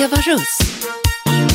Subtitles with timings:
[0.00, 0.58] Eva Russ.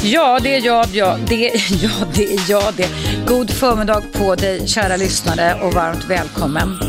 [0.03, 1.35] Ja, det är jag, ja, det,
[1.81, 2.89] jag, det är jag det.
[3.27, 6.79] God förmiddag på dig kära lyssnare och varmt välkommen.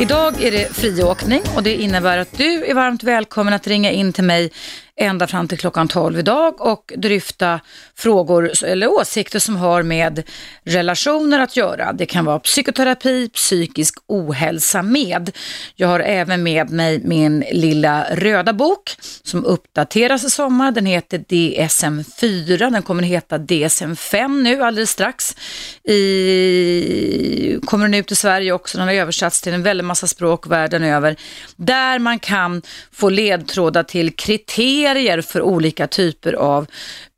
[0.00, 4.12] Idag är det friåkning och det innebär att du är varmt välkommen att ringa in
[4.12, 4.50] till mig
[4.98, 7.60] ända fram till klockan 12 idag och dryfta
[7.94, 10.22] frågor eller åsikter som har med
[10.64, 11.92] relationer att göra.
[11.92, 15.30] Det kan vara psykoterapi, psykisk ohälsa med.
[15.76, 20.72] Jag har även med mig min lilla röda bok som uppdateras i sommar.
[20.72, 25.36] Den heter DSM-4, den kommer att heta DSM-5 nu alldeles strax.
[25.84, 30.46] I, kommer den ut i Sverige också, den har översatts till en väldig massa språk
[30.46, 31.16] världen över.
[31.56, 32.62] Där man kan
[32.92, 36.66] få ledtrådar till kriterier kriterier för olika typer av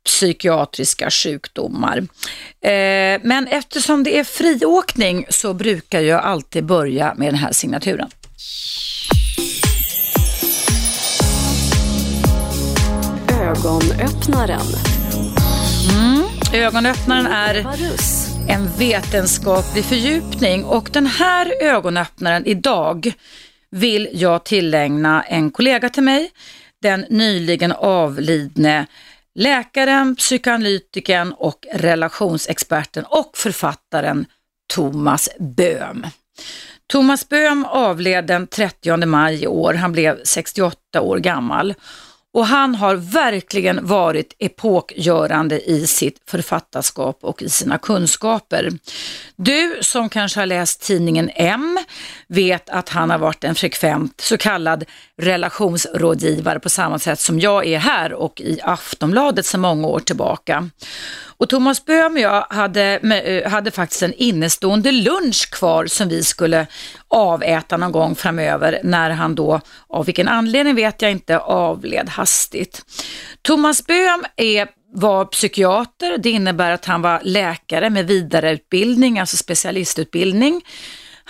[0.05, 1.97] psykiatriska sjukdomar.
[1.97, 8.09] Eh, men eftersom det är friåkning så brukar jag alltid börja med den här signaturen.
[13.41, 14.67] Ögonöppnaren.
[15.91, 16.23] Mm,
[16.53, 17.65] ögonöppnaren är
[18.49, 23.13] en vetenskaplig fördjupning och den här ögonöppnaren idag
[23.69, 26.31] vill jag tillägna en kollega till mig
[26.81, 28.87] den nyligen avlidne
[29.35, 34.25] läkaren, psykoanalytikern och relationsexperten och författaren
[34.73, 36.07] Thomas Böhm.
[36.87, 41.73] Thomas Böhm avled den 30 maj i år, han blev 68 år gammal
[42.33, 48.69] och han har verkligen varit epokgörande i sitt författarskap och i sina kunskaper.
[49.35, 51.79] Du som kanske har läst tidningen M
[52.27, 54.83] vet att han har varit en frekvent så kallad
[55.17, 60.69] relationsrådgivare på samma sätt som jag är här och i Aftonbladet sedan många år tillbaka.
[61.41, 66.23] Och Thomas Böhm och jag hade, eh, hade faktiskt en innestående lunch kvar som vi
[66.23, 66.67] skulle
[67.07, 72.81] aväta någon gång framöver när han då, av vilken anledning vet jag inte, avled hastigt.
[73.41, 80.61] Thomas Böhm är var psykiater, det innebär att han var läkare med vidareutbildning, alltså specialistutbildning.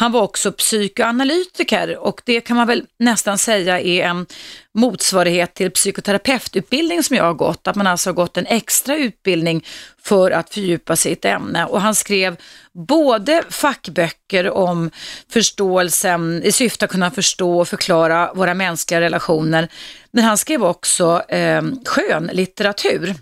[0.01, 4.25] Han var också psykoanalytiker och det kan man väl nästan säga är en
[4.73, 9.65] motsvarighet till psykoterapeututbildning som jag har gått, att man alltså har gått en extra utbildning
[10.03, 11.65] för att fördjupa sig i ett ämne.
[11.65, 12.37] Och han skrev
[12.73, 14.91] både fackböcker om
[15.29, 19.67] förståelsen i syfte att kunna förstå och förklara våra mänskliga relationer,
[20.11, 23.15] men han skrev också eh, skönlitteratur.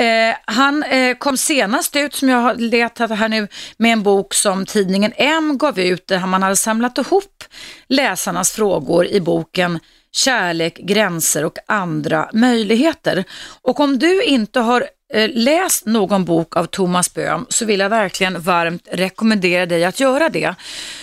[0.00, 4.34] Eh, han eh, kom senast ut, som jag har letat här nu, med en bok
[4.34, 7.44] som tidningen M gav ut, där man hade samlat ihop
[7.88, 9.78] läsarnas frågor i boken
[10.14, 13.24] Kärlek, gränser och andra möjligheter.
[13.62, 17.88] Och om du inte har eh, läst någon bok av Thomas Böhm så vill jag
[17.88, 20.54] verkligen varmt rekommendera dig att göra det.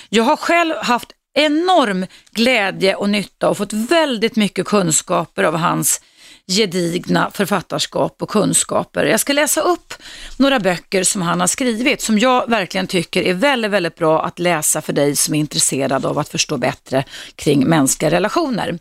[0.09, 6.01] Jag har själv haft enorm glädje och nytta och fått väldigt mycket kunskaper av hans
[6.49, 9.05] gedigna författarskap och kunskaper.
[9.05, 9.93] Jag ska läsa upp
[10.37, 14.39] några böcker som han har skrivit som jag verkligen tycker är väldigt, väldigt bra att
[14.39, 17.03] läsa för dig som är intresserad av att förstå bättre
[17.35, 18.79] kring mänskliga relationer.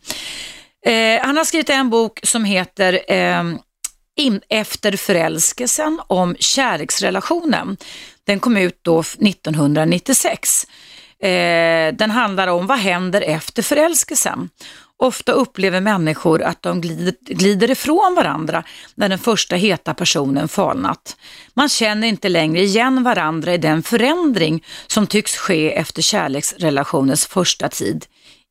[0.86, 3.44] Eh, han har skrivit en bok som heter eh,
[4.16, 7.76] in, Efter förälskelsen om kärleksrelationen.
[8.24, 10.66] Den kom ut då 1996.
[11.22, 14.50] Eh, den handlar om vad händer efter förälskelsen.
[15.00, 18.64] Ofta upplever människor att de glider, glider ifrån varandra
[18.94, 21.16] när den första heta personen falnat.
[21.54, 27.69] Man känner inte längre igen varandra i den förändring som tycks ske efter kärleksrelationens första
[27.69, 28.06] tid.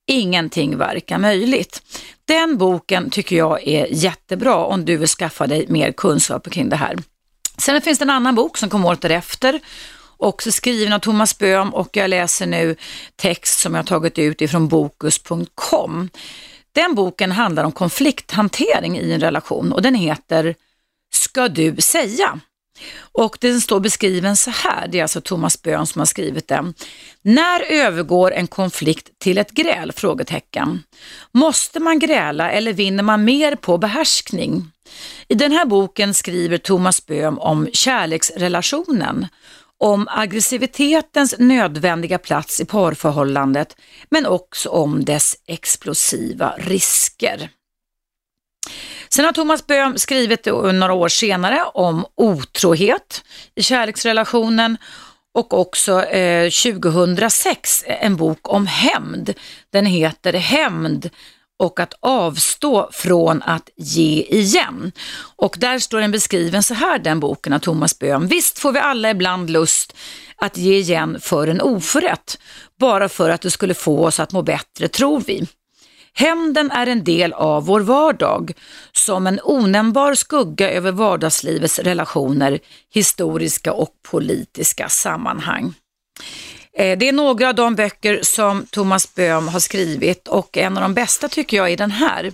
[0.08, 1.82] Ingenting verkar möjligt.
[2.26, 6.76] Den boken tycker jag är jättebra om du vill skaffa dig mer kunskap kring det
[6.76, 6.96] här.
[7.58, 9.60] Sen finns det en annan bok som kom året därefter
[10.18, 12.76] också skriven av Thomas Böhm och jag läser nu
[13.16, 16.10] text som jag tagit ut ifrån bokus.com.
[16.72, 20.56] Den boken handlar om konflikthantering i en relation och den heter
[21.14, 22.40] Ska du säga?
[23.12, 26.74] Och den står beskriven så här, det är alltså Thomas Böhm som har skrivit den.
[27.22, 29.92] När övergår en konflikt till ett gräl?
[29.92, 30.84] Frågetecken.
[31.32, 34.72] Måste man gräla eller vinner man mer på behärskning?
[35.28, 39.28] I den här boken skriver Thomas Böhm om kärleksrelationen
[39.80, 43.76] om aggressivitetens nödvändiga plats i parförhållandet
[44.10, 47.50] men också om dess explosiva risker.
[49.10, 53.24] Sen har Thomas Böhm skrivit några år senare om otrohet
[53.56, 54.78] i kärleksrelationen
[55.34, 59.34] och också eh, 2006 en bok om hämnd.
[59.70, 61.10] Den heter Hämnd
[61.60, 64.92] och att avstå från att ge igen.
[65.36, 68.28] Och där står den beskriven så här, den boken av Thomas Böhm.
[68.28, 69.96] Visst får vi alla ibland lust
[70.36, 72.40] att ge igen för en oförrätt,
[72.80, 75.48] bara för att det skulle få oss att må bättre, tror vi.
[76.14, 78.52] Hämnden är en del av vår vardag,
[78.92, 82.60] som en onämnbar skugga över vardagslivets relationer,
[82.94, 85.74] historiska och politiska sammanhang.
[86.78, 90.82] Eh, det är några av de böcker som Thomas Böhm har skrivit och en av
[90.82, 92.34] de bästa tycker jag är den här.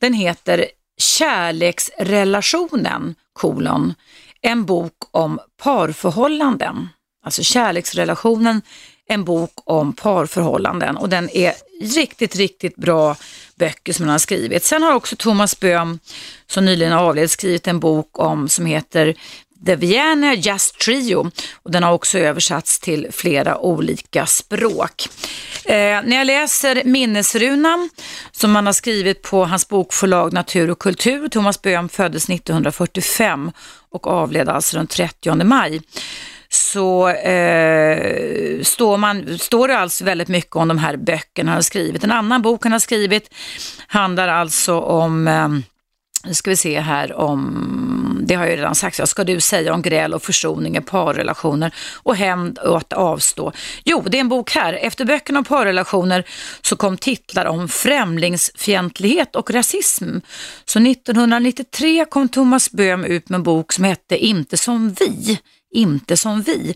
[0.00, 0.66] Den heter
[1.00, 3.94] Kärleksrelationen, kolon,
[4.40, 6.88] en bok om parförhållanden.
[7.24, 8.62] Alltså kärleksrelationen,
[9.08, 13.16] en bok om parförhållanden och den är riktigt, riktigt bra
[13.56, 14.64] böcker som han har skrivit.
[14.64, 15.98] Sen har också Thomas Böhm,
[16.46, 19.14] som nyligen avled, skrivit en bok om som heter
[19.66, 21.30] The Vienna Jazz Trio
[21.62, 25.08] och den har också översatts till flera olika språk.
[25.64, 27.90] Eh, när jag läser minnesrunan
[28.32, 33.50] som man har skrivit på hans bokförlag Natur och kultur, Thomas Böhm föddes 1945
[33.90, 35.80] och avled alltså den 30 maj
[36.48, 41.62] så eh, står, man, står det alltså väldigt mycket om de här böckerna han har
[41.62, 42.04] skrivit.
[42.04, 43.34] En annan bok han har skrivit
[43.86, 45.48] handlar alltså om eh,
[46.24, 49.74] nu ska vi se här om, det har jag redan sagt, vad ska du säga
[49.74, 53.52] om gräl och försoning i parrelationer och hämnd och att avstå?
[53.84, 54.72] Jo, det är en bok här.
[54.72, 56.24] Efter böckerna om parrelationer
[56.62, 60.18] så kom titlar om främlingsfientlighet och rasism.
[60.64, 65.40] Så 1993 kom Thomas Böhm ut med en bok som hette Inte som vi,
[65.74, 66.74] inte som vi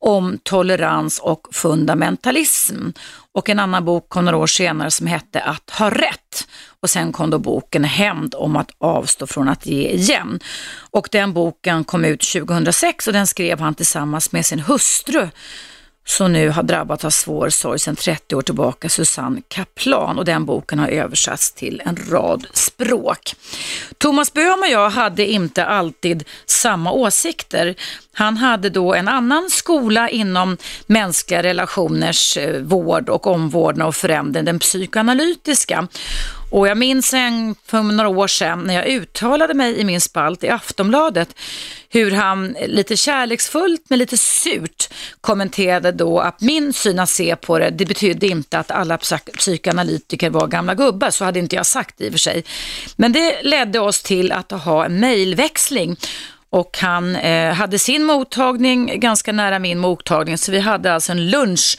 [0.00, 2.88] om tolerans och fundamentalism.
[3.32, 6.48] Och en annan bok kom några år senare som hette Att ha rätt.
[6.82, 10.40] Och sen kom då boken Hämnd om att avstå från att ge igen.
[10.90, 15.28] Och den boken kom ut 2006 och den skrev han tillsammans med sin hustru
[16.08, 20.18] som nu har drabbats av svår sorg sedan 30 år tillbaka, Susanne Kaplan.
[20.18, 23.34] Och den boken har översatts till en rad språk.
[23.98, 27.74] Thomas Böhm och jag hade inte alltid samma åsikter.
[28.12, 34.44] Han hade då en annan skola inom mänskliga relationers eh, vård och omvårdnad och förändring,
[34.44, 35.88] den psykoanalytiska.
[36.50, 40.44] Och jag minns en, för några år sedan när jag uttalade mig i min spalt
[40.44, 41.28] i Aftonbladet
[41.90, 44.88] hur han lite kärleksfullt men lite surt
[45.20, 48.98] kommenterade då att min syn att se på det, det betydde inte att alla
[49.38, 52.44] psykoanalytiker var gamla gubbar, så hade inte jag sagt i och för sig.
[52.96, 55.96] Men det ledde oss till att ha en mejlväxling
[56.50, 61.30] och han eh, hade sin mottagning ganska nära min mottagning så vi hade alltså en
[61.30, 61.78] lunch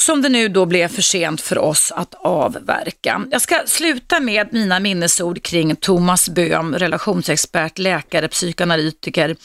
[0.00, 3.24] som det nu då blev för sent för oss att avverka.
[3.30, 9.36] Jag ska sluta med mina minnesord kring Thomas Böhm, relationsexpert, läkare, psykoanalytiker,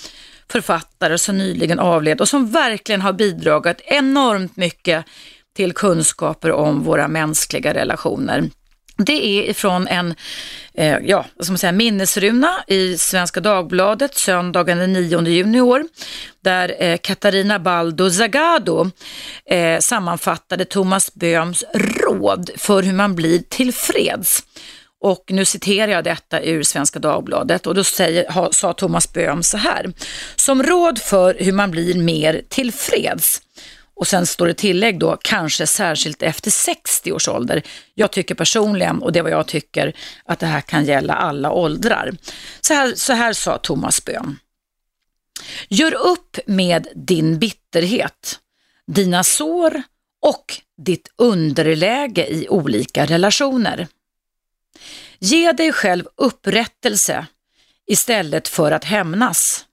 [0.51, 5.05] författare som nyligen avled och som verkligen har bidragit enormt mycket
[5.55, 8.49] till kunskaper om våra mänskliga relationer.
[9.05, 10.15] Det är ifrån en
[10.73, 15.83] eh, ja, som säga, minnesruna i Svenska Dagbladet söndagen den 9 juni i år,
[16.43, 18.91] där eh, Katarina Baldo Zagado
[19.45, 24.43] eh, sammanfattade Thomas Böhms råd för hur man blir tillfreds.
[25.01, 29.43] Och nu citerar jag detta ur Svenska Dagbladet och då säger, ha, sa Thomas Böhm
[29.43, 29.93] så här.
[30.35, 33.41] Som råd för hur man blir mer tillfreds
[33.99, 37.63] och sen står det tillägg då, kanske särskilt efter 60 års ålder.
[37.93, 39.93] Jag tycker personligen, och det är vad jag tycker,
[40.25, 42.11] att det här kan gälla alla åldrar.
[42.61, 44.39] Så här, så här sa Thomas Böhm.
[45.69, 48.39] Gör upp med din bitterhet,
[48.87, 49.83] dina sår
[50.21, 53.87] och ditt underläge i olika relationer.
[55.19, 57.25] Ge dig själv upprättelse
[57.87, 59.65] istället för att hämnas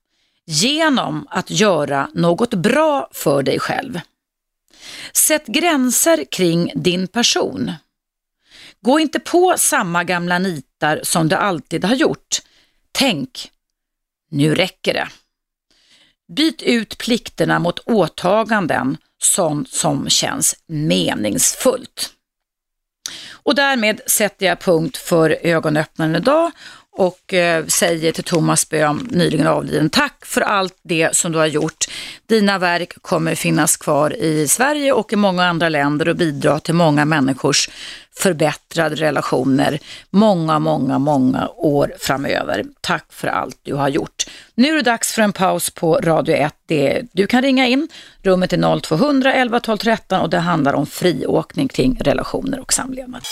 [0.46, 4.00] genom att göra något bra för dig själv.
[5.12, 7.72] Sätt gränser kring din person.
[8.80, 12.38] Gå inte på samma gamla nitar som du alltid har gjort.
[12.92, 13.50] Tänk,
[14.30, 15.08] nu räcker det.
[16.36, 22.12] Byt ut plikterna mot åtaganden, sånt som känns meningsfullt.
[23.30, 26.52] Och därmed sätter jag punkt för ögonöppnaren idag
[26.96, 31.46] och eh, säger till Thomas Böhm, nyligen avliden, tack för allt det som du har
[31.46, 31.84] gjort.
[32.26, 36.74] Dina verk kommer finnas kvar i Sverige och i många andra länder och bidra till
[36.74, 37.70] många människors
[38.16, 39.78] förbättrade relationer
[40.10, 42.64] många, många, många år framöver.
[42.80, 44.26] Tack för allt du har gjort.
[44.54, 46.54] Nu är det dags för en paus på Radio 1.
[46.66, 47.88] Det, du kan ringa in.
[48.22, 53.22] Rummet är 0200 11 12 13 och det handlar om friåkning kring relationer och samlevnad.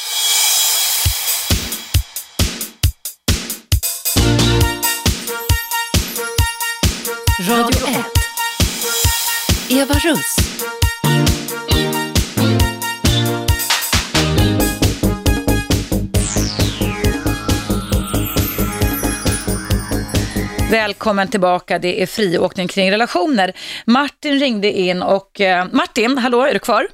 [7.48, 8.04] Radio 1.
[9.68, 10.36] Eva Russ.
[20.70, 23.52] Välkommen tillbaka, det är friåkning kring relationer.
[23.86, 26.88] Martin ringde in och eh, Martin, hallå, är du kvar?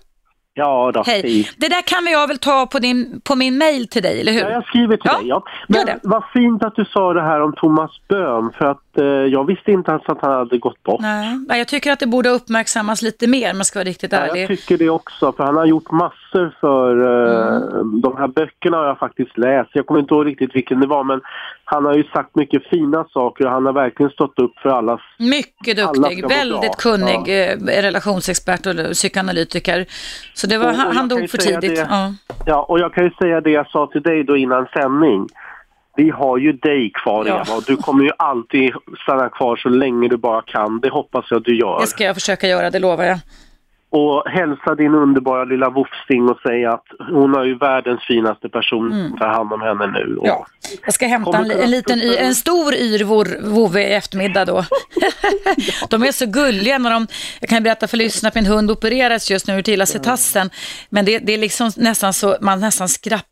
[0.55, 1.51] Ja då, Hej.
[1.57, 4.41] Det där kan jag väl ta på, din, på min mail till dig, eller hur?
[4.41, 5.29] Ja, jag skriver till Ja, dig.
[5.29, 5.43] Ja.
[5.69, 5.99] Men det.
[6.03, 9.71] vad fint att du sa det här om Thomas Böhm för att eh, jag visste
[9.73, 11.01] inte ens att han hade gått bort.
[11.01, 14.19] Nej, jag tycker att det borde uppmärksammas lite mer om jag ska vara riktigt Ja,
[14.19, 14.43] ärlig.
[14.43, 16.30] jag tycker det också, för han har gjort massor
[16.61, 16.91] för...
[17.05, 18.01] Eh, Mm.
[18.01, 19.71] De här böckerna har jag faktiskt läst.
[19.73, 21.21] Jag kommer inte ihåg riktigt vilken det var, men
[21.65, 25.01] han har ju sagt mycket fina saker och han har verkligen stått upp för allas...
[25.19, 29.87] Mycket duktig, väldigt kunnig eh, relationsexpert och psykoanalytiker.
[30.35, 31.77] Så det var, Och- han, han dog för tidigt.
[31.77, 31.87] det.
[31.91, 32.13] Ja.
[32.47, 35.27] Ja, och jag kan ju säga det jag sa till dig då innan sändning.
[35.97, 37.35] Vi har ju dig kvar Ja.
[37.47, 38.73] Eva och du kommer ju alltid
[39.03, 40.81] stanna kvar så länge du bara kan.
[40.81, 41.81] Det hoppas jag du gör.
[41.81, 43.19] Det ska jag försöka göra, det lovar jag.
[43.91, 48.91] Och hälsa din underbara lilla Wofsting och säga att hon är ju världens finaste person
[48.91, 50.17] som tar hand om henne nu.
[50.17, 50.39] Och Mm.
[50.39, 50.47] Ja.
[50.85, 53.05] Jag ska hämta en, en liten en stor yr
[53.51, 54.65] vovve i eftermiddag då.
[55.91, 57.07] de är så gulliga när de,
[57.41, 60.51] jag kan berätta för lyssnarna, min hund opereras just nu ur till tassen.
[60.91, 62.89] Men det, det är liksom nästan så, man nästan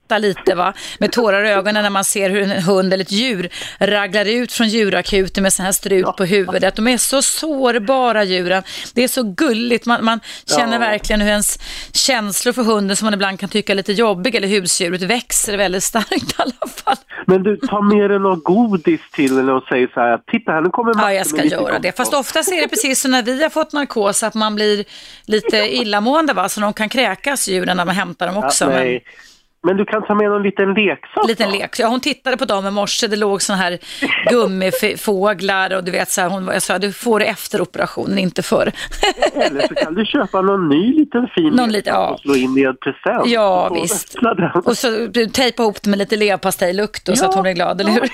[0.08, 3.12] skrattar lite va, med tårar i ögonen när man ser hur en hund eller ett
[3.12, 3.48] djur
[3.78, 6.76] raglar ut från djurakuten med sån här strut på huvudet.
[6.76, 8.62] De är så sårbara djuren.
[8.94, 10.78] Det är så gulligt, man, man känner Ja.
[10.78, 11.58] verkligen hur ens
[11.92, 15.84] känslor för hunden som man ibland kan tycka är lite jobbig eller husdjuret växer väldigt
[15.84, 16.96] starkt i alla fall.
[17.26, 20.60] Men du, ta med dig något godis till henne och säg så här, titta här
[20.60, 21.72] nu kommer Ja, Martin jag ska göra det.
[21.76, 24.84] godis." Fast oftast är det precis som när vi har fått narkos, att man blir
[25.26, 26.48] lite illamående, va?
[26.48, 28.64] så de kan kräkas djuren när man hämtar dem också.
[28.64, 28.92] Ja, nej.
[28.92, 29.00] Men
[29.62, 31.58] du kan ta med någon liten leksak Liten då?
[31.58, 31.78] lek.
[31.78, 33.78] Ja, hon tittade på dem i morse, det låg såna här
[34.30, 38.42] gummifåglar och du vet så här, hon, jag sa du får det efter operationen, inte
[38.42, 38.72] förr.
[39.34, 42.08] Eller så kan du köpa någon ny liten fin Någon leksak lite- ja.
[42.10, 43.26] och slå in i en present.
[43.26, 44.14] Ja, Och visst.
[44.64, 47.28] Och så tejpa ihop det med lite leverpastejlukt då, så Ja.
[47.28, 48.00] att hon blir glad, eller hur?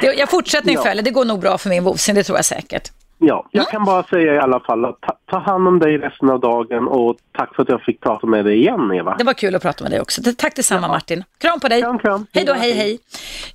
[0.00, 0.82] det, jag fortsättning Ja.
[0.82, 2.90] följer, det går nog bra för min vovsing, det tror jag säkert.
[3.18, 6.30] Ja, jag kan bara säga i alla fall att ta, ta hand om dig resten
[6.30, 9.16] av dagen och tack för att jag fick prata med dig igen Eva.
[9.18, 10.22] Det var kul att prata med dig också.
[10.38, 11.24] Tack detsamma Martin.
[11.38, 11.82] Kram på dig.
[11.82, 12.26] Kram, kram.
[12.32, 12.88] Hej då, Hej då, hej hej.
[12.88, 12.98] hej.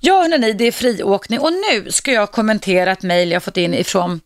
[0.00, 3.74] Ja hörni, det är friåkning och nu ska jag kommentera ett mejl jag fått in
[3.74, 4.20] ifrån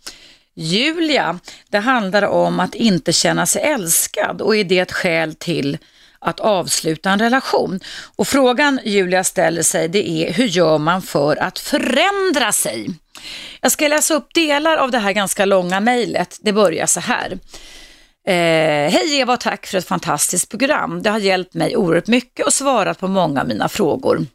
[0.54, 1.38] Julia.
[1.70, 5.78] Det handlar om att inte känna sig älskad och är det ett skäl till
[6.18, 7.80] att avsluta en relation?
[8.16, 12.90] Och frågan Julia ställer sig det är hur gör man för att förändra sig?
[13.60, 16.38] Jag ska läsa upp delar av det här ganska långa mejlet.
[16.42, 17.38] Det börjar så här.
[18.26, 21.02] Eh, Hej Eva och tack för ett fantastiskt program.
[21.02, 24.26] Det har hjälpt mig oerhört mycket och svarat på många av mina frågor.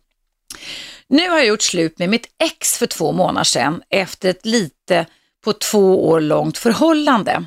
[1.08, 5.06] Nu har jag gjort slut med mitt ex för två månader sedan efter ett lite
[5.44, 7.46] på två år långt förhållande.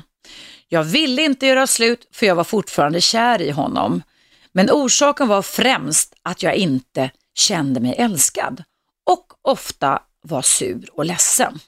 [0.67, 4.03] Jag ville inte göra slut för jag var fortfarande kär i honom.
[4.51, 8.63] Men orsaken var främst att jag inte kände mig älskad
[9.09, 11.59] och ofta var sur och ledsen.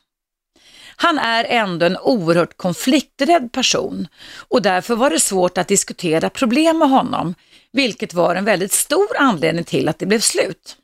[0.95, 4.07] Han är ändå en oerhört konflikträdd person
[4.47, 7.35] och därför var det svårt att diskutera problem med honom,
[7.71, 10.77] vilket var en väldigt stor anledning till att det blev slut.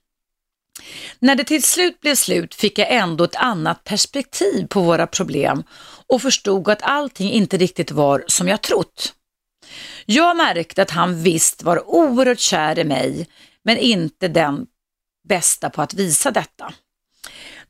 [1.19, 5.63] När det till slut blev slut fick jag ändå ett annat perspektiv på våra problem
[6.07, 9.13] och förstod att allting inte riktigt var som jag trott.
[10.05, 13.27] Jag märkte att han visst var oerhört kär i mig,
[13.63, 14.65] men inte den
[15.27, 16.73] bästa på att visa detta.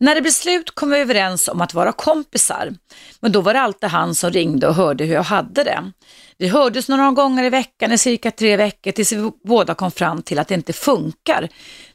[0.01, 2.73] När det blev slut kom vi överens om att vara kompisar,
[3.19, 5.91] men då var det alltid han som ringde och hörde hur jag hade det.
[6.37, 10.21] Vi hördes några gånger i veckan i cirka tre veckor tills vi båda kom fram
[10.21, 11.49] till att det inte funkar.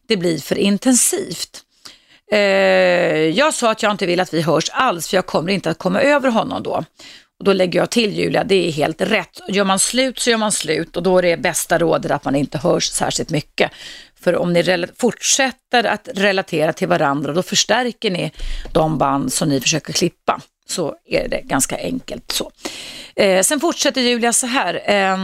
[0.08, 1.62] Det blir för intensivt.
[2.32, 2.38] Eh,
[3.28, 5.78] jag sa att jag inte vill att vi hörs alls för jag kommer inte att
[5.78, 6.84] komma över honom då.
[7.38, 9.40] Och då lägger jag till Julia, det är helt rätt.
[9.48, 12.34] Gör man slut så gör man slut och då är det bästa rådet att man
[12.34, 13.70] inte hörs särskilt mycket.
[14.20, 18.32] För om ni fortsätter att relatera till varandra då förstärker ni
[18.72, 20.40] de band som ni försöker klippa.
[20.68, 22.50] Så är det ganska enkelt så.
[23.16, 24.90] Eh, sen fortsätter Julia så här.
[24.90, 25.16] Eh,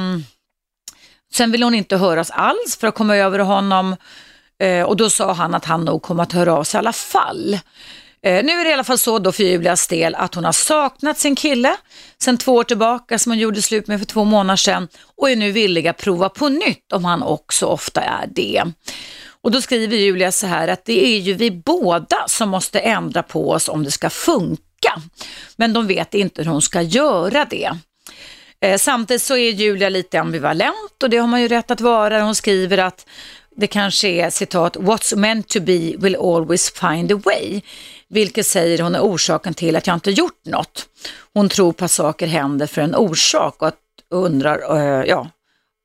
[1.32, 3.96] sen vill hon inte höras alls för att komma över honom.
[4.58, 6.92] Eh, och då sa han att han nog kommer att höra av sig i alla
[6.92, 7.58] fall.
[8.24, 10.52] Eh, nu är det i alla fall så då för Julias del att hon har
[10.52, 11.76] saknat sin kille
[12.22, 15.36] sen två år tillbaka som hon gjorde slut med för två månader sedan och är
[15.36, 18.64] nu villig att prova på nytt om han också ofta är det.
[19.42, 23.22] Och då skriver Julia så här att det är ju vi båda som måste ändra
[23.22, 25.02] på oss om det ska funka.
[25.56, 27.70] Men de vet inte hur hon ska göra det.
[28.60, 32.22] Eh, samtidigt så är Julia lite ambivalent och det har man ju rätt att vara.
[32.22, 33.06] Hon skriver att
[33.56, 37.60] det kanske är citat, what's meant to be will always find a way.
[38.12, 40.86] Vilket säger hon är orsaken till att jag inte gjort något.
[41.34, 43.78] Hon tror på att saker händer för en orsak och att
[44.10, 45.28] undrar, eh, ja,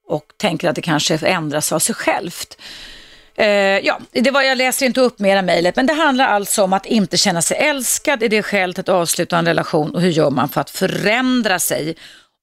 [0.07, 2.57] och tänker att det kanske ändras av sig självt.
[3.35, 3.47] Eh,
[3.79, 6.85] ja, det var, jag läser inte upp mera mejlet, men det handlar alltså om att
[6.85, 8.23] inte känna sig älskad.
[8.23, 11.95] Är det skälet att avsluta en relation och hur gör man för att förändra sig?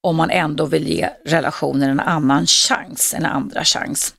[0.04, 4.14] om man ändå vill ge relationen en annan chans, en andra chans.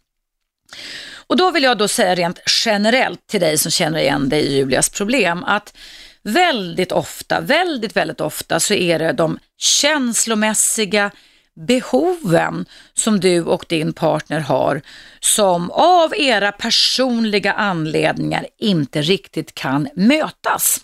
[1.28, 4.56] Och då vill jag då säga rent generellt till dig som känner igen dig i
[4.56, 5.78] Julias problem att
[6.24, 11.12] väldigt ofta, väldigt, väldigt ofta så är det de känslomässiga
[11.56, 14.82] behoven som du och din partner har
[15.20, 20.82] som av era personliga anledningar inte riktigt kan mötas.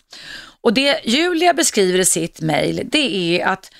[0.62, 3.72] Och det Julia beskriver i sitt mejl det är att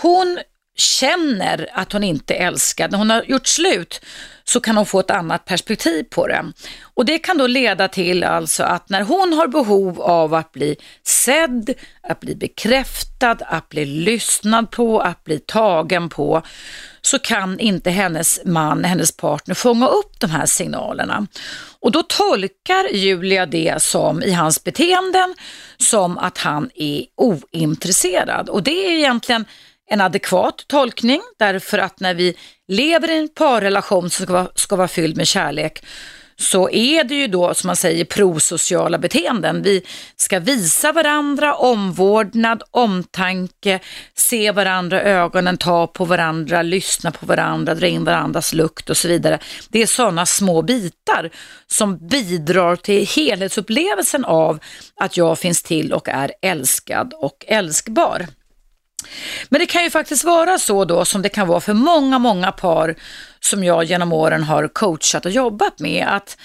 [0.00, 0.38] hon
[0.76, 2.88] känner att hon inte älskar.
[2.88, 4.00] När hon har gjort slut
[4.44, 6.52] så kan hon få ett annat perspektiv på det.
[6.94, 10.76] Och det kan då leda till alltså att när hon har behov av att bli
[11.02, 16.42] sedd, att bli bekräftad, att bli lyssnad på, att bli tagen på,
[17.02, 21.26] så kan inte hennes man, hennes partner fånga upp de här signalerna.
[21.80, 25.34] Och då tolkar Julia det som i hans beteenden
[25.76, 28.48] som att han är ointresserad.
[28.48, 29.44] Och det är egentligen
[29.86, 32.36] en adekvat tolkning därför att när vi
[32.68, 35.82] lever i en parrelation som ska vara, ska vara fylld med kärlek
[36.36, 39.62] så är det ju då som man säger prosociala beteenden.
[39.62, 39.82] Vi
[40.16, 43.80] ska visa varandra omvårdnad, omtanke,
[44.14, 48.96] se varandra i ögonen, ta på varandra, lyssna på varandra, dra in varandras lukt och
[48.96, 49.38] så vidare.
[49.68, 51.30] Det är sådana små bitar
[51.66, 54.58] som bidrar till helhetsupplevelsen av
[55.00, 58.26] att jag finns till och är älskad och älskbar.
[59.48, 62.52] Men det kan ju faktiskt vara så då som det kan vara för många, många
[62.52, 62.94] par
[63.40, 66.36] som jag genom åren har coachat och jobbat med att,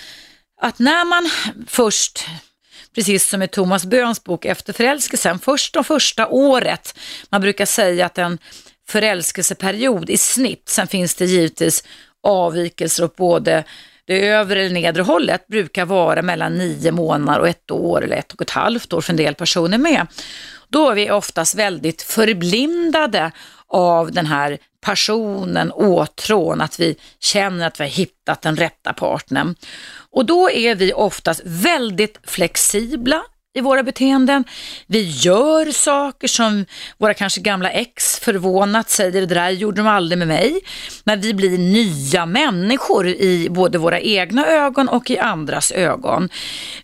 [0.61, 1.29] att när man
[1.67, 2.25] först
[2.95, 6.99] precis som i Thomas Böhms bok Efter förälskelsen, först de första året,
[7.29, 8.37] man brukar säga att en
[8.89, 11.83] förälskelseperiod i snitt, sen finns det givetvis
[12.23, 13.63] avvikelser åt både
[14.05, 18.33] det övre eller nedre hållet, brukar vara mellan nio månader och ett år eller ett
[18.33, 20.07] och ett halvt år för en del personer med.
[20.69, 23.31] Då är vi oftast väldigt förblindade
[23.67, 29.55] av den här passionen, åtrån, att vi känner att vi har hittat den rätta partnern.
[30.11, 34.43] Och då är vi oftast väldigt flexibla i våra beteenden.
[34.87, 36.65] Vi gör saker som
[36.97, 40.59] våra kanske gamla ex förvånat säger, det där gjorde de aldrig med mig.
[41.03, 46.29] När vi blir nya människor i både våra egna ögon och i andras ögon.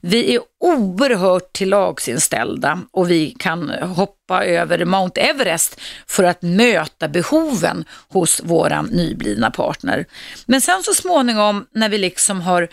[0.02, 7.86] Vi är oerhört tillagsinställda och vi kan hoppa över Mount Everest för att möta behoven
[8.10, 10.06] hos våra nyblivna partner.
[10.46, 12.68] Men sen så småningom när vi liksom har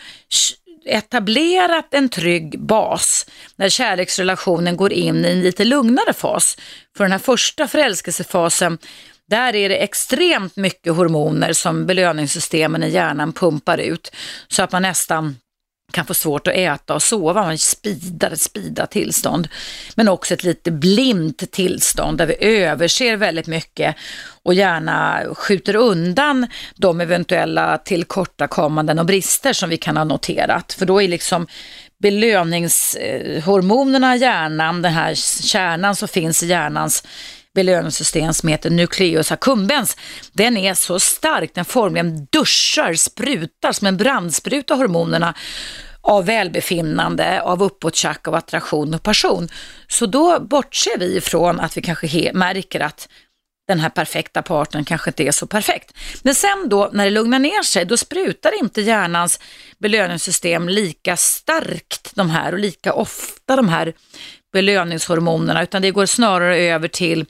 [0.84, 6.58] etablerat en trygg bas när kärleksrelationen går in i en lite lugnare fas.
[6.96, 8.78] För den här första förälskelsefasen,
[9.28, 14.12] där är det extremt mycket hormoner som belöningssystemen i hjärnan pumpar ut
[14.48, 15.36] så att man nästan
[15.92, 19.48] kan få svårt att äta och sova, man spidar ett spida tillstånd.
[19.94, 23.96] Men också ett lite blint tillstånd där vi överser väldigt mycket
[24.42, 30.72] och gärna skjuter undan de eventuella tillkortakommanden och brister som vi kan ha noterat.
[30.72, 31.46] För då är liksom
[32.02, 37.04] belöningshormonerna i hjärnan, den här kärnan som finns i hjärnans
[37.54, 39.96] belöningssystem som heter nucleus accumbens,
[40.32, 45.34] den är så stark, den formligen duschar, sprutar som en brandspruta hormonerna
[46.00, 49.48] av välbefinnande, av uppåttjack, av attraktion och passion.
[49.88, 53.08] Så då bortser vi ifrån att vi kanske märker att
[53.68, 55.92] den här perfekta partnern kanske inte är så perfekt.
[56.22, 59.40] Men sen då när det lugnar ner sig, då sprutar inte hjärnans
[59.78, 63.94] belöningssystem lika starkt de här och lika ofta de här
[64.52, 67.26] belöningshormonerna utan det går snarare över till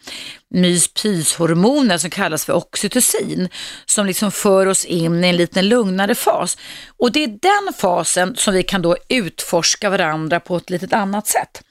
[0.50, 3.48] myspyshormoner som kallas för oxytocin
[3.86, 6.58] som liksom för oss in i en liten lugnare fas.
[6.96, 11.26] Och det är den fasen som vi kan då utforska varandra på ett litet annat
[11.26, 11.62] sätt.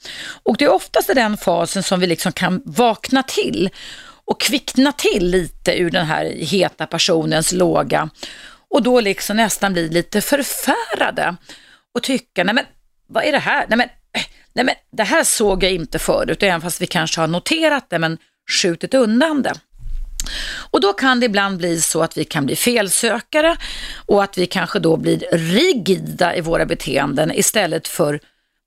[0.43, 3.69] Och det är oftast i den fasen som vi liksom kan vakna till
[4.25, 8.09] och kvickna till lite ur den här heta personens låga
[8.69, 11.35] och då liksom nästan bli lite förfärade
[11.95, 12.65] och tycka, nej men
[13.07, 13.65] vad är det här?
[13.69, 13.89] Nej men
[14.53, 17.99] nej men det här såg jag inte förut, även fast vi kanske har noterat det
[17.99, 18.17] men
[18.49, 19.53] skjutit undan det.
[20.71, 23.57] Och då kan det ibland bli så att vi kan bli felsökare
[24.05, 28.19] och att vi kanske då blir rigida i våra beteenden istället för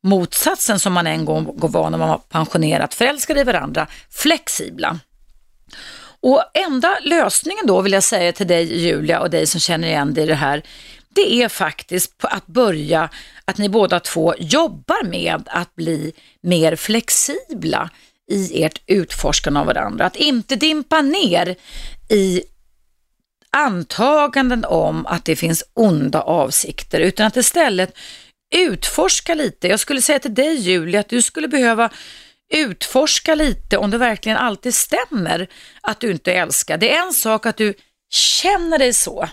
[0.02, 4.98] motsatsen som man en gång var när man var pensionerat förälskade i varandra, flexibla.
[6.20, 10.14] Och enda lösningen då vill jag säga till dig Julia och dig som känner igen
[10.14, 10.62] dig i det här,
[11.14, 13.08] det är faktiskt att börja
[13.44, 17.90] att ni båda två jobbar med att bli mer flexibla
[18.30, 20.06] i ert utforskande av varandra.
[20.06, 21.56] Att inte dimpa ner
[22.08, 22.42] i
[23.56, 27.96] antaganden om att det finns onda avsikter utan att istället
[28.54, 29.68] utforska lite.
[29.68, 31.90] Jag skulle säga till dig Julia att du skulle behöva
[32.54, 35.48] utforska lite om det verkligen alltid stämmer
[35.80, 36.78] att du inte älskar.
[36.78, 37.74] Det är en sak att du
[38.10, 39.28] känner dig så.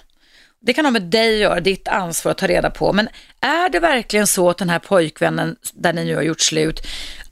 [0.65, 2.93] Det kan ha med dig att göra, ditt ansvar att ta reda på.
[2.93, 3.09] Men
[3.41, 6.81] är det verkligen så att den här pojkvännen, där ni nu har gjort slut,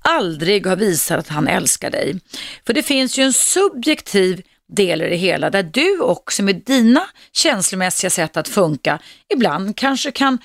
[0.01, 2.19] aldrig har visat att han älskar dig?
[2.65, 7.01] För det finns ju en subjektiv del i det hela där du också med dina
[7.31, 8.99] känslomässiga sätt att funka
[9.33, 10.37] ibland kanske kan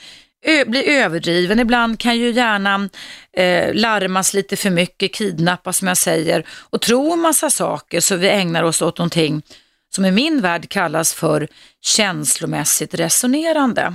[0.66, 2.90] bli överdriven, ibland kan ju hjärnan
[3.36, 8.16] eh, larmas lite för mycket, kidnappas som jag säger och tro en massa saker så
[8.16, 9.42] vi ägnar oss åt någonting
[9.94, 11.48] som i min värld kallas för
[11.82, 13.94] känslomässigt resonerande.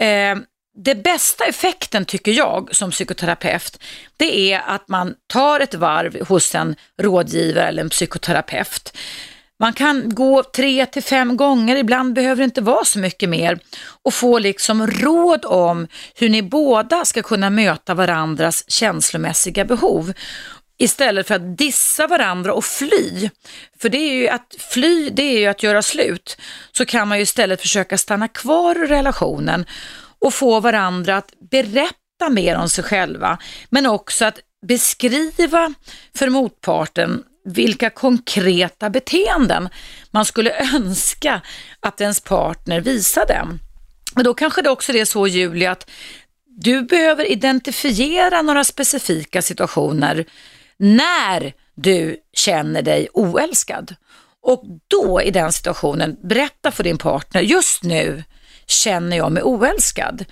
[0.00, 0.36] Eh,
[0.84, 3.82] det bästa effekten tycker jag som psykoterapeut,
[4.16, 8.96] det är att man tar ett varv hos en rådgivare eller en psykoterapeut.
[9.58, 13.58] Man kan gå tre till fem gånger, ibland behöver det inte vara så mycket mer
[14.02, 20.12] och få liksom råd om hur ni båda ska kunna möta varandras känslomässiga behov
[20.78, 23.30] istället för att dissa varandra och fly.
[23.78, 26.36] För det är ju att fly, det är ju att göra slut.
[26.72, 29.66] Så kan man ju istället försöka stanna kvar i relationen
[30.18, 33.38] och få varandra att berätta mer om sig själva,
[33.70, 35.74] men också att beskriva
[36.14, 39.68] för motparten vilka konkreta beteenden
[40.10, 41.40] man skulle önska
[41.80, 43.46] att ens partner visade.
[44.14, 45.90] Men då kanske det också är så Julia att
[46.58, 50.26] du behöver identifiera några specifika situationer
[50.78, 53.94] när du känner dig oälskad.
[54.42, 58.24] Och då i den situationen, berätta för din partner, just nu
[58.66, 60.24] känner jag mig oälskad.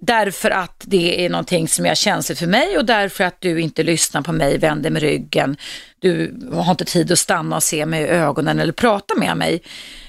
[0.00, 3.82] Därför att det är någonting som är känsligt för mig och därför att du inte
[3.82, 5.56] lyssnar på mig, vänder mig ryggen.
[5.98, 9.62] Du har inte tid att stanna och se mig i ögonen eller prata med mig.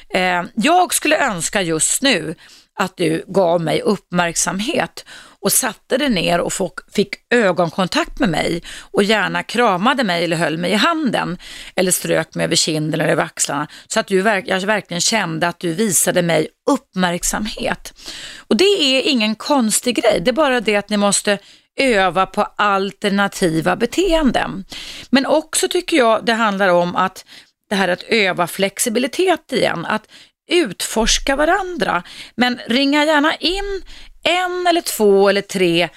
[0.09, 2.35] Eh, jag skulle önska just nu
[2.73, 5.05] att du gav mig uppmärksamhet
[5.41, 6.53] och satte dig ner och
[6.93, 11.37] fick ögonkontakt med mig och gärna kramade mig eller höll mig i handen
[11.75, 15.59] eller strök mig över kinden eller över axlarna så att du, jag verkligen kände att
[15.59, 17.93] du visade mig uppmärksamhet.
[18.37, 21.37] Och det är ingen konstig grej, det är bara det att ni måste
[21.79, 24.65] öva på alternativa beteenden.
[25.09, 27.25] Men också tycker jag det handlar om att
[27.69, 30.07] det här att öva flexibilitet igen, att
[30.51, 32.03] utforska varandra.
[32.35, 33.81] Men ringa gärna in
[34.23, 35.89] en eller två eller tre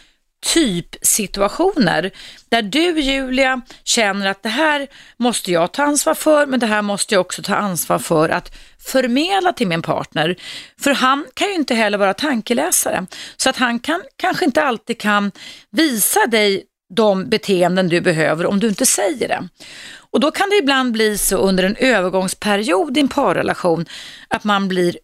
[0.44, 2.10] typsituationer
[2.48, 6.82] där du Julia känner att det här måste jag ta ansvar för men det här
[6.82, 10.36] måste jag också ta ansvar för att förmedla till min partner.
[10.80, 13.06] För han kan ju inte heller vara tankeläsare
[13.36, 15.32] så att han kan, kanske inte alltid kan
[15.70, 19.48] visa dig de beteenden du behöver om du inte säger det.
[19.96, 23.86] Och då kan det ibland bli så under en övergångsperiod i en parrelation
[24.28, 24.96] att man blir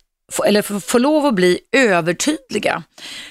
[0.46, 2.82] eller få lov att bli övertydliga.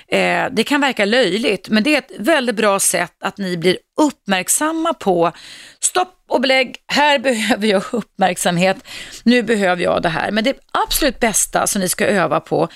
[0.08, 3.78] Eh, det kan verka löjligt, men det är ett väldigt bra sätt att ni blir
[4.02, 5.32] uppmärksamma på
[5.80, 8.78] stopp och belägg, här behöver jag uppmärksamhet,
[9.24, 10.32] nu behöver jag det här.
[10.32, 12.68] Men det absolut bästa som ni ska öva på,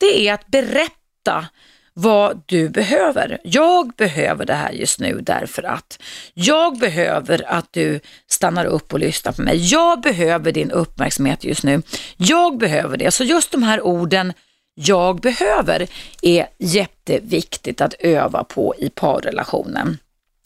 [0.00, 1.48] det är att berätta
[1.94, 3.38] vad du behöver.
[3.44, 5.98] Jag behöver det här just nu därför att
[6.34, 9.72] jag behöver att du stannar upp och lyssnar på mig.
[9.72, 11.82] Jag behöver din uppmärksamhet just nu.
[12.16, 13.10] Jag behöver det.
[13.10, 14.32] Så just de här orden
[14.74, 15.86] jag behöver
[16.22, 19.98] är jätteviktigt att öva på i parrelationen.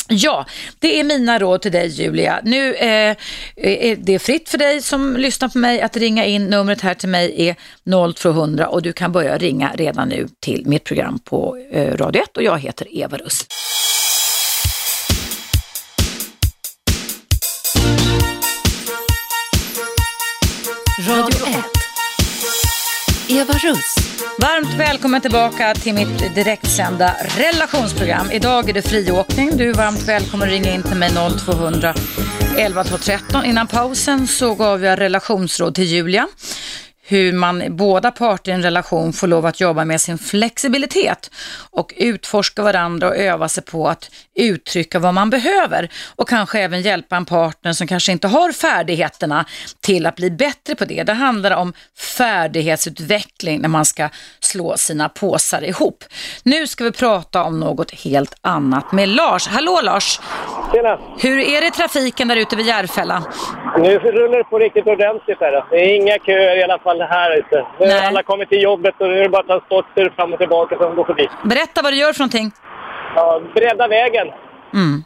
[0.09, 0.47] Ja,
[0.79, 2.41] det är mina råd till dig Julia.
[2.43, 3.17] Nu eh, eh,
[3.57, 6.47] är det fritt för dig som lyssnar på mig att ringa in.
[6.47, 7.57] Numret här till mig är
[8.15, 12.37] 0200 och du kan börja ringa redan nu till mitt program på eh, Radio 1
[12.37, 13.47] och jag heter Eva Russ.
[21.09, 21.76] Radio 1.
[23.29, 23.95] Eva Russ.
[24.39, 28.31] Varmt välkommen tillbaka till mitt direktsända relationsprogram.
[28.31, 29.57] Idag är det friåkning.
[29.57, 31.11] Du är varmt välkommen att ringa in till mig
[31.47, 31.95] 0200
[32.57, 33.45] 11 12 13.
[33.45, 36.29] Innan pausen så gav jag relationsråd till Julia
[37.09, 41.31] hur man båda parter i en relation får lov att jobba med sin flexibilitet
[41.71, 46.83] och utforska varandra och öva sig på att uttrycka vad man behöver och kanske även
[46.83, 49.45] hjälpa en partner som kanske inte har färdigheterna
[49.81, 51.03] till att bli bättre på det.
[51.03, 51.73] Det handlar om
[52.19, 54.09] färdighetsutveckling när man ska
[54.41, 56.05] slå sina påsar ihop.
[56.43, 59.49] Nu ska vi prata om något helt annat med Lars.
[59.49, 60.21] Hallå Lars!
[60.73, 60.99] Tjena!
[61.19, 63.23] Hur är det i trafiken där ute vid Järfälla?
[63.79, 65.65] Nu rullar det på riktigt ordentligt här.
[65.71, 67.67] Det är inga köer i alla fall här ute.
[67.81, 70.77] Nu har alla kommit till jobbet och nu är det bara transporter fram och tillbaka
[70.79, 71.29] som går förbi.
[71.45, 72.51] Berätta vad du gör för någonting.
[73.17, 74.27] Ja, bredda vägen.
[74.75, 75.05] Mm.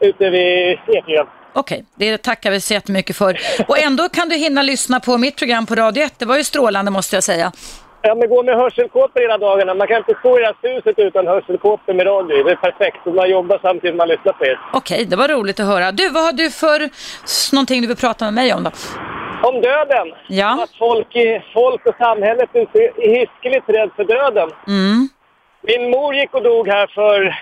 [0.00, 1.26] Ute vid E4.
[1.52, 3.38] Okej, det tackar vi så jättemycket för.
[3.68, 6.14] Och ändå kan du hinna lyssna på mitt program på Radio 1.
[6.18, 7.52] Det var ju strålande måste jag säga.
[8.02, 9.74] Ja, men gå med hörselkåpor hela dagarna.
[9.74, 12.44] Man kan inte stå i det här huset utan hörselkåpor med radio.
[12.44, 13.06] Det är perfekt.
[13.06, 14.60] Och man jobbar samtidigt som man lyssnar på er.
[14.72, 15.92] Okej, det var roligt att höra.
[15.92, 16.80] Du, vad har du för
[17.24, 18.70] s- någonting du vill prata med mig om då?
[19.42, 20.12] Om döden.
[20.28, 20.62] Ja.
[20.64, 24.50] Att folk, i, folk och samhället är hiskeligt rädd för döden.
[24.66, 25.08] Mm.
[25.62, 27.38] Min mor gick och dog här för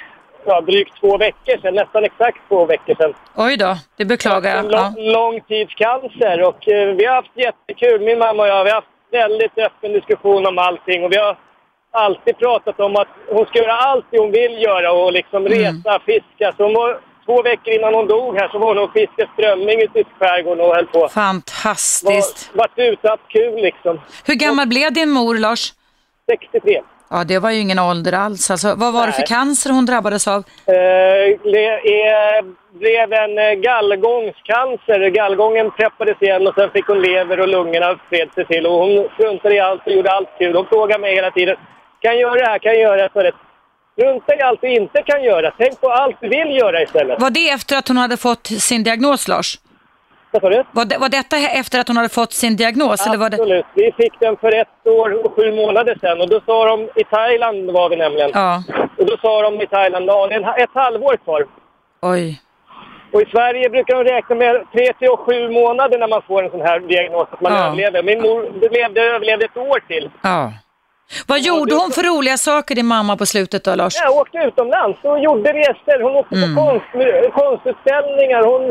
[0.47, 1.75] ja, drygt två veckor sedan.
[1.75, 3.15] Nästan exakt två veckor sedan.
[3.37, 4.59] Oj då, det beklagar jag.
[4.65, 4.93] En Ja.
[4.97, 8.65] lång, långtidscancer och eh, vi har haft jättekul, min mamma och jag.
[8.65, 11.37] Vi har haft väldigt öppen diskussion om allting och vi har
[11.91, 15.59] alltid pratat om att hon ska göra allt det hon vill göra och liksom Mm.
[15.59, 16.53] resa, fiska.
[16.57, 19.83] Så hon var, två veckor innan hon dog här så var hon och fiskade strömming
[19.83, 20.99] ute i skärgården och höll på.
[20.99, 22.51] Var, Fantastiskt.
[22.55, 24.01] vart ute haft kul liksom.
[24.25, 25.73] Hur gammal blev din mor, Lars?
[26.31, 26.83] 63.
[27.11, 28.51] Ja, det var ju ingen ålder alls.
[28.51, 29.27] Alltså, vad var det för Nej.
[29.29, 30.39] cancer hon drabbades av?
[30.67, 31.67] Eh, det
[32.03, 32.45] är,
[32.79, 35.09] blev en eh, gallgångscancer.
[35.09, 38.67] Gallgången preppades igen och sen fick hon lever och lungorna spred sig till.
[38.67, 40.57] Och hon struntade i allt och gjorde allt kul.
[40.57, 41.57] Hon frågade mig hela tiden.
[42.01, 42.59] Kan jag göra det här?
[42.59, 43.33] Kan jag göra det?
[43.99, 45.51] Strunta i allt du inte kan göra.
[45.59, 47.21] Tänk på allt du vill göra istället.
[47.21, 49.59] Var det efter att hon hade fått sin diagnos, Lars?
[50.31, 50.65] Vad sa du?
[50.73, 53.07] Var, det, var detta efter att hon hade fått sin diagnos?
[53.07, 53.37] Eller var det...
[53.37, 53.65] Absolut.
[53.75, 56.21] Vi fick den för ett år och sju månader sedan.
[56.21, 58.31] Och då sa de, i Thailand var vi nämligen.
[58.35, 58.63] Ja,
[58.99, 61.47] Och då sa de i Thailand, ja, det är ett halvår kvar.
[62.03, 62.41] oj.
[63.13, 66.51] Och i Sverige brukar de räkna med 3 till 7 månader när man får en
[66.51, 67.67] sån här diagnos att man Ja.
[67.67, 68.03] överlever.
[68.03, 70.11] Min mor levde, överlevde ett år till.
[70.23, 70.53] Ja.
[71.27, 73.95] Vad gjorde hon för roliga saker, din mamma, på slutet då, Lars?
[74.05, 76.03] Jag åkte utomlands och gjorde resor.
[76.03, 76.55] Hon åkte Mm.
[76.57, 76.87] på konst,
[77.41, 78.43] konstutställningar.
[78.53, 78.63] Hon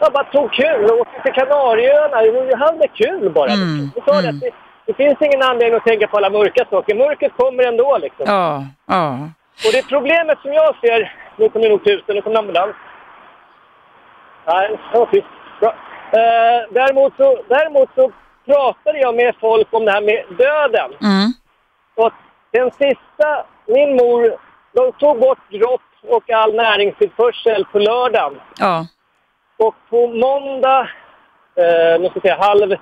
[0.00, 0.80] ja, bara tog kul.
[0.90, 2.16] Hon åkte till Kanarieöarna.
[2.38, 3.50] Hon hade kul bara.
[3.52, 4.50] Mm, Hon sa det att det,
[4.86, 6.94] det finns ingen anledning att tänka på alla mörka saker.
[6.94, 8.24] Mörkret kommer ändå liksom.
[8.26, 9.18] Ja, ja.
[9.66, 11.14] Och det problemet som jag ser...
[11.36, 12.74] Nu kommer nog tusen, nu kommer ambulans.
[14.46, 15.26] Nej, var tyst.
[15.60, 15.74] Bra.
[16.12, 18.12] Eh, däremot, så, däremot så
[18.46, 20.90] pratade jag med folk om det här med döden.
[21.02, 21.32] Mm.
[22.04, 22.12] Och
[22.52, 23.28] den sista,
[23.66, 24.36] min mor,
[24.72, 28.40] de tog bort dropp och all näringstillförsel på lördagen.
[28.58, 28.86] Ja.
[29.58, 30.80] Och på måndag,
[31.56, 32.76] eh, nu ska jag säga, halv,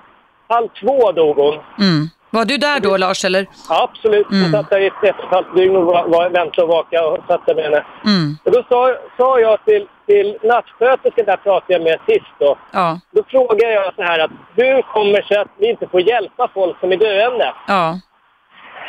[0.47, 1.53] halv två dog hon.
[1.53, 2.07] Mm.
[2.31, 3.45] Var du där då, Lars, eller?
[3.69, 4.27] Ja, absolut.
[4.29, 4.51] Jag Mm.
[4.51, 7.05] satt där i ett ett och ett halvt dygn och var, var, väntade och vakade
[7.07, 7.85] och satt där med henne.
[8.05, 8.37] Mm.
[8.45, 12.57] Och då sa, sa jag till, till nattsköterskan, där pratade jag med sist då.
[12.71, 16.01] Ja, Då frågade jag så här att hur kommer det sig att vi inte får
[16.01, 17.53] hjälpa folk som är döende?
[17.67, 17.99] ja.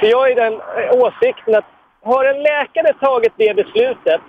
[0.01, 1.65] För jag är den eh, åsikten att
[2.03, 4.21] har en läkare tagit det beslutet,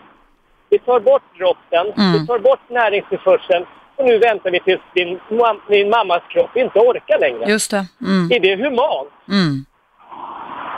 [0.69, 2.13] vi tar bort droppen, Mm.
[2.13, 6.79] vi tar bort näringstillförseln och nu väntar vi tills din, mam- din mammas kropp inte
[6.79, 7.45] orkar längre.
[7.51, 7.85] Just det.
[8.01, 8.31] Mm.
[8.31, 9.09] Är det humant?
[9.29, 9.65] Mm.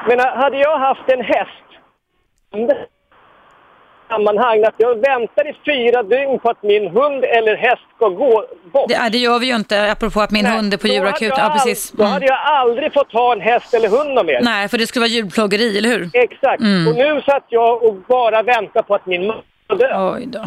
[0.07, 1.49] Men hade jag haft en häst
[4.07, 8.45] sammanhang att jag väntar i fyra dygn på att min hund eller häst ska gå
[8.73, 8.89] bort.
[8.89, 11.33] Det, det gör vi ju inte, apropå att min Nej, hund är på då djurakut.
[11.37, 11.91] Ja, precis.
[11.91, 12.13] Då Mm.
[12.13, 14.41] hade jag aldrig fått ha en häst eller hund mer.
[14.41, 16.09] Nej, för det skulle vara djurplågeri, eller hur?
[16.13, 16.61] Exakt.
[16.61, 16.87] Mm.
[16.87, 19.41] Och nu satt jag och bara väntade på att min mamma.
[19.69, 20.39] Oj då.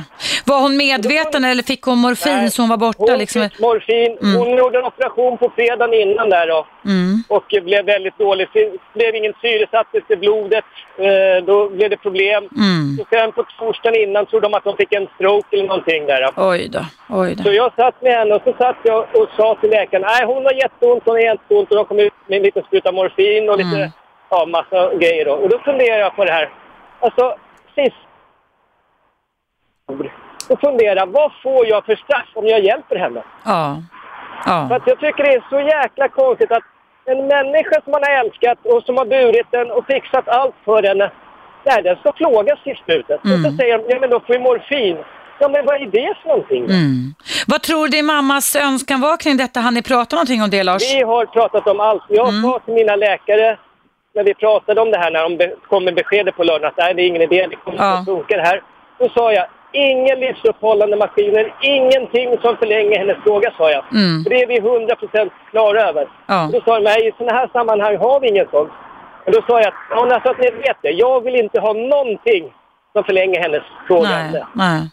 [0.47, 2.99] Var hon medveten eller fick hon morfin Nej, så hon var borta?
[3.13, 3.43] Hon liksom?
[3.51, 4.19] fick morfin.
[4.23, 4.37] Mm.
[4.41, 6.67] Hon gjorde en operation på fredagen innan där då.
[6.85, 7.23] Mm.
[7.29, 8.49] Och blev väldigt dålig.
[8.53, 10.65] Det blev ingen syresattelse i blodet.
[10.99, 12.49] Eh, då blev det problem.
[12.57, 12.99] Mm.
[13.01, 16.23] Och sen på torsdagen innan trodde de att de fick en stroke eller någonting där.
[16.23, 16.49] Då.
[16.51, 16.85] Oj då.
[17.11, 17.53] Oj Så då.
[17.53, 20.53] jag satt med henne och så satt jag och sa till läkaren, nej hon har
[20.53, 23.77] jätteont, hon har jätteont och de kom ut med en liten spruta morfin och lite,
[23.77, 23.91] Mm.
[24.31, 25.33] ja massa grejer då.
[25.33, 26.49] Och då funderar jag på det här.
[27.01, 27.35] Alltså,
[27.75, 27.97] sist
[30.49, 33.23] och fundera, vad får jag för straff om jag hjälper henne?
[33.45, 33.83] Ja.
[34.45, 34.77] För Ja.
[34.77, 36.63] att jag tycker det är så jäkla konstigt att
[37.05, 40.83] en människa som man har älskat och som har burit den och fixat allt för
[40.83, 41.11] henne,
[41.65, 43.21] nej, den ska plågas i slutet.
[43.21, 43.51] Och Mm.
[43.51, 44.97] så säger de, ja men då får vi morfin.
[45.41, 46.65] Ja men vad är det för någonting?
[46.65, 47.15] Mm.
[47.47, 49.61] Vad tror din mammas önskan var kring detta?
[49.61, 50.95] Han ni prata någonting om det, Lars?
[50.95, 52.03] Vi har pratat om allt.
[52.09, 52.43] Jag Mm.
[52.43, 53.59] sa till mina läkare
[54.15, 56.95] när vi pratade om det här, när de kom med beskedet på lördagen att nej,
[56.95, 57.99] det är ingen idé, det kommer Ja.
[57.99, 58.63] inte att funka det här.
[58.99, 63.85] Då sa jag, ingen livsuppehållande maskiner, ingenting som förlänger hennes fråga, sa jag.
[63.93, 64.23] Mm.
[64.23, 66.09] För det är vi 100% klara över.
[66.27, 66.49] Ja.
[66.53, 68.73] Då sa de, nej, i sådana här sammanhang har vi ingen sånt.
[69.25, 72.53] Men då sa jag, ja, alltså att ni vet det, jag vill inte ha någonting
[72.93, 74.09] som förlänger hennes fråga.
[74.09, 74.45] Nej.
[74.53, 74.91] Nej.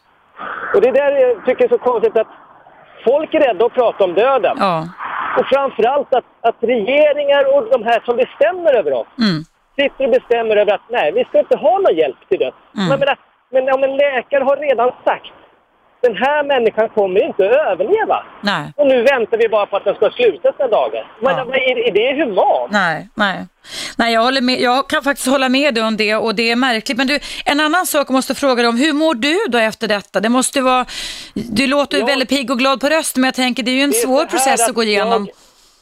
[0.75, 2.27] Och det där jag tycker jag är så konstigt att
[3.05, 4.57] folk är rädda att prata om döden.
[4.59, 4.87] Ja.
[5.39, 9.43] Och framförallt att, att regeringar och de här som bestämmer över oss Mm.
[9.75, 12.57] sitter och bestämmer över att nej, vi ska inte ha någon hjälp till döds.
[12.77, 12.99] Mm.
[12.99, 13.15] Men,
[13.53, 15.31] men om en läkare har redan sagt
[16.01, 18.23] den här människan kommer inte att överleva.
[18.41, 18.73] Nej.
[18.75, 21.11] Och nu väntar vi bara på att den ska sluta sina dagar.
[21.21, 21.55] Men Ja.
[21.55, 22.71] är, är det humant?
[22.71, 23.37] Nej, nej.
[23.97, 24.59] Nej, jag, håller med.
[24.59, 26.97] jag kan faktiskt hålla med dig om det och det är märkligt.
[26.97, 28.77] Men du, en annan sak jag måste fråga dig om.
[28.77, 30.19] Hur mår du då efter detta?
[30.19, 30.85] Det måste vara,
[31.33, 32.07] du låter ju Ja.
[32.07, 34.25] väldigt pigg och glad på rösten men jag tänker det är ju en är svår
[34.25, 35.27] process att gå igenom.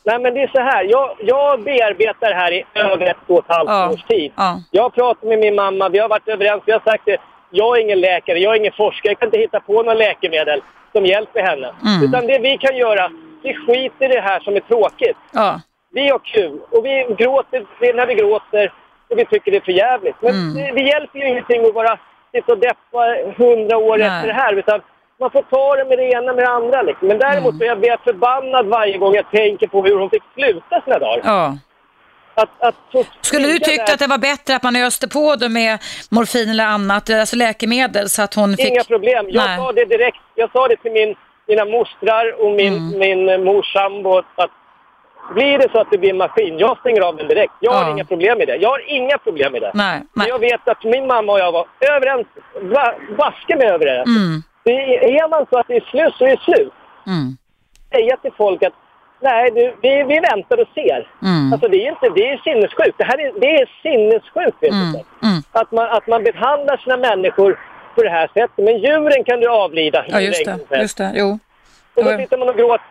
[0.04, 0.84] Nej, men det är så här.
[0.84, 3.90] Jag, jag bearbetar det här i över ett och ett halvt Ja.
[3.94, 4.32] års tid.
[4.38, 4.62] Ja.
[4.72, 6.64] Jag har pratat med min mamma, vi har varit överens.
[6.66, 7.18] Vi har sagt det.
[7.52, 9.12] Jag är ingen läkare, jag är ingen forskare.
[9.12, 10.62] Jag kan inte hitta på några läkemedel
[10.92, 11.74] som hjälper henne.
[11.86, 12.04] Mm.
[12.04, 13.12] Utan det vi kan göra,
[13.44, 15.18] vi skiter i det här som är tråkigt.
[15.34, 15.62] Ja.
[15.94, 18.74] Vi har kul och vi gråter när vi gråter
[19.10, 20.16] och vi tycker det är för jävligt.
[20.22, 20.54] Men Mm.
[20.54, 21.98] det, det hjälper ju ingenting att bara
[22.32, 24.08] sitta och deppa hundra år Nej.
[24.08, 24.54] efter det här.
[24.54, 24.82] Utan
[25.20, 26.82] man får ta det med det ena med det andra.
[26.82, 27.08] Liksom.
[27.08, 30.10] Men däremot så är jag blir jag förbannad varje gång jag tänker på hur hon
[30.10, 31.22] fick sluta sina dagar.
[31.26, 31.58] ja.
[32.36, 32.76] Att, att
[33.22, 36.50] Skulle du tyckt där- att det var bättre att man öste på det med morfin
[36.50, 38.68] eller annat, alltså läkemedel, så att hon fick...
[38.70, 39.26] Inga problem.
[39.30, 39.58] Jag Nej.
[39.58, 40.18] sa det direkt.
[40.36, 41.16] Jag sa det till min,
[41.48, 43.00] mina mostrar och min, Mm.
[43.00, 44.52] min eh, mors sambo att
[45.36, 47.54] blir det så att det blir en maskin, jag stänger av den direkt.
[47.60, 47.92] Jag har Ja.
[47.92, 48.56] inga problem med det.
[48.56, 49.72] Jag har inga problem med det.
[49.74, 50.28] Nej, Men nej.
[50.30, 52.28] jag vet att min mamma och jag var överens,
[52.62, 54.00] va, vaska mig över det.
[54.02, 54.72] Mm, det.
[55.20, 56.74] Är man så att det är slut så är det slut.
[57.08, 57.38] mm,
[57.92, 58.74] Säga till folk att
[59.22, 61.08] nej, du, vi, vi väntar och ser.
[61.22, 62.98] mm, Alltså det är inte, det är sinnessjukt.
[62.98, 64.64] Det här är, det är sinnessjukt.
[64.64, 64.88] Mm,
[65.24, 65.42] mm.
[65.52, 67.60] Att, man, att man behandlar sina människor
[67.96, 68.58] på det här sättet.
[68.66, 70.60] Men djuren kan du avlida Ja, just det.
[70.82, 71.12] Just det.
[71.16, 71.40] Jo.
[71.96, 72.86] Och då sitter man och gråter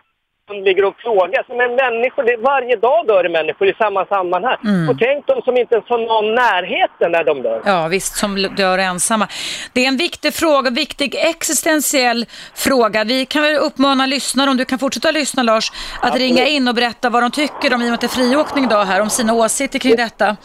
[0.57, 1.45] och ligger och plågas.
[1.47, 4.57] Men människor, det, varje dag dör det människor i samma sammanhang.
[4.63, 4.89] Mm.
[4.89, 7.61] Och tänk de som inte ens har någon närheten när de dör.
[7.65, 9.27] Ja, visst, som dör ensamma.
[9.73, 13.03] Det är en viktig fråga, viktig existentiell fråga.
[13.03, 16.75] Vi kan väl uppmana lyssnare, om du kan fortsätta lyssna Lars, att ringa in och
[16.75, 19.09] berätta vad de tycker om, i och med att det är friåkning idag här, om
[19.09, 20.37] sina åsikter kring detta.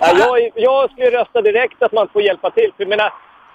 [0.00, 2.70] Ja, jag, jag skulle rösta direkt att man får hjälpa till.
[2.76, 3.12] För jag menar,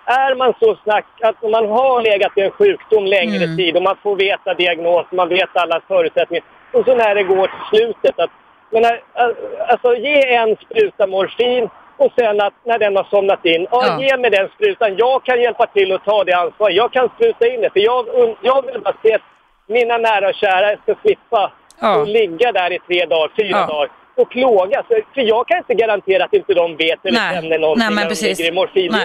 [0.10, 3.58] är man så snack att man har legat i en sjukdom längre Mm.
[3.58, 6.43] tid och man får veta diagnos, man vet alla förutsättningar.
[6.74, 8.30] Och så när det går till slutet att,
[8.69, 9.02] menar,
[9.67, 14.02] alltså ge en spruta morfin och sen att när den har somnat in, ja, Ja.
[14.04, 14.95] ge mig den sprutan.
[14.98, 16.76] Jag kan hjälpa till att ta det ansvaret.
[16.76, 17.69] Jag kan spruta in det.
[17.69, 18.06] För jag,
[18.41, 19.22] jag vill bara se att
[19.67, 21.98] mina nära och kära ska slippa Ja.
[21.98, 23.65] och ligga där i tre dagar, fyra Ja.
[23.65, 24.86] dagar och plågas.
[24.88, 27.36] För jag kan inte garantera att inte de vet eller Nej.
[27.41, 28.38] känner någonting Nej, men när de precis.
[28.39, 28.99] ligger i morfindimma.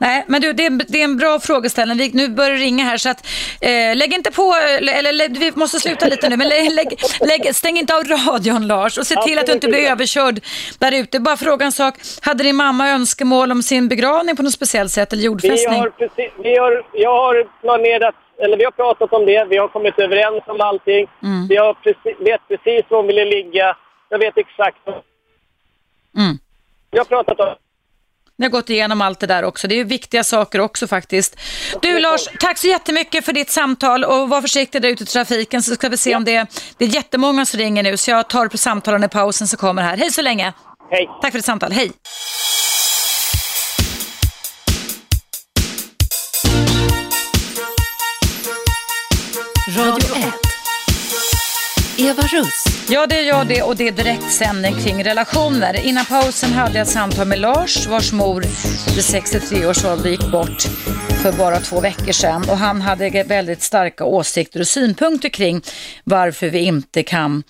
[0.00, 1.96] Nej, men du, det är, det är en bra frågeställning.
[1.98, 3.26] Vi, nu börjar det ringa här, så att
[3.60, 6.88] eh, lägg inte på, eller, eller lägg- vi måste sluta lite nu, men lägg, lägg,
[7.20, 10.40] lägg, stäng inte av radion Lars och se till att du inte blir överkörd
[10.78, 11.20] där ute.
[11.20, 15.12] Bara fråga en sak, hade din mamma önskemål om sin begravning på något speciellt sätt
[15.12, 15.80] eller Vi jordfästning?
[15.80, 19.68] har precis, vi har, jag har planerat, eller vi har pratat om det, vi har
[19.68, 21.06] kommit överens om allting.
[21.22, 21.46] Mm.
[21.48, 23.76] Vi har precis, vet precis var hon ville ligga.
[24.08, 24.78] Jag vet exakt.
[26.16, 26.38] Mm.
[26.90, 27.54] Vi har pratat om
[28.38, 29.68] Ni har gått igenom allt det där också.
[29.68, 31.36] Det är ju viktiga saker också faktiskt.
[31.82, 35.62] Du Lars, tack så jättemycket för ditt samtal och var försiktig där ute i trafiken
[35.62, 36.46] så ska vi se om det,
[36.78, 39.82] det är jättemånga som ringer nu så jag tar på samtalen i pausen som kommer
[39.82, 39.96] här.
[39.96, 40.52] Hej så länge.
[40.90, 41.08] Hej.
[41.22, 41.72] Tack för ditt samtal.
[41.72, 41.92] Hej.
[49.76, 50.45] Radio 1.
[51.98, 52.64] Eva Russ.
[52.88, 55.86] Ja, det är jag det och det är direktsändning kring relationer.
[55.86, 58.40] Innan pausen hade jag ett samtal med Lars vars mor
[58.94, 60.62] vid 63 års ålder gick bort
[61.22, 65.62] för bara två veckor sedan och han hade väldigt starka åsikter och synpunkter kring
[66.04, 67.42] varför vi inte kan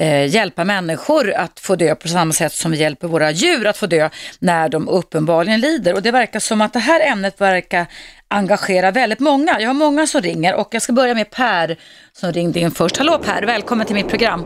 [0.00, 3.76] eh, hjälpa människor att få dö på samma sätt som vi hjälper våra djur att
[3.76, 5.94] få dö när de uppenbarligen lider.
[5.94, 7.86] Och det verkar som att det här ämnet verkar
[8.30, 9.52] engagera väldigt många.
[9.60, 11.76] Jag har många som ringer och jag ska börja med Per
[12.12, 12.96] som ringde in först.
[12.98, 14.40] Hallå Per, välkommen till mitt program.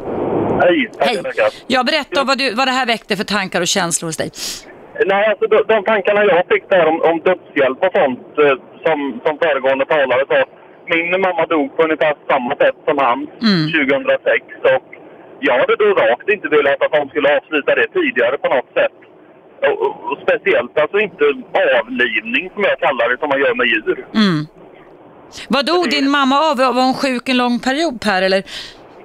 [0.63, 1.23] Hej, Hej.
[1.67, 4.31] Jag berättar vad, du, vad det här väckte för tankar och känslor hos dig.
[5.07, 8.99] Nej, alltså de, de tankarna jag fick där om, om dödshjälp och sånt eh, som,
[9.25, 10.39] som föregående talare sa.
[10.93, 13.19] Min mamma dog på ungefär samma sätt som han
[13.49, 13.63] Mm.
[13.73, 14.45] 2006
[14.75, 14.85] och
[15.41, 18.97] jag hade då rakt inte velat att de skulle avsluta det tidigare på något sätt.
[19.71, 21.25] Och, speciellt alltså inte
[21.81, 24.07] avlivning som jag kallar det som man gör med djur.
[24.15, 24.47] Mm.
[25.49, 26.57] Vad dog din mamma av?
[26.57, 28.43] Var hon sjuk en lång period Per eller?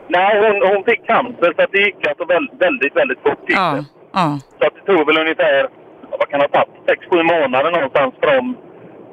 [0.07, 3.55] Nej, hon, hon fick cancer så att det gick alltså väl, väldigt, väldigt fort till.
[3.55, 4.39] Ja, ja.
[4.59, 5.67] Så att det tog väl ungefär,
[6.19, 6.69] vad kan ha tagit,
[7.11, 8.55] 6-7 månader någonstans från,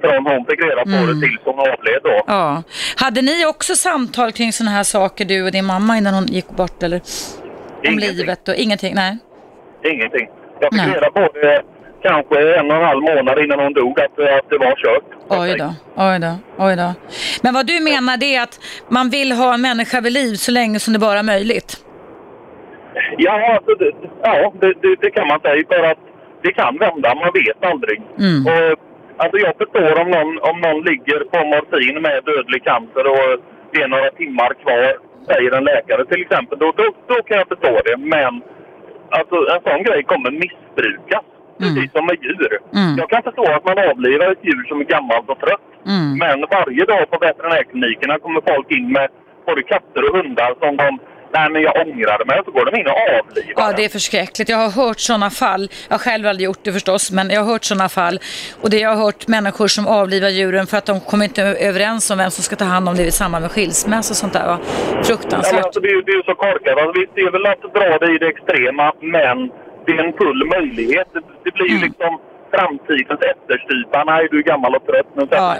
[0.00, 1.06] från hon fick reda på Mm.
[1.20, 2.22] det tills hon avled då.
[2.26, 2.62] ja.
[2.96, 6.48] Hade ni också samtal kring sådana här saker du och din mamma innan hon gick
[6.48, 7.00] bort eller?
[7.00, 8.16] Om Ingenting.
[8.16, 8.94] livet och ingenting?
[8.94, 9.18] Nej.
[9.84, 10.28] Ingenting.
[10.60, 10.94] Jag fick Nej.
[10.94, 11.62] reda på det
[12.02, 15.04] kanske en och en halv månad innan hon dog att, att det var kört.
[15.28, 16.32] Oj då, oj då,
[16.64, 16.94] oj då.
[17.42, 20.52] Men vad du menar det är att man vill ha en människa vid liv så
[20.52, 21.70] länge som det bara är möjligt?
[23.18, 23.90] Ja, alltså, det,
[24.22, 25.98] ja det, det, det kan man säga för att
[26.42, 28.02] det kan vända, man vet aldrig.
[28.18, 28.46] Mm.
[28.46, 28.78] Och,
[29.16, 33.30] alltså jag förstår om någon, om någon ligger på morfin med dödlig cancer och
[33.72, 36.58] det är några timmar kvar, säger en läkare till exempel.
[36.58, 37.96] Då, då, då kan jag förstå det.
[37.96, 38.42] Men
[39.10, 41.24] alltså, en sån grej kommer missbrukas.
[41.58, 42.58] Precis som med djur.
[42.74, 42.96] Mm.
[43.00, 45.66] Jag kan förstå att man avlivar ett djur som är gammalt och trött.
[45.86, 46.08] Mm.
[46.22, 49.08] Men varje dag på veterinärklinikerna kommer folk in med
[49.46, 50.88] både katter och hundar som de
[51.32, 53.88] nej men jag ångrade mig och så går de in och avlivar Ja, det är
[53.88, 54.48] förskräckligt.
[54.48, 55.68] Jag har hört sådana fall.
[55.88, 58.18] Jag har själv aldrig gjort det förstås, men jag har hört sådana fall.
[58.62, 62.10] Och det jag har hört människor som avlivar djuren för att de kommer inte överens
[62.10, 64.46] om vem som ska ta hand om det i samband med skilsmässa och sånt där.
[64.46, 64.58] Va?
[64.94, 65.64] Ja, Fruktansvärt.
[65.64, 66.78] alltså, det, är, det är så korkat.
[66.78, 69.36] Alltså, visst, det är väl att dra det i det extrema, men
[69.86, 71.08] det är en full möjlighet.
[71.12, 71.82] Det, det blir ju Mm.
[71.88, 72.18] liksom
[72.56, 74.04] framtidens ätterstrypa.
[74.04, 75.56] Nej, du är gammal och trött, men Ja.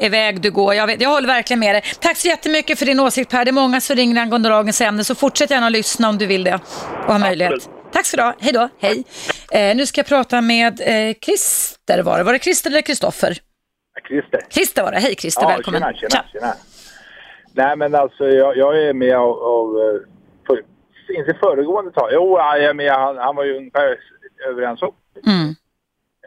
[0.00, 0.74] Iväg du går.
[0.74, 1.82] Jag, vet, jag håller verkligen med dig.
[2.00, 3.44] Tack så jättemycket för din åsikt Per.
[3.44, 6.26] Det är många som ringer angående dagens ämne, så fortsätt gärna att lyssna om du
[6.26, 6.54] vill det
[7.06, 7.68] och har möjlighet.
[7.92, 8.34] Tack så du ha.
[8.40, 8.68] Hej då.
[8.80, 9.04] Hej.
[9.52, 12.24] Eh, nu ska jag prata med eh, Christer var det.
[12.24, 13.36] Var det Christer eller Kristoffer?
[14.08, 14.40] Christer.
[14.50, 14.98] Christer var det.
[14.98, 15.80] Hej Christer, Ja, välkommen.
[15.82, 16.52] tjena, tjena, tjena.
[17.52, 20.00] Nej, men alltså jag, jag är med av, av eh,
[20.46, 20.62] för,
[21.18, 22.10] inte föregående tal.
[22.12, 22.92] Jo, jag är med.
[22.92, 23.96] Han, han var ju ungefär
[24.50, 24.92] överens om.
[25.26, 25.54] Mm.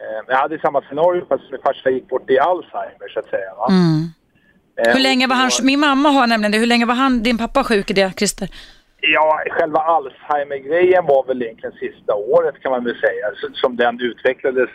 [0.02, 3.54] Eh, Jag hade samma scenario fast min farsa gick bort i Alzheimer så att säga.
[3.58, 3.66] Va?
[3.70, 4.04] Mm.
[4.76, 7.38] Eh, Hur länge var han, min mamma har nämligen det, hur länge var han, din
[7.38, 8.48] pappa sjuk i det Christer?
[9.00, 14.70] Ja, själva Alzheimer-grejen var väl egentligen sista året kan man väl säga, som den utvecklades.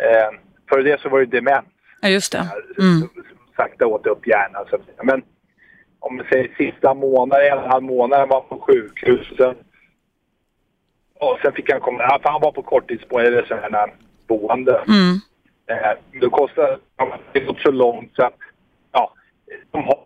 [0.00, 0.38] Eh,
[0.68, 1.64] före det så var det demens.
[2.00, 2.38] Ja just det.
[2.78, 3.08] Mm.
[3.56, 4.66] Sakta åt upp hjärnan.
[5.02, 5.22] Men
[6.00, 9.26] om vi säger sista månaden, en och en halv månad, var på sjukhus.
[9.36, 9.54] Sen,
[11.20, 13.92] och sen fick han komma, för han var på korttidsboende, eller sådana här
[14.30, 14.84] boende.
[14.88, 15.20] Mm.
[15.70, 16.78] Eh, då kostade
[17.32, 18.38] det gått så långt så att,
[18.92, 19.12] ja,
[19.70, 19.98] de har,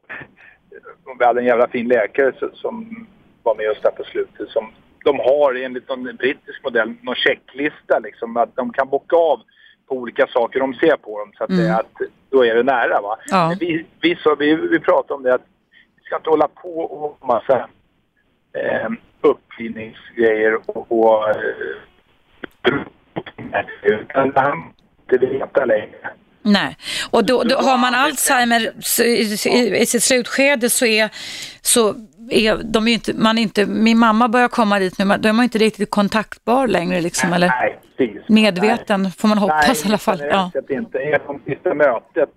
[1.18, 3.06] vi hade en jävla fin läkare som
[3.42, 4.66] var med oss där på slutet som
[5.04, 9.40] de har enligt någon brittisk modell någon checklista liksom att de kan bocka av
[9.88, 11.92] på olika saker de ser på dem så att, det, att
[12.30, 13.16] då är det nära va.
[13.26, 13.56] Ja.
[13.60, 15.46] Vi, vi, så, vi, vi pratade om det att
[15.96, 17.68] vi ska inte hålla på och massa
[18.52, 21.24] eh, uppfinningsgrejer och, och
[23.54, 24.52] eh, utan här
[25.12, 26.10] inte veta längre.
[26.42, 26.76] Nej,
[27.10, 28.72] och då, då har man Alzheimer
[29.04, 31.10] i, sitt slutskede så är,
[31.62, 31.94] så
[32.30, 35.32] är de ju inte, man är inte, min mamma börjar komma dit nu, då är
[35.32, 38.28] man inte riktigt kontaktbar längre liksom, eller Nej, precis.
[38.28, 40.18] medveten får man hoppas Nej, i alla fall.
[40.20, 40.24] Ja.
[40.26, 40.98] generellt sett inte.
[40.98, 42.30] Genom sista mötet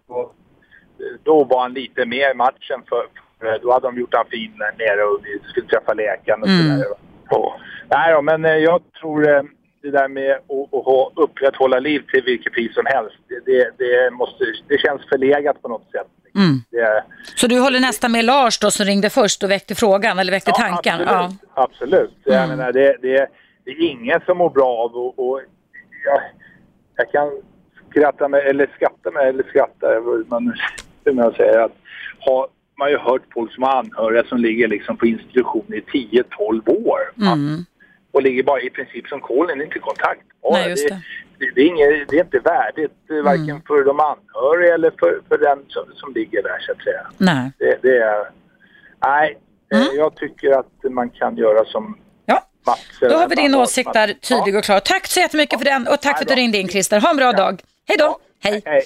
[1.24, 3.04] då var han lite med i matchen för,
[3.40, 6.78] för då hade de gjort han fin nere och vi skulle träffa läkaren och Mm.
[6.80, 6.92] sådär.
[7.30, 7.54] Och,
[7.90, 9.42] nej då, men eh, jag tror eh,
[9.82, 13.16] det där med att, att upprätthålla liv till vilket pris som helst,
[13.46, 16.08] det, det, måste, det känns förlegat på något sätt.
[16.36, 16.62] Mm.
[16.72, 17.04] Det,
[17.36, 20.52] Så du håller nästan med Lars då som ringde först och väckte frågan, eller väckte
[20.52, 20.94] tanken?
[21.02, 21.40] Absolut.
[21.56, 21.64] Ja.
[21.64, 22.14] absolut.
[22.24, 22.58] Jag Mm.
[22.58, 23.28] menar, det, det,
[23.66, 25.42] det är ingen som mår bra av och, och
[26.06, 26.22] jag,
[26.96, 27.32] jag kan
[27.90, 29.88] skratta med, eller skratta med, eller skratta,
[30.28, 30.54] man,
[31.06, 31.76] hur man säger att
[32.20, 32.48] ha,
[32.78, 36.70] man har ju hört folk som har anhöriga som ligger liksom på institution i 10-12
[36.88, 37.00] år.
[37.18, 37.66] Mm.
[38.18, 40.54] Och ligger bara i princip som kolen, inte kontaktbara.
[40.54, 41.02] Nej, just det.
[41.40, 43.62] det, det, är inget, det är inte värdigt, eh, varken Mm.
[43.68, 47.08] för de anhöriga eller för, för den som, som ligger där så att säga.
[47.18, 47.52] Nej.
[47.58, 48.30] Det, det är...
[49.06, 49.38] Nej,
[49.74, 52.00] eh, jag tycker att man kan göra som Mm.
[52.26, 52.44] Ja.
[52.66, 52.88] Mats.
[53.02, 54.80] Då har vi din åsikt där tydlig och klar.
[54.80, 57.00] Tack så jättemycket för den och tack för att du ringde in Christer.
[57.00, 57.62] Ha en bra dag.
[57.88, 58.20] Hej då.
[58.44, 58.62] Hej.
[58.66, 58.84] Hej.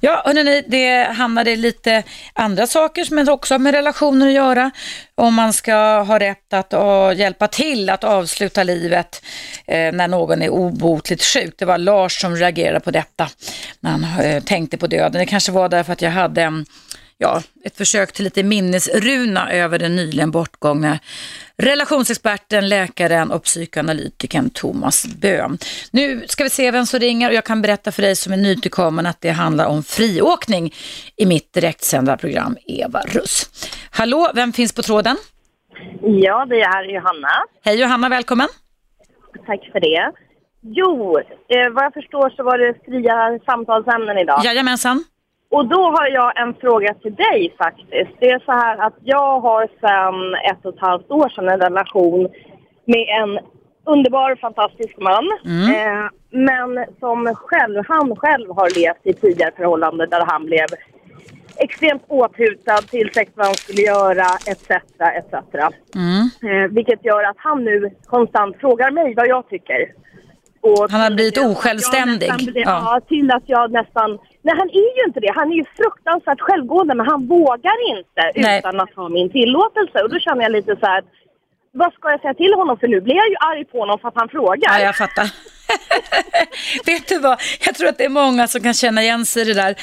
[0.00, 4.70] Ja, hörrni, det hamnade lite andra saker som också har med relationer att göra.
[5.14, 9.22] Om man ska ha rätt att uh, hjälpa till att avsluta livet
[9.66, 11.54] eh, när någon är obotligt sjuk.
[11.58, 13.28] Det var Lars som reagerade på detta
[13.80, 15.12] när han eh, tänkte på döden.
[15.12, 16.66] Det kanske var därför att jag hade en
[17.22, 21.00] ja, ett försök till lite minnesruna över den nyligen bortgångne
[21.56, 25.58] relationsexperten, läkaren och psykoanalytikern Thomas Böhm.
[25.90, 28.36] Nu ska vi se vem som ringer och jag kan berätta för dig som är
[28.36, 30.74] nytillkommen att det handlar om friåkning
[31.16, 33.50] i mitt direktsända program Eva Russ.
[33.90, 35.16] Hallå, vem finns på tråden?
[36.02, 37.28] Ja, det är Johanna.
[37.64, 38.48] Hej Johanna, välkommen.
[39.46, 40.12] Tack för det.
[40.62, 44.44] Jo, eh, vad jag förstår så var det fria samtalsämnen idag.
[44.44, 45.04] Jajamensan.
[45.52, 48.12] Och då har jag en fråga till dig faktiskt.
[48.20, 51.60] Det är så här att jag har sedan ett och ett halvt år sedan en
[51.60, 52.28] relation
[52.84, 53.38] med en
[53.86, 55.24] underbar, fantastisk man.
[55.74, 60.66] Eh, men som själv, han själv har levt i tidigare förhållanden där han blev
[61.56, 64.70] extremt åthutad till sex vad han skulle göra, etc.
[65.18, 65.34] etc.
[65.54, 69.92] Eh, vilket gör att han nu konstant frågar mig vad jag tycker.
[70.60, 72.28] Och Han har blivit osjälvständig.
[72.28, 72.62] nästan Ja.
[72.64, 73.00] Ja.
[73.08, 74.18] till att jag nästan...
[74.42, 75.32] Nej, han är ju inte det.
[75.34, 78.58] Han är ju fruktansvärt självgående, men han vågar inte Nej.
[78.58, 80.02] utan att ha min tillåtelse.
[80.02, 81.02] Och då känner jag lite så här,
[81.72, 82.78] vad ska jag säga till honom?
[82.78, 84.78] För nu blir jag ju arg på honom för att han frågar.
[84.78, 85.26] Ja, jag fattar.
[86.86, 89.44] Vet du vad, jag tror att det är många som kan känna igen sig i
[89.44, 89.74] det där.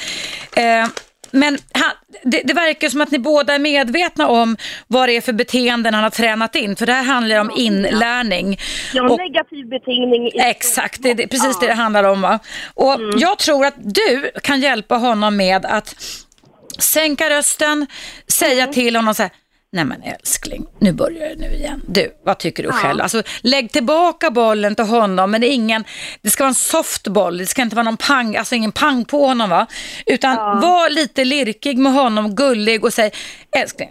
[0.56, 0.88] Eh,
[1.30, 1.90] men han,
[2.22, 4.56] det, det verkar som att ni båda är medvetna om
[4.86, 6.76] vad det är för beteenden han har tränat in.
[6.76, 8.58] För det här handlar om inlärning.
[8.94, 10.30] Har Och- negativ betingning.
[10.34, 12.20] Exakt, det är det- precis det det handlar om.
[12.22, 12.38] Va?
[12.74, 15.94] Och Jag tror att du kan hjälpa honom med att
[16.78, 17.86] sänka rösten,
[18.28, 19.32] säga till honom så här,
[19.72, 21.82] Nej men älskling, nu börjar det nu igen.
[21.88, 23.00] Du, vad tycker du själv?
[23.00, 25.84] Alltså, lägg tillbaka bollen till honom, men det är ingen,
[26.22, 29.04] det ska vara en soft boll, det ska inte vara någon pang, alltså ingen pang
[29.04, 29.66] på honom va?
[30.06, 33.10] Utan var lite lirkig med honom, gullig och säg,
[33.62, 33.88] älskling,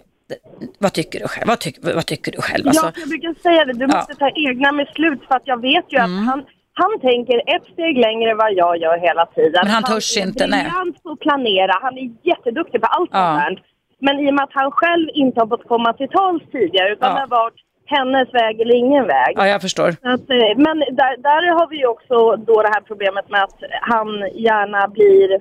[0.78, 1.48] vad tycker du själv?
[1.48, 2.68] Vad, tyck, vad tycker du själv?
[2.68, 3.72] Alltså, Ja, jag brukar säga det.
[3.72, 3.96] Du Ja.
[3.96, 6.18] måste ta egna beslut för att jag vet ju Mm.
[6.18, 9.60] att han, han tänker ett steg längre än vad jag gör hela tiden.
[9.64, 10.62] Men han törs är inte, nej.
[10.64, 11.72] briljant på att planera.
[11.82, 13.42] Han är jätteduktig på allt Ja.
[13.48, 13.58] sånt.
[14.00, 17.08] Men i och med att han själv inte har fått komma till tals tidigare utan
[17.08, 17.14] Ja.
[17.14, 17.54] det har varit
[17.86, 19.32] hennes väg eller ingen väg.
[19.36, 19.88] ja, jag förstår.
[19.88, 23.58] Att, eh, men där, där har vi ju också då det här problemet med att
[23.80, 25.40] han gärna blir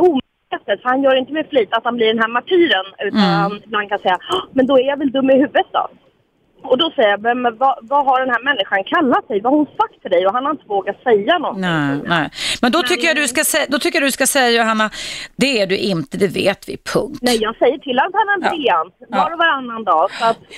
[0.00, 0.82] omedvetet.
[0.82, 2.86] För han gör inte med flit att han blir den här martyren.
[2.98, 3.58] Utan Mm.
[3.64, 5.88] ibland kan säga, "Åh, men då är jag väl dum i huvudet då.
[6.62, 9.40] Och då säger jag, men, men vad, vad har den här människan kallat dig?
[9.40, 10.26] Vad har hon sagt till dig?
[10.26, 11.60] Och han har inte vågat säga någonting.
[11.60, 12.28] Nej, nej.
[12.66, 14.90] Men då tycker, jag du ska säga, då tycker jag du ska säga Johanna,
[15.36, 17.18] det är du inte, det vet vi, punkt.
[17.22, 18.50] Nej, jag säger till att han är Ja.
[18.50, 19.32] briljant var Ja.
[19.32, 20.10] och varannan dag.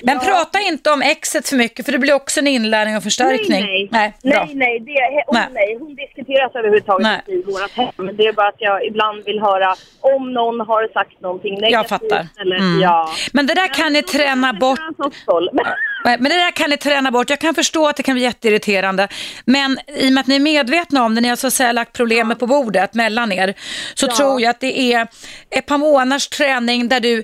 [0.03, 3.03] Men jag- prata inte om exet för mycket för det blir också en inlärning och
[3.03, 3.61] förstärkning.
[3.61, 4.13] Nej, nej.
[4.23, 4.33] nej.
[4.33, 4.45] bra.
[4.45, 5.47] nej, nej, det, oh, Nej.
[5.53, 5.77] nej.
[5.79, 7.21] Hon diskuteras överhuvudtaget Nej.
[7.27, 8.15] i vårt hem.
[8.17, 11.71] Det är bara att jag ibland vill höra om någon har sagt någonting negativt.
[11.73, 12.27] Jag fattar.
[12.41, 12.81] Eller, Mm.
[12.81, 13.09] ja.
[13.33, 14.79] Men det där kan ni träna bort.
[16.03, 17.29] Men- det där kan ni träna bort.
[17.29, 19.07] Jag kan förstå att det kan bli jätteirriterande.
[19.45, 21.71] Men i och med att ni är medvetna om det, ni har så att säga
[21.71, 23.53] lagt problemet på bordet mellan er,
[23.93, 25.07] så tror jag att det är
[25.49, 27.23] ett par månaders träning där du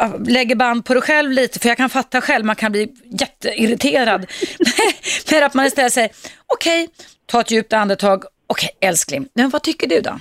[0.00, 2.88] äh, lägger band på dig själv lite, för jag kan fatta själv, man kan bli
[3.20, 4.26] jätteirriterad.
[5.30, 6.10] Men att man istället säger,
[6.46, 6.88] okej,
[7.26, 10.20] ta ett djupt andetag, okej älskling, men vad tycker du då?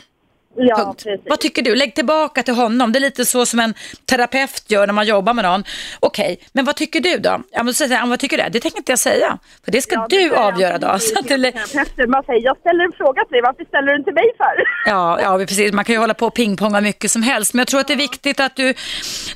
[0.56, 1.04] Ja, Punkt.
[1.04, 1.26] precis.
[1.30, 1.76] Vad tycker du?
[1.76, 2.91] Lägg tillbaka till honom.
[2.91, 3.74] Det är lite så som en
[4.06, 5.64] terapeut gör när man jobbar med någon.
[5.99, 7.41] Okej, men vad tycker du då?
[7.52, 8.43] Ja, men så säger vad tycker du?
[8.49, 9.38] Det tänker inte jag säga.
[9.66, 10.99] För det ska Ja, det du avgöra då.
[10.99, 12.08] Så att terapeuter.
[12.08, 14.64] Man säger, jag ställer en fråga till dig, varför ställer du till mig för?
[14.86, 15.74] ja, ja, precis.
[15.74, 17.54] Man kan ju hålla på och pingponga mycket som helst.
[17.54, 18.74] Men jag tror att det är viktigt att du,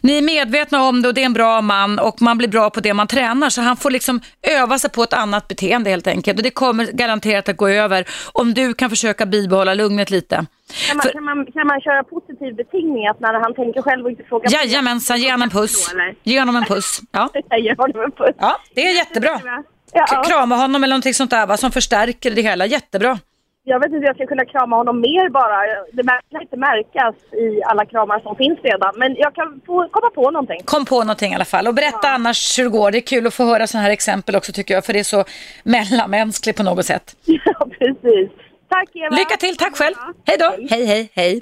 [0.02, 2.70] ni är medvetna om det och det är en bra man och man blir bra
[2.70, 3.50] på det man tränar.
[3.50, 6.38] Så han får liksom öva sig på ett annat beteende helt enkelt.
[6.40, 10.46] Och det kommer garanterat att gå över om du kan försöka bibehålla lugnet lite.
[10.88, 13.08] Kan man, För- kan, man, kan man köra positiv betingning?
[13.08, 15.94] Att när han tänker själv och inte frågar Jajamensan, ge honom en puss.
[16.24, 17.02] Ge honom en puss.
[17.12, 17.30] Ja.
[17.50, 18.36] Jag ger honom en puss.
[18.40, 19.42] Ja, det är jättebra.
[19.94, 22.66] Ja, Krama honom eller någonting sånt där som förstärker det hela.
[22.66, 23.20] Jättebra.
[23.64, 25.58] jag vet inte hur jag ska kunna krama honom mer bara.
[25.92, 28.94] Det kan inte märkas i alla kramar som finns redan.
[28.98, 30.62] Men jag kan få komma på någonting.
[30.66, 32.92] Kom på någonting i alla fall och berätta annars hur det går.
[32.92, 35.04] Det är kul att få höra sådana här exempel också tycker jag, för det är
[35.04, 35.24] så
[35.64, 37.16] mellanmänskligt på något sätt.
[37.26, 38.30] Ja, precis.
[38.80, 39.16] Tack Eva.
[39.16, 39.96] Lycka till, tack själv.
[40.26, 40.56] Hej då.
[40.70, 41.42] Hej, hej, hej.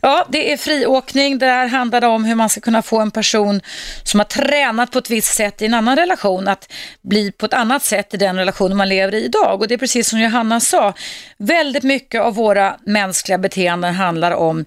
[0.00, 1.38] Ja, det är friåkning.
[1.38, 3.60] Det här handlar om hur man ska kunna få en person
[4.04, 6.72] som har tränat på ett visst sätt i en annan relation att
[7.02, 9.60] bli på ett annat sätt i den relationen man lever i idag.
[9.60, 10.94] Och det är precis som Johanna sa,
[11.38, 14.64] väldigt mycket av våra mänskliga beteenden handlar om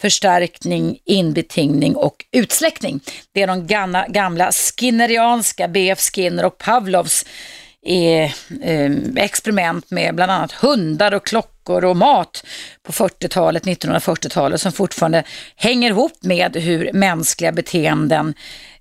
[0.00, 3.00] förstärkning, inbetingning och utsläckning.
[3.32, 5.98] Det är de gamla, gamla skinnerianska, B.F.
[5.98, 7.24] Skinner och Pavlovs
[7.86, 8.24] eh,
[8.70, 12.44] eh, experiment med bland annat hundar och klockor och mat
[12.82, 15.24] på 40-talet, 1940-talet som fortfarande
[15.56, 18.34] hänger ihop med hur mänskliga beteenden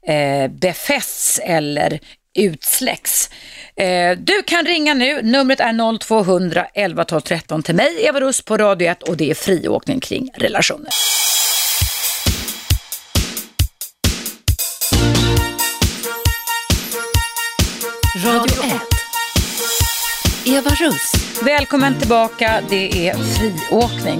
[0.07, 1.99] eh, befästs eller
[2.35, 3.29] utsläcks.
[3.75, 8.41] Eh, du kan ringa nu, numret är 0200 11 12 13 till mig, Eva Russ
[8.41, 10.89] på Radio 1 och det är friåkning kring relationer.
[18.25, 18.94] Radio 1.
[20.45, 21.41] Eva Russ.
[21.45, 24.19] Välkommen tillbaka, det är friåkning.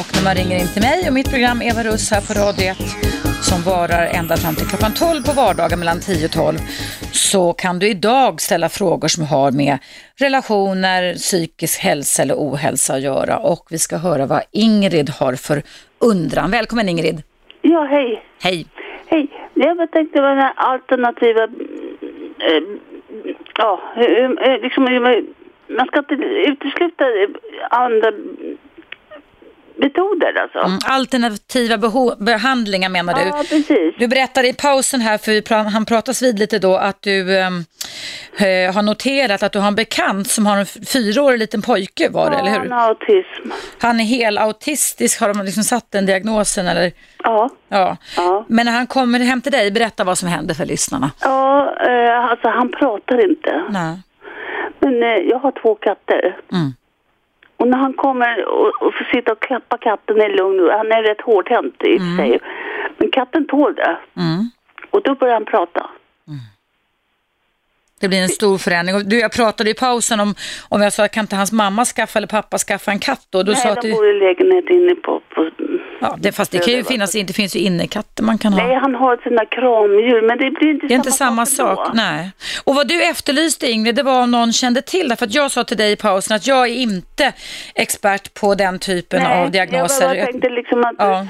[0.00, 2.64] Och när man ringer in till mig och mitt program Eva Russ här på Radio
[2.70, 2.76] 1
[3.42, 6.58] som varar ända fram till klockan 12 på vardagar mellan 10 och 12
[7.12, 9.78] så kan du idag ställa frågor som har med
[10.20, 13.38] relationer, psykisk hälsa eller ohälsa att göra.
[13.38, 15.62] Och vi ska höra vad Ingrid har för
[15.98, 16.50] undran.
[16.50, 17.22] Välkommen Ingrid.
[17.62, 18.22] Ja, hej.
[18.42, 18.66] Hej.
[19.06, 19.28] Hej.
[19.54, 21.42] Jag bara tänkte på den här alternativa...
[22.48, 22.62] Eh,
[23.58, 24.84] ja, hur- liksom,
[25.68, 27.04] man- ska inte utesluta
[27.70, 28.12] andra
[29.80, 30.58] metoder alltså.
[30.58, 33.20] Mm, Alternativa beho- behandlingar menar du?
[33.20, 33.94] Ja, precis.
[33.98, 37.64] Du berättade i pausen här, för han pratas vid lite då, att du ehm,
[38.38, 42.30] eh, har noterat att du har en bekant som har en fyraårig liten pojke var
[42.30, 42.70] det, ja, eller han hur?
[42.70, 43.50] har autism.
[43.80, 46.92] Han är hel autistisk, har de liksom satt den diagnosen eller?
[47.24, 47.50] Ja.
[47.68, 47.96] Ja.
[48.16, 48.44] Ja.
[48.48, 51.10] Men när han kommer hem till dig, berätta vad som händer för lyssnarna.
[51.20, 53.62] Ja, eh, alltså han pratar inte.
[53.70, 53.98] Nej.
[54.88, 56.36] Men eh, jag har två katter.
[56.52, 56.70] Mm.
[57.56, 61.02] Och när han kommer och, och får sitta och klappa katten i lugn, han är
[61.02, 62.38] rätt hårdhänt i för sig.
[62.98, 63.98] Men katten tål det.
[64.16, 64.50] Mm.
[64.90, 65.90] Och då börjar han prata.
[68.00, 68.96] Det blir en stor förändring.
[68.96, 70.34] Och du, jag pratade i pausen om,
[70.68, 73.44] om jag sa, kan inte hans mamma skaffa eller pappa skaffa en katt då?
[73.44, 73.94] Sa Nej, att de du...
[73.94, 75.50] bor i lägenhet inne på, på
[76.00, 78.66] Ja, det, fast det kan ju finnas, det finns ju innekatter man kan ha.
[78.66, 82.32] Nej, han har sina kramdjur, men det blir inte Det är inte samma sak, nej.
[82.64, 85.16] Och vad du efterlyste Ingrid, det var om någon kände till det.
[85.16, 87.32] För att jag sa till dig i pausen att jag är inte
[87.74, 90.06] expert på den typen Nej, av diagnoser.
[90.14, 91.26] Jag bara tänkte liksom att Ja.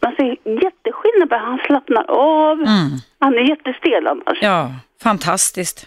[0.00, 0.24] man ser
[0.64, 2.58] jätteskillnad på Han slappnar av.
[2.58, 2.90] Mm.
[3.18, 4.38] Han är jättestel annars.
[4.42, 4.70] ja,
[5.02, 5.86] fantastiskt.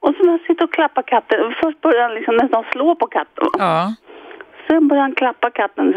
[0.00, 1.54] Och så han sitter och klappar katten.
[1.60, 3.46] Först börjar han liksom nästan slå på katten.
[3.58, 3.94] Ja,
[4.68, 5.94] Sen börjar han klappa katten.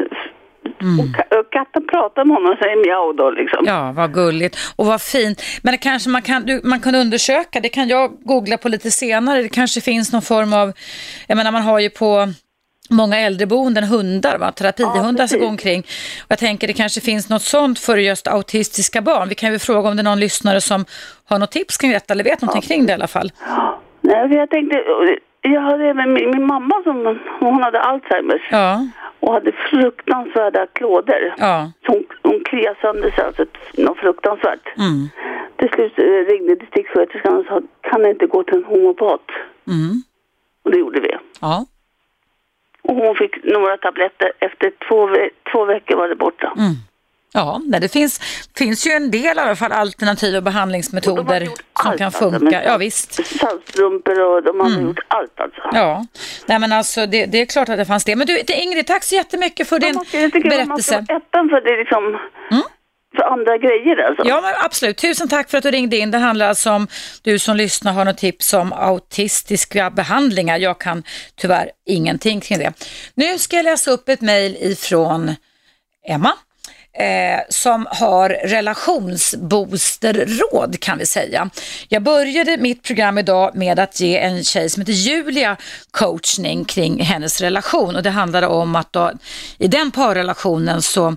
[0.79, 3.59] Ka- och katten pratar med honom och säger mjau då liksom.
[3.59, 3.75] Mm.
[3.75, 5.43] ja, vad gulligt och vad fint.
[5.61, 8.91] Men det kanske man kan, du, man kan undersöka, det kan jag googla på lite
[8.91, 9.41] senare.
[9.41, 10.73] Det kanske finns någon form av,
[11.27, 12.27] jag menar man har ju på
[12.89, 14.51] många äldreboenden hundar, va?
[14.51, 15.39] terapihundar som precis.
[15.39, 15.79] går omkring.
[16.19, 19.29] Och jag tänker det kanske finns något sånt för just autistiska barn.
[19.29, 20.85] Vi kan ju fråga om det är någon lyssnare som
[21.25, 23.31] har något tips kring detta eller vet någonting kring det i alla fall.
[24.01, 24.83] Nej, jag tänkte,
[25.41, 28.87] jag hade även min, min mamma som hon hade Alzheimers Ja,
[29.19, 31.33] och hade fruktansvärda klådor.
[31.37, 33.45] ja, Så hon, hon kliade sönder sig, alltså
[33.77, 34.77] något fruktansvärt.
[34.77, 35.09] mm,
[35.55, 39.21] Till slut eh, ringde distriktssköterskan och sa, kan jag inte gå till en homopat?
[39.67, 40.03] mm,
[40.63, 41.11] Och det gjorde vi.
[41.41, 41.65] ja.
[42.81, 46.53] Och hon fick några tabletter, efter två, ve- två veckor var det borta.
[46.57, 46.73] Mm.
[47.33, 48.21] Ja, nej, det finns,
[48.57, 52.45] finns ju en del i alla fall alternativa behandlingsmetoder som allt, kan alltså, funka.
[52.45, 53.13] med Ja, visst.
[53.39, 55.61] Saltstrumpor och de hade gjort allt alltså.
[55.71, 56.05] Ja,
[56.45, 58.15] nej men alltså det, det är klart att det fanns det.
[58.15, 61.13] Men du Ingrid, tack så jättemycket för din måste, jag tycker man måste berättelse.
[61.13, 62.19] vara öppen för det liksom,
[63.15, 64.27] för andra grejer alltså.
[64.27, 64.97] Ja, men absolut.
[64.97, 66.11] Tusen tack för att du ringde in.
[66.11, 66.87] Det handlar alltså om
[67.21, 70.57] du som lyssnar har något tips om autistiska behandlingar.
[70.57, 71.03] Jag kan
[71.35, 72.73] tyvärr ingenting kring det.
[73.15, 75.35] Nu ska jag läsa upp ett mejl ifrån
[76.07, 76.33] Emma.
[76.99, 81.49] Eh, som har relationsboosterråd kan vi säga.
[81.87, 85.57] Jag började mitt program idag med att ge en tjej som heter Julia
[85.91, 89.11] coachning kring hennes relation och det handlade om att då,
[89.57, 91.15] i den parrelationen så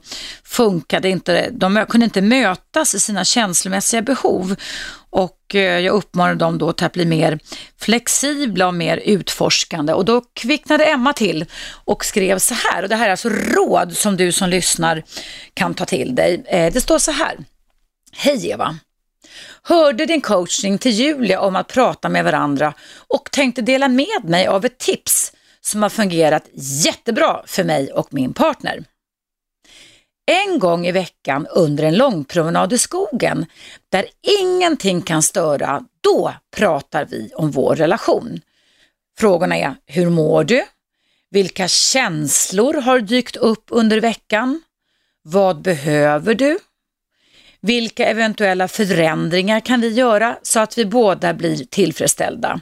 [0.53, 4.57] funkade inte, de kunde inte mötas i sina känslomässiga behov
[5.11, 7.39] och eh, jag uppmanade dem då till att bli mer
[7.81, 11.45] flexibla och mer utforskande och då kvicknade Emma till
[11.85, 15.03] och skrev så här och det här är alltså råd som du som lyssnar
[15.55, 16.45] kan ta till dig.
[16.47, 17.39] Eh, det står så här.
[18.13, 18.79] Hej Eva!
[19.63, 22.75] Hörde din coachning till Julia om att prata med varandra
[23.09, 28.09] och tänkte dela med mig av ett tips som har fungerat jättebra för mig och
[28.11, 28.85] min partner.
[30.27, 33.47] En gång i veckan under en långpromenad i skogen
[33.89, 34.07] där
[34.41, 38.41] ingenting kan störa, då pratar vi om vår relation.
[39.19, 40.65] Frågorna är, hur mår du?
[41.31, 44.63] Vilka känslor har dykt upp under veckan?
[45.23, 46.59] Vad behöver du?
[47.61, 52.61] Vilka eventuella förändringar kan vi göra så att vi båda blir tillfredsställda?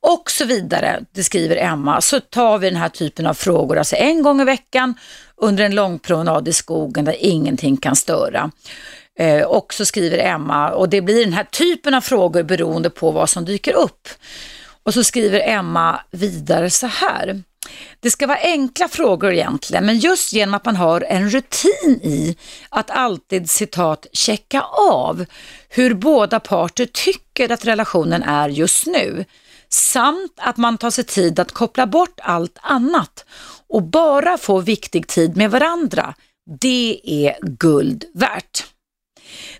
[0.00, 3.96] Och så vidare, det skriver Emma, så tar vi den här typen av frågor, alltså
[3.96, 4.94] en gång i veckan
[5.42, 8.50] under en lång promenad i skogen där ingenting kan störa.
[9.18, 13.10] Eh, och så skriver Emma, och det blir den här typen av frågor beroende på
[13.10, 14.08] vad som dyker upp.
[14.82, 17.42] Och så skriver Emma vidare så här.
[18.00, 22.36] Det ska vara enkla frågor egentligen, men just genom att man har en rutin i
[22.68, 25.24] att alltid citat checka av
[25.68, 29.24] hur båda parter tycker att relationen är just nu,
[29.68, 33.24] samt att man tar sig tid att koppla bort allt annat
[33.72, 36.14] och bara få viktig tid med varandra,
[36.60, 38.66] det är guld värt.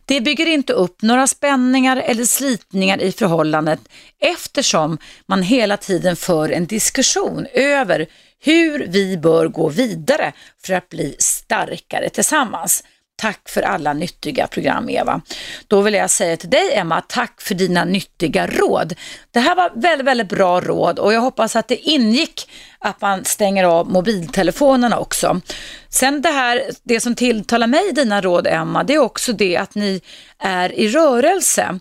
[0.04, 3.80] Det bygger inte upp några spänningar eller slitningar i förhållandet
[4.20, 8.06] eftersom man hela tiden för en diskussion över
[8.40, 10.32] hur vi bör gå vidare
[10.64, 12.84] för att bli starkare tillsammans.
[13.22, 15.20] Tack för alla nyttiga program Eva.
[15.66, 18.94] Då vill jag säga till dig Emma, tack för dina nyttiga råd.
[19.30, 23.24] Det här var väldigt, väldigt bra råd och jag hoppas att det ingick att man
[23.24, 25.40] stänger av mobiltelefonerna också.
[25.88, 29.56] Sen det här, det som tilltalar mig i dina råd Emma, det är också det
[29.56, 30.00] att ni
[30.38, 31.78] är i rörelse.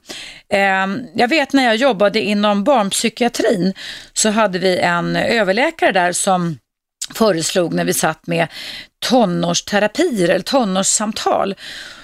[0.49, 3.73] Ehm, jag vet när jag jobbade inom barnpsykiatrin
[4.13, 6.57] så hade vi en överläkare där som
[7.13, 8.47] föreslog när vi satt med
[9.01, 11.55] tonårsterapier eller tonårssamtal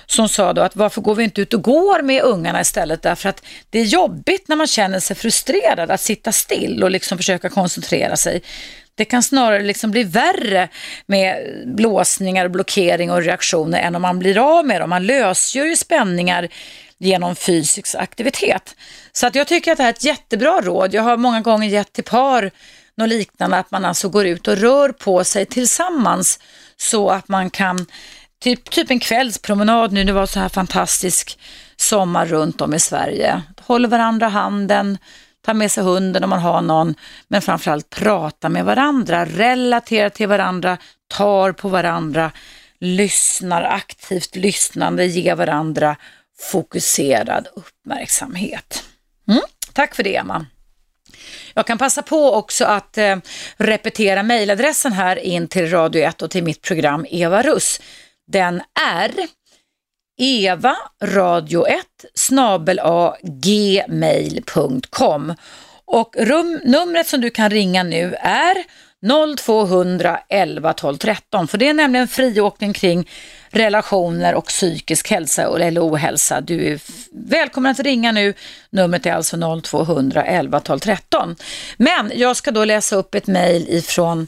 [0.06, 3.30] som sa då att varför går vi inte ut och går med ungarna istället därför
[3.30, 7.50] att det är jobbigt när man känner sig frustrerad att sitta still och liksom försöka
[7.50, 8.42] koncentrera sig.
[8.96, 10.70] Det kan snarare liksom bli värre
[11.06, 11.36] med
[11.66, 14.90] blåsningar, blockering och reaktioner än om man blir av med dem.
[14.90, 16.48] Man lösgör ju spänningar
[16.98, 18.76] genom fysisk aktivitet.
[19.12, 20.94] Så att jag tycker att det här är ett jättebra råd.
[20.94, 22.52] Jag har många gånger gett till par
[22.98, 26.40] något liknande, att man alltså går ut och rör på sig tillsammans
[26.78, 27.86] så att man kan,
[28.42, 31.40] typ, typ en kvällspromenad nu, det var så här fantastisk
[31.78, 33.42] sommar runt om i Sverige.
[33.60, 34.98] Håller varandra handen,
[35.46, 36.96] tar med sig hunden om man har någon,
[37.28, 40.78] men framförallt prata med varandra, relatera till varandra,
[41.08, 42.32] tar på varandra.
[42.80, 45.96] lyssnar aktivt lyssnande, ger varandra
[46.52, 48.84] fokuserad uppmärksamhet.
[49.28, 49.42] Mm,
[49.74, 50.46] tack för det Emma.
[51.58, 53.16] Jag kan passa på också att eh,
[53.58, 57.82] repetera mejladressen här in till Radio 1 och till mitt program Eva Russ.
[58.32, 59.12] Den är
[60.18, 62.80] Eva radio 1 snabel
[63.24, 64.54] gmail.com
[65.86, 68.64] och rum, numret som du kan ringa nu är
[69.38, 73.10] 0200 11 12 13 för det är nämligen friåkning kring
[73.58, 76.42] relationer och psykisk hälsa eller ohälsa.
[76.42, 76.80] Du är
[77.12, 78.34] välkommen att ringa nu.
[78.70, 81.36] Numret är alltså 0200 11 12 13.
[81.78, 84.28] Men jag ska då läsa upp ett mejl ifrån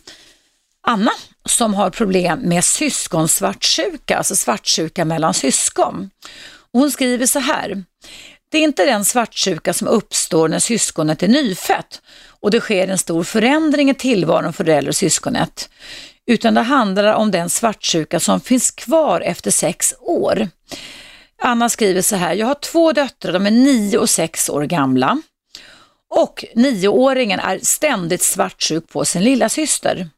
[0.87, 1.11] Anna
[1.45, 6.09] som har problem med syskonsvartsjuka, alltså svartsjuka mellan syskon.
[6.71, 7.83] hon skriver så här.
[8.51, 12.01] Det är inte den svartsjuka som uppstår när syskonet är nyfött
[12.41, 15.69] och det sker en stor förändring i tillvaron för det äldre syskonet,
[16.29, 20.47] utan det handlar om den svartsjuka som finns kvar efter sex år.
[21.41, 25.21] Anna skriver så här, jag har två döttrar, de är nio och sex år gamla
[26.09, 30.09] och nioåringen är ständigt svartsjuk på sin lilla syster.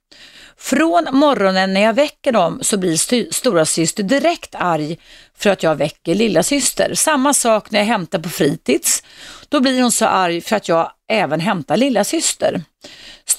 [0.58, 4.98] Från morgonen när jag väcker dem så blir stora syster direkt arg
[5.38, 6.94] för att jag väcker lilla syster.
[6.94, 9.04] Samma sak när jag hämtar på fritids.
[9.50, 12.62] Då blir hon så arg för att jag även hämtar lilla syster.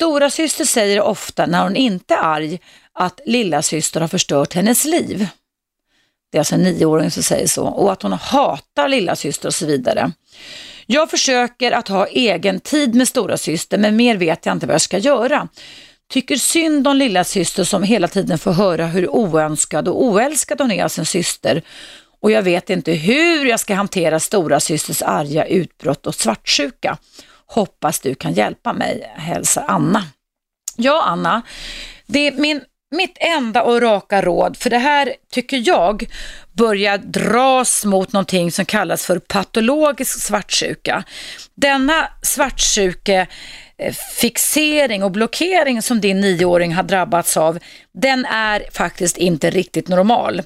[0.03, 2.61] Stora syster säger ofta när hon inte är arg
[2.92, 5.26] att lilla syster har förstört hennes liv.
[6.32, 9.55] Det är alltså en nioåring som säger så och att hon hatar lilla syster och
[9.55, 10.12] så vidare.
[10.86, 14.74] Jag försöker att ha egen tid med stora syster men mer vet jag inte vad
[14.74, 15.48] jag ska göra.
[16.11, 20.72] Tycker synd om lilla syster som hela tiden får höra hur oönskad och oälskad hon
[20.72, 21.62] är av sin syster
[22.20, 26.98] och jag vet inte hur jag ska hantera stora systers arga utbrott och svartsjuka.
[27.53, 30.05] Hoppas du kan hjälpa mig, hälsar Anna.
[30.76, 31.42] Ja, Anna,
[32.07, 36.07] det är min, mitt enda och raka råd, för det här tycker jag
[36.53, 41.05] börjar dras mot någonting som kallas för patologisk svartsjuka.
[41.55, 43.26] Denna svartsjuke
[43.78, 47.59] eh, fixering och blockering som din nioåring har drabbats av,
[47.95, 50.43] den är faktiskt inte riktigt normal.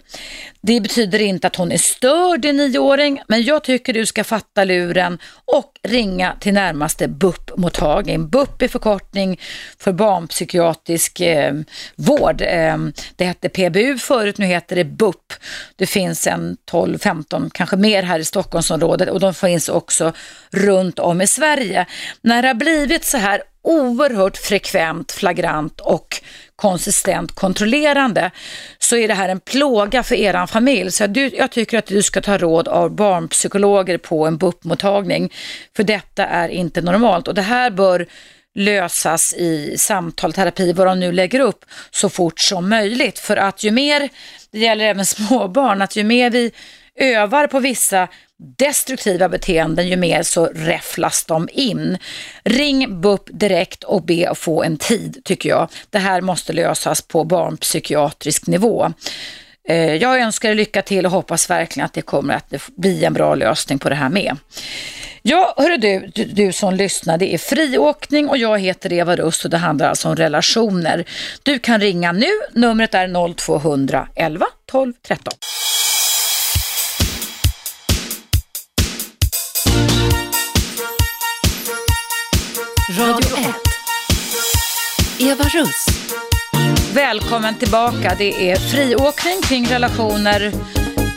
[0.61, 4.65] Det betyder inte att hon är störd, din nioåring, men jag tycker du ska fatta
[4.65, 8.29] luren och ringa till närmaste BUP-mottagning.
[8.29, 9.41] BUP är förkortning
[9.79, 11.55] för barnpsykiatrisk eh,
[11.97, 12.43] vård.
[12.43, 12.77] Eh,
[13.17, 15.33] det hette PBU förut, nu heter det BUP.
[15.77, 20.13] Det finns en 12-15, kanske mer här i Stockholmsområdet och de finns också
[20.51, 21.87] runt om i Sverige.
[22.21, 26.23] När det har blivit så här oerhört frekvent, flagrant och
[26.57, 28.31] konsistent kontrollerande
[28.79, 30.91] så är det här en plåga för er familj.
[30.91, 35.33] Så jag, jag tycker att du ska ta råd av barnpsykologer på en BUP-mottagning
[35.77, 38.07] för detta är inte normalt och det här bör
[38.55, 43.19] lösas i samtal, terapi, vad de nu lägger upp så fort som möjligt.
[43.19, 44.09] För att ju mer,
[44.51, 46.53] det gäller även småbarn, att ju mer vi
[46.97, 48.09] övar på vissa
[48.39, 51.99] destruktiva beteenden, ju mer så räfflas de in.
[52.45, 55.69] Ring BUP direkt och be att få en tid, tycker jag.
[55.91, 58.93] Det här måste lösas på barnpsykiatrisk nivå.
[59.69, 63.13] Eh, jag önskar er lycka till och hoppas verkligen att det kommer att bli en
[63.13, 64.37] bra lösning på det här med.
[65.23, 69.45] Ja, hörru du, du, du som lyssnar, det är friåkning och jag heter Eva Rust
[69.45, 71.05] och det handlar alltså om relationer.
[71.43, 75.33] Du kan ringa nu, numret är 0200 11 12 13.
[82.99, 83.55] Radio 1.
[85.19, 85.87] Eva Russ.
[86.95, 88.15] Välkommen tillbaka.
[88.19, 90.53] Det är friåkning kring relationer,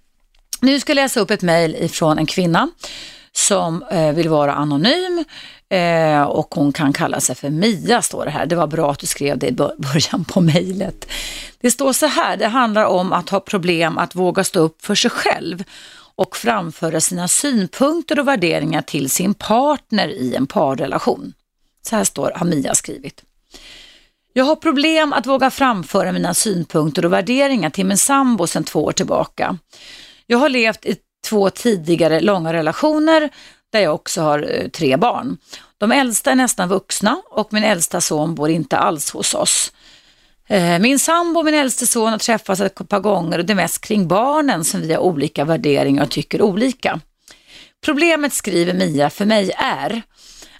[0.64, 2.70] Nu ska jag läsa upp ett mejl ifrån en kvinna
[3.32, 5.26] som eh, vill vara anonym
[5.70, 8.46] eh, och hon kan kalla sig för Mia, står det här.
[8.46, 11.06] Det var bra att du skrev det i början på mejlet.
[11.62, 14.96] Det står så här, det handlar om att ha problem att våga stå upp för
[14.96, 15.64] sig själv
[16.16, 21.34] och framföra sina synpunkter och värderingar till sin partner i en parrelation.
[21.82, 23.24] Så här står, har Mia skrivit.
[24.34, 28.84] Jag har problem att våga framföra mina synpunkter och värderingar till min sambo sedan två
[28.84, 29.58] år tillbaka.
[30.32, 30.96] Jag har levt i
[31.28, 33.30] två tidigare långa relationer
[33.72, 35.38] där jag också har eh, tre barn.
[35.78, 39.72] De äldsta är nästan vuxna och min äldsta son bor inte alls hos oss.
[40.48, 43.56] Eh, min sambo och min äldste son har träffats ett par gånger och det är
[43.56, 47.00] mest kring barnen som vi har olika värderingar och tycker olika.
[47.86, 50.02] Problemet, skriver Mia, för mig är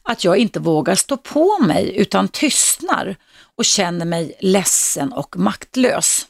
[0.04, 3.16] att jag inte vågar stå på mig utan tystnar
[3.58, 6.28] och känner mig ledsen och maktlös.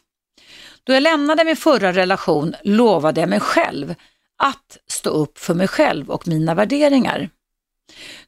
[0.84, 3.96] Då jag lämnade min förra relation lovade jag mig själv
[4.38, 7.30] att stå upp för mig själv och mina värderingar.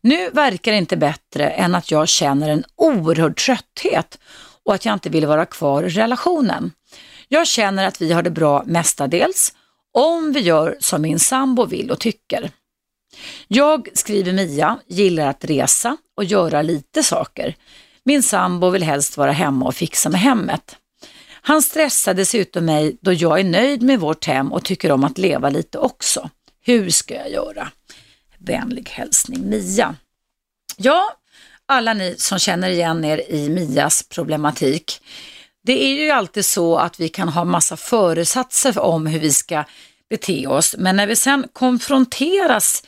[0.01, 4.19] Nu verkar det inte bättre än att jag känner en oerhörd trötthet
[4.65, 6.71] och att jag inte vill vara kvar i relationen.
[7.27, 9.53] Jag känner att vi har det bra mestadels
[9.93, 12.51] om vi gör som min sambo vill och tycker.
[13.47, 17.55] Jag, skriver Mia, gillar att resa och göra lite saker.
[18.05, 20.77] Min sambo vill helst vara hemma och fixa med hemmet.
[21.45, 25.17] Han stressar dessutom mig då jag är nöjd med vårt hem och tycker om att
[25.17, 26.29] leva lite också.
[26.61, 27.71] Hur ska jag göra?
[28.37, 29.95] Vänlig hälsning Mia.
[30.77, 31.17] Ja,
[31.65, 35.01] alla ni som känner igen er i Mias problematik.
[35.63, 39.63] Det är ju alltid så att vi kan ha massa föresatser om hur vi ska
[40.09, 42.83] bete oss, men när vi sen konfronteras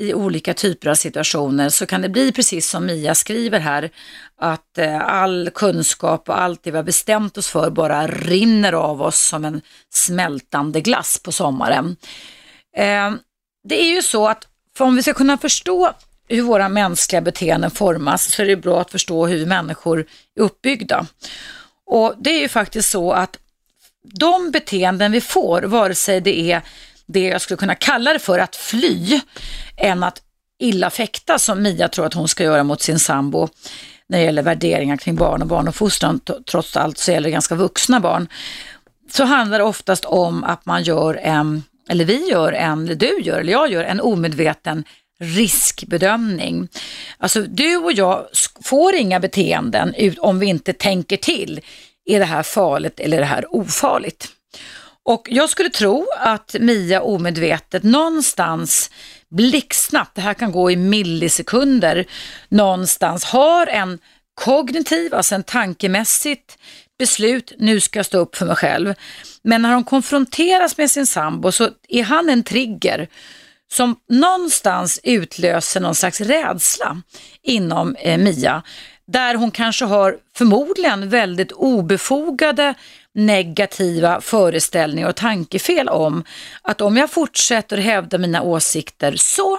[0.00, 3.90] i olika typer av situationer så kan det bli precis som Mia skriver här,
[4.38, 9.02] att eh, all kunskap och allt det vi har bestämt oss för bara rinner av
[9.02, 11.96] oss som en smältande glass på sommaren.
[12.76, 13.10] Eh,
[13.68, 14.46] det är ju så att
[14.76, 15.92] för om vi ska kunna förstå
[16.28, 19.98] hur våra mänskliga beteenden formas så är det bra att förstå hur människor
[20.36, 21.06] är uppbyggda.
[21.86, 23.38] Och det är ju faktiskt så att
[24.02, 26.62] de beteenden vi får, vare sig det är
[27.12, 29.20] det jag skulle kunna kalla det för att fly,
[29.76, 30.22] än att
[30.58, 33.48] illa fäkta som Mia tror att hon ska göra mot sin sambo
[34.08, 38.00] när det gäller värderingar kring barn och barnuppfostran, trots allt så gäller det ganska vuxna
[38.00, 38.28] barn,
[39.10, 43.20] så handlar det oftast om att man gör en, eller vi gör en, eller du
[43.20, 44.84] gör, eller jag gör en omedveten
[45.20, 46.68] riskbedömning.
[47.18, 48.26] Alltså du och jag
[48.64, 51.60] får inga beteenden om vi inte tänker till.
[52.04, 54.28] Är det här farligt eller är det här ofarligt?
[55.04, 58.90] Och jag skulle tro att Mia omedvetet någonstans
[59.28, 62.06] blixtsnabbt, det här kan gå i millisekunder,
[62.48, 63.98] någonstans har en
[64.34, 66.58] kognitiv, alltså en tankemässigt
[66.98, 68.94] beslut, nu ska jag stå upp för mig själv.
[69.42, 73.08] Men när hon konfronteras med sin sambo så är han en trigger
[73.72, 77.02] som någonstans utlöser någon slags rädsla
[77.42, 78.62] inom eh, Mia.
[79.06, 82.74] Där hon kanske har förmodligen väldigt obefogade
[83.14, 86.24] negativa föreställningar och tankefel om
[86.62, 89.58] att om jag fortsätter hävda mina åsikter så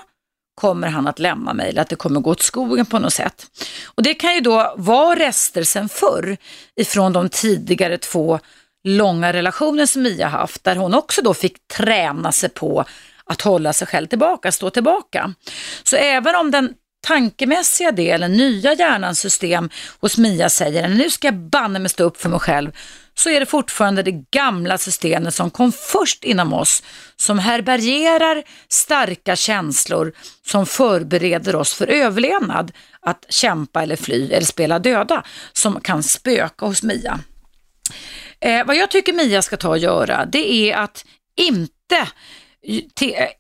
[0.56, 3.46] kommer han att lämna mig eller att det kommer gå åt skogen på något sätt.
[3.86, 6.38] Och det kan ju då vara rester sen förr
[6.76, 8.40] ifrån de tidigare två
[8.84, 12.86] långa relationer som Mia haft där hon också då fick träna sig på
[13.26, 15.34] att hålla sig själv tillbaka, stå tillbaka.
[15.84, 21.36] Så även om den tankemässiga delen, nya hjärnans system hos Mia säger nu ska jag
[21.36, 22.72] banne mig stå upp för mig själv,
[23.14, 26.84] så är det fortfarande det gamla systemet som kom först inom oss,
[27.16, 30.14] som härbärgerar starka känslor
[30.48, 32.72] som förbereder oss för överlevnad,
[33.02, 35.24] att kämpa eller fly eller spela döda,
[35.54, 37.20] som kan spöka hos Mia.
[38.40, 42.08] Eh, vad jag tycker Mia ska ta och göra, det är att inte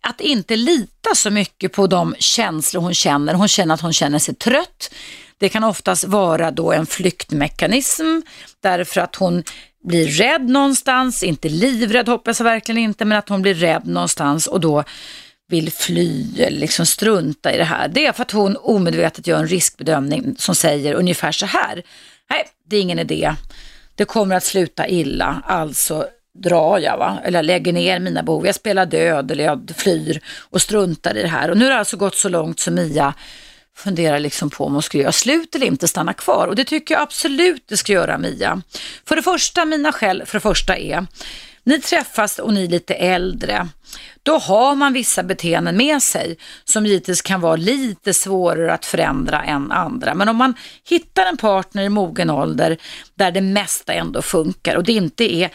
[0.01, 3.33] att inte lita så mycket på de känslor hon känner.
[3.33, 4.93] Hon känner att hon känner sig trött.
[5.37, 8.21] Det kan oftast vara då en flyktmekanism
[8.61, 9.43] därför att hon
[9.83, 14.47] blir rädd någonstans, inte livrädd hoppas jag verkligen inte, men att hon blir rädd någonstans
[14.47, 14.83] och då
[15.47, 17.87] vill fly eller liksom strunta i det här.
[17.87, 21.83] Det är för att hon omedvetet gör en riskbedömning som säger ungefär så här.
[22.29, 23.35] Nej, det är ingen idé
[23.95, 27.19] det kommer att sluta illa, alltså drar jag va?
[27.23, 31.21] eller jag lägger ner mina behov, jag spelar död eller jag flyr och struntar i
[31.21, 31.51] det här.
[31.51, 33.13] Och nu har det alltså gått så långt som Mia
[33.75, 36.47] funderar liksom på om hon ska göra slut eller inte stanna kvar.
[36.47, 38.61] Och det tycker jag absolut det ska göra Mia.
[39.05, 41.07] För det första, mina skäl för det första är,
[41.63, 43.67] ni träffas och ni är lite äldre.
[44.23, 49.43] Då har man vissa beteenden med sig som givetvis kan vara lite svårare att förändra
[49.43, 50.13] än andra.
[50.13, 50.53] Men om man
[50.89, 52.77] hittar en partner i mogen ålder
[53.15, 55.49] där det mesta ändå funkar och det inte är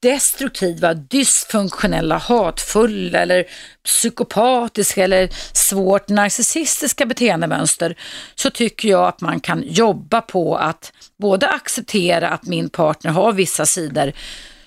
[0.00, 3.44] destruktiva, dysfunktionella, hatfulla eller
[3.84, 7.96] psykopatiska eller svårt narcissistiska beteendemönster
[8.34, 13.32] så tycker jag att man kan jobba på att både acceptera att min partner har
[13.32, 14.12] vissa sidor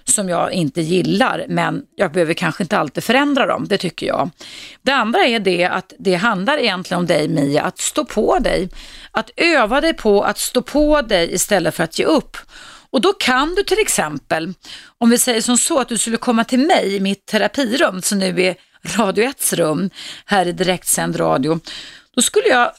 [0.09, 4.29] som jag inte gillar, men jag behöver kanske inte alltid förändra dem, det tycker jag.
[4.81, 8.69] Det andra är det att det handlar egentligen om dig Mia, att stå på dig.
[9.11, 12.37] Att öva dig på att stå på dig istället för att ge upp.
[12.91, 14.53] Och då kan du till exempel,
[14.97, 18.19] om vi säger som så att du skulle komma till mig i mitt terapirum som
[18.19, 18.55] nu är
[18.97, 19.89] Radio 1s rum
[20.25, 21.59] här i direktsänd radio,
[22.15, 22.71] då skulle jag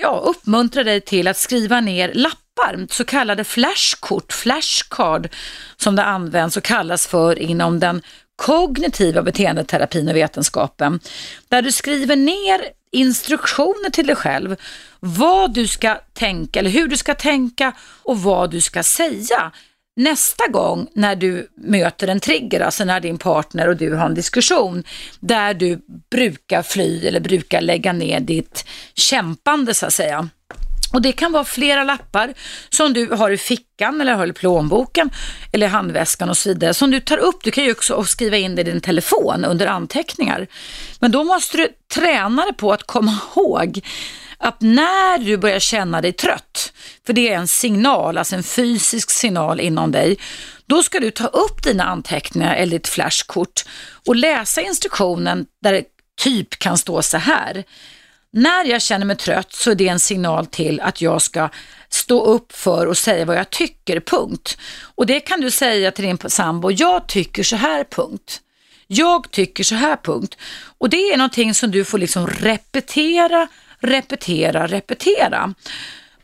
[0.00, 5.28] ja, uppmuntra dig till att skriva ner lappar, så kallade flashkort, flashcard
[5.76, 8.02] som det används och kallas för inom den
[8.36, 11.00] kognitiva beteendeterapin och vetenskapen,
[11.48, 12.60] där du skriver ner
[12.92, 14.56] instruktioner till dig själv,
[15.00, 17.72] vad du ska tänka eller hur du ska tänka
[18.02, 19.52] och vad du ska säga
[19.96, 24.14] nästa gång när du möter en trigger, alltså när din partner och du har en
[24.14, 24.84] diskussion
[25.20, 25.80] där du
[26.10, 28.64] brukar fly eller brukar lägga ner ditt
[28.94, 30.28] kämpande så att säga.
[30.92, 32.34] Och det kan vara flera lappar
[32.70, 35.10] som du har i fickan eller har i plånboken
[35.52, 37.44] eller handväskan och så vidare som du tar upp.
[37.44, 40.46] Du kan ju också skriva in det i din telefon under anteckningar.
[41.00, 43.80] Men då måste du träna dig på att komma ihåg
[44.38, 46.72] att när du börjar känna dig trött,
[47.06, 50.18] för det är en signal, alltså en fysisk signal inom dig,
[50.66, 53.64] då ska du ta upp dina anteckningar eller ditt flashkort
[54.06, 55.84] och läsa instruktionen där det
[56.20, 57.64] typ kan stå så här.
[58.32, 61.48] När jag känner mig trött så är det en signal till att jag ska
[61.88, 64.58] stå upp för och säga vad jag tycker, punkt.
[64.94, 68.40] Och det kan du säga till din sambo, jag tycker så här, punkt.
[68.86, 70.36] Jag tycker så här, punkt.
[70.78, 73.48] Och det är någonting som du får liksom repetera,
[73.78, 75.54] repetera, repetera.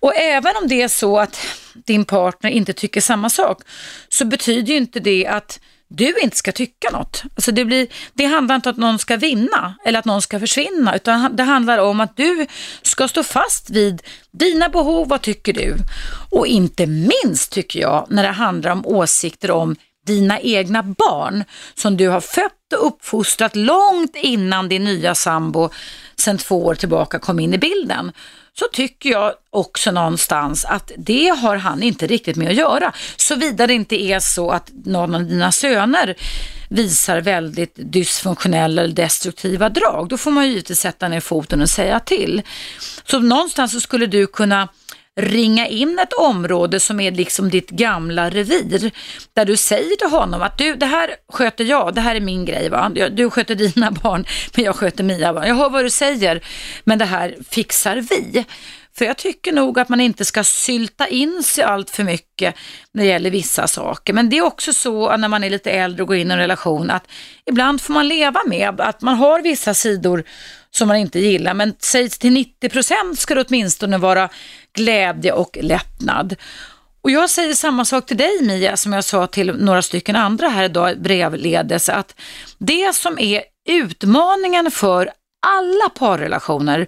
[0.00, 3.62] Och även om det är så att din partner inte tycker samma sak
[4.08, 7.22] så betyder ju inte det att du inte ska tycka något.
[7.34, 10.40] Alltså det, blir, det handlar inte om att någon ska vinna eller att någon ska
[10.40, 12.46] försvinna, utan det handlar om att du
[12.82, 15.76] ska stå fast vid dina behov, vad tycker du?
[16.30, 19.76] Och inte minst tycker jag, när det handlar om åsikter om
[20.06, 25.70] dina egna barn som du har fött och uppfostrat långt innan din nya sambo
[26.16, 28.12] sedan två år tillbaka kom in i bilden
[28.58, 32.92] så tycker jag också någonstans att det har han inte riktigt med att göra.
[33.16, 36.14] Såvida det inte är så att någon av dina söner
[36.68, 40.08] visar väldigt dysfunktionella eller destruktiva drag.
[40.08, 42.42] Då får man ju givetvis sätta ner foten och säga till.
[43.04, 44.68] Så någonstans så skulle du kunna
[45.16, 48.90] ringa in ett område som är liksom ditt gamla revir.
[49.34, 52.44] Där du säger till honom att du, det här sköter jag, det här är min
[52.44, 52.68] grej.
[52.68, 52.92] Va?
[53.10, 55.48] Du sköter dina barn, men jag sköter mina barn.
[55.48, 56.44] Jag hör vad du säger,
[56.84, 58.44] men det här fixar vi.
[58.96, 62.54] För jag tycker nog att man inte ska sylta in sig allt för mycket
[62.92, 64.12] när det gäller vissa saker.
[64.12, 66.38] Men det är också så när man är lite äldre och går in i en
[66.38, 67.06] relation att
[67.46, 70.24] ibland får man leva med att man har vissa sidor
[70.76, 71.54] som man inte gillar.
[71.54, 74.28] Men säg till 90 procent ska det åtminstone vara
[74.72, 76.36] glädje och lättnad.
[77.02, 80.48] Och jag säger samma sak till dig Mia som jag sa till några stycken andra
[80.48, 82.20] här idag brevledes att
[82.58, 85.10] det som är utmaningen för
[85.46, 86.86] alla parrelationer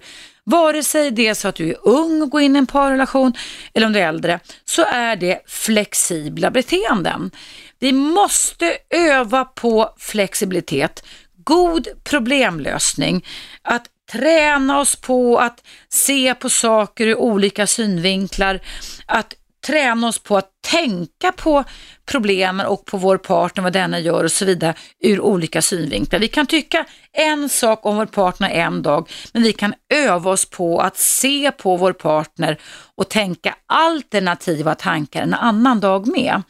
[0.49, 3.33] Vare sig det är så att du är ung och går in i en parrelation
[3.73, 7.31] eller om du är äldre, så är det flexibla beteenden.
[7.79, 11.05] Vi måste öva på flexibilitet,
[11.47, 13.25] god problemlösning,
[13.61, 18.59] att träna oss på att se på saker ur olika synvinklar,
[19.05, 19.33] att
[19.67, 21.63] träna oss på att tänka på
[22.05, 26.19] problemen och på vår partner, vad denna gör och så vidare ur olika synvinklar.
[26.19, 30.45] Vi kan tycka en sak om vår partner en dag, men vi kan öva oss
[30.45, 32.57] på att se på vår partner
[32.95, 36.41] och tänka alternativa tankar en annan dag med.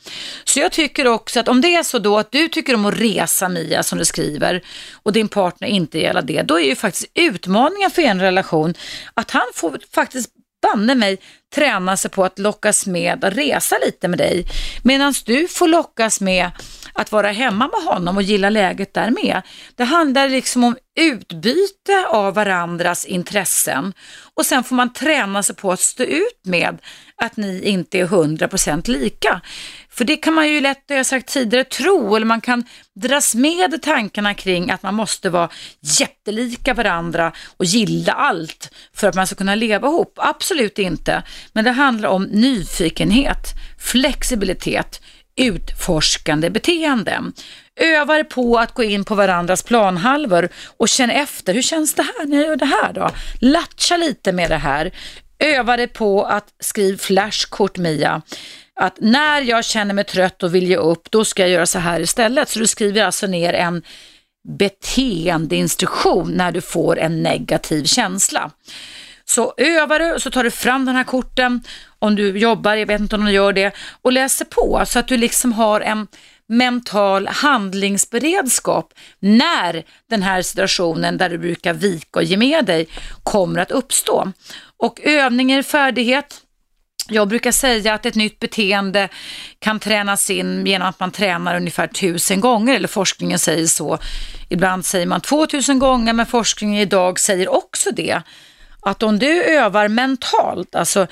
[0.43, 2.99] Så jag tycker också att om det är så då att du tycker om att
[2.99, 4.61] resa Mia som du skriver
[5.03, 8.73] och din partner inte gillar det, då är ju faktiskt utmaningen för en relation
[9.13, 10.29] att han får faktiskt
[10.61, 11.17] banne mig
[11.55, 14.45] träna sig på att lockas med att resa lite med dig.
[14.83, 16.51] Medan du får lockas med
[16.93, 19.41] att vara hemma med honom och gilla läget där med.
[19.75, 23.93] Det handlar liksom om utbyte av varandras intressen
[24.33, 26.77] och sen får man träna sig på att stå ut med
[27.21, 29.41] att ni inte är 100% lika.
[29.89, 32.63] För det kan man ju lätt, det har jag sagt tidigare, tro eller man kan
[32.95, 35.49] dras med i tankarna kring att man måste vara
[35.99, 40.13] jättelika varandra och gilla allt för att man ska kunna leva ihop.
[40.15, 41.23] Absolut inte.
[41.53, 43.47] Men det handlar om nyfikenhet,
[43.79, 45.01] flexibilitet,
[45.35, 47.23] utforskande beteende.
[47.75, 52.25] Övar på att gå in på varandras planhalvor och känn efter, hur känns det här
[52.25, 53.09] när jag gör det här då?
[53.39, 54.91] Latcha lite med det här.
[55.39, 58.21] Övade på att skriva flashkort Mia.
[58.79, 61.79] Att när jag känner mig trött och vill ge upp, då ska jag göra så
[61.79, 62.49] här istället.
[62.49, 63.83] Så du skriver alltså ner en
[64.47, 68.51] beteendeinstruktion när du får en negativ känsla.
[69.25, 71.63] Så övar du, så tar du fram den här korten,
[71.99, 73.71] om du jobbar, jag vet inte om du gör det,
[74.01, 76.07] och läser på så att du liksom har en
[76.47, 82.87] mental handlingsberedskap när den här situationen där du brukar vika och ge med dig
[83.23, 84.31] kommer att uppstå.
[84.77, 86.41] Och övningar, färdighet.
[87.09, 89.09] Jag brukar säga att ett nytt beteende
[89.59, 93.97] kan tränas in genom att man tränar ungefär tusen gånger, eller forskningen säger så.
[94.49, 98.21] Ibland säger man 2000 gånger, men forskningen idag säger också det.
[98.79, 101.07] Att om du övar mentalt, alltså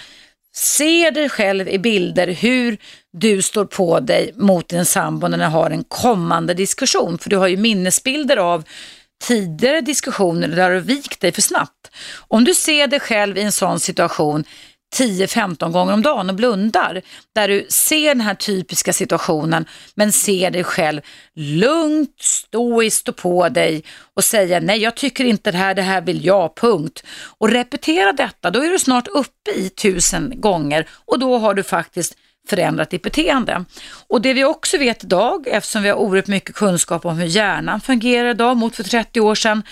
[0.56, 2.78] ser dig själv i bilder hur
[3.14, 7.38] du står på dig mot din sambo när ni har en kommande diskussion, för du
[7.38, 8.64] har ju minnesbilder av
[9.24, 11.92] tidigare diskussioner där du vikt dig för snabbt.
[12.28, 14.44] Om du ser dig själv i en sån situation
[14.96, 17.02] 10-15 gånger om dagen och blundar,
[17.36, 19.66] där du ser den här typiska situationen
[19.96, 21.02] men ser dig själv
[21.36, 23.84] lugnt, stoiskt stå på dig
[24.16, 27.04] och säga nej jag tycker inte det här, det här vill jag, punkt.
[27.38, 31.64] Och repetera detta, då är du snart uppe i tusen gånger och då har du
[31.64, 32.18] faktiskt
[32.50, 33.66] förändrat ditt beteende.
[34.08, 37.82] Och det vi också vet idag, eftersom vi har oerhört mycket kunskap om hur hjärnan
[37.82, 39.64] fungerar idag mot för 30 år sedan,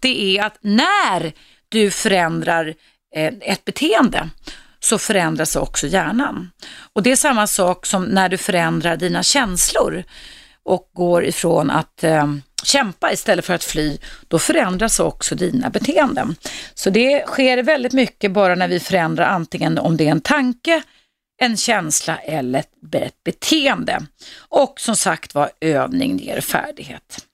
[0.00, 1.32] det är att när
[1.68, 2.74] du förändrar
[3.14, 4.28] eh, ett beteende
[4.80, 6.50] så förändras också hjärnan.
[6.92, 10.04] Och det är samma sak som när du förändrar dina känslor
[10.62, 12.26] och går ifrån att eh,
[12.62, 13.98] kämpa istället för att fly,
[14.28, 16.36] då förändras också dina beteenden.
[16.74, 20.82] Så det sker väldigt mycket bara när vi förändrar antingen om det är en tanke,
[21.40, 24.06] en känsla eller ett beteende.
[24.38, 27.27] Och som sagt var, övning ger färdighet.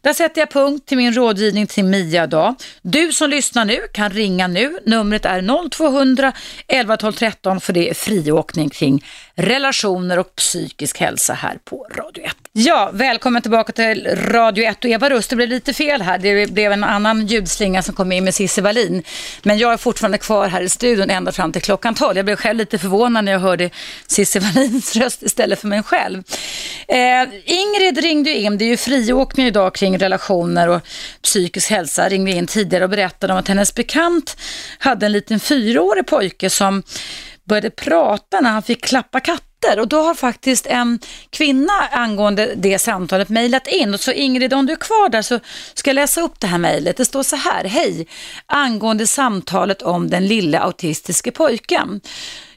[0.00, 2.54] Där sätter jag punkt till min rådgivning till Mia idag.
[2.82, 4.78] Du som lyssnar nu kan ringa nu.
[4.86, 6.32] Numret är 0200
[6.68, 9.04] 11 12 13 för det är friåkning kring
[9.38, 12.36] relationer och psykisk hälsa här på Radio 1.
[12.52, 16.18] Ja, välkommen tillbaka till Radio 1 och Eva Rust, det blev lite fel här.
[16.18, 19.02] Det blev en annan ljudslinga som kom in med Cissi Wallin.
[19.42, 22.16] Men jag är fortfarande kvar här i studion ända fram till klockan 12.
[22.16, 23.70] Jag blev själv lite förvånad när jag hörde
[24.06, 26.22] Cissi Wallins röst istället för mig själv.
[26.88, 30.80] Eh, Ingrid ringde in, det är ju friåkning idag kring relationer och
[31.22, 32.08] psykisk hälsa.
[32.08, 34.36] Ringde in tidigare och berättade om att hennes bekant
[34.78, 36.82] hade en liten fyraårig pojke som
[37.48, 40.98] började prata när han fick klappa katter och då har faktiskt en
[41.30, 43.94] kvinna angående det samtalet mejlat in.
[43.94, 45.40] Och så Ingrid, om du är kvar där så
[45.74, 46.96] ska jag läsa upp det här mejlet.
[46.96, 48.06] Det står så här, hej,
[48.46, 52.00] angående samtalet om den lilla autistiske pojken.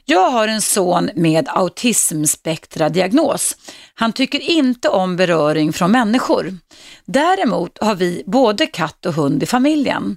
[0.04, 3.56] Jag har en son med autismspektradiagnos.
[3.94, 6.58] Han tycker inte om beröring från människor.
[7.04, 10.16] Däremot har vi både katt och hund i familjen.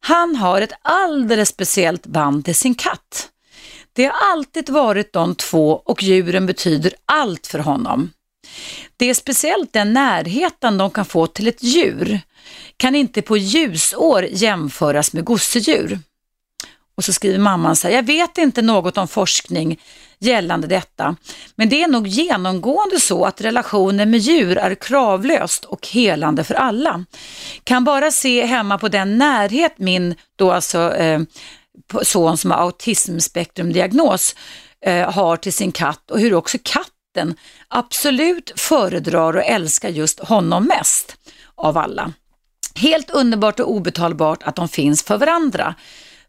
[0.00, 3.28] Han har ett alldeles speciellt band till sin katt.
[3.98, 8.10] Det har alltid varit de två och djuren betyder allt för honom.
[8.96, 12.20] Det är speciellt den närheten de kan få till ett djur
[12.76, 15.98] kan inte på ljusår jämföras med gosedjur.
[16.96, 19.80] Och så skriver mamman så här, jag vet inte något om forskning
[20.18, 21.16] gällande detta,
[21.54, 26.54] men det är nog genomgående så att relationen med djur är kravlöst och helande för
[26.54, 27.04] alla.
[27.64, 31.20] Kan bara se hemma på den närhet min då alltså eh,
[32.02, 34.34] son som har autismspektrumdiagnos
[34.86, 37.34] eh, har till sin katt och hur också katten
[37.68, 41.16] absolut föredrar och älskar just honom mest
[41.54, 42.12] av alla.
[42.74, 45.74] Helt underbart och obetalbart att de finns för varandra.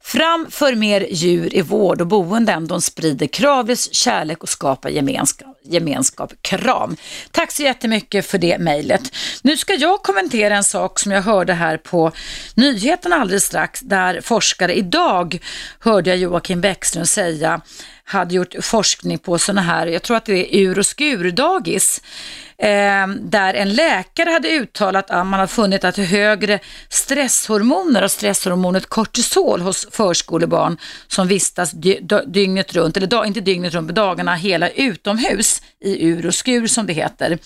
[0.03, 2.67] Fram för mer djur i vård och boenden.
[2.67, 6.34] De sprider kravlös kärlek och skapar gemenskap, gemenskap.
[6.41, 6.95] Kram.
[7.31, 9.01] Tack så jättemycket för det mejlet.
[9.41, 12.11] Nu ska jag kommentera en sak som jag hörde här på
[12.55, 15.39] nyheterna alldeles strax, där forskare idag
[15.80, 17.61] hörde jag Joakim Bäckström säga
[18.03, 22.01] hade gjort forskning på sådana här, jag tror att det är ur och skurdagis
[22.61, 26.60] Ehm, där en läkare hade uttalat att man har funnit att högre
[26.90, 30.77] stresshormoner och stresshormonet kortisol hos förskolebarn
[31.07, 36.07] som vistas dy dygnet runt, eller dag, inte dygnet runt, men dagarna hela utomhus i
[36.07, 37.38] ur och skur som det heter.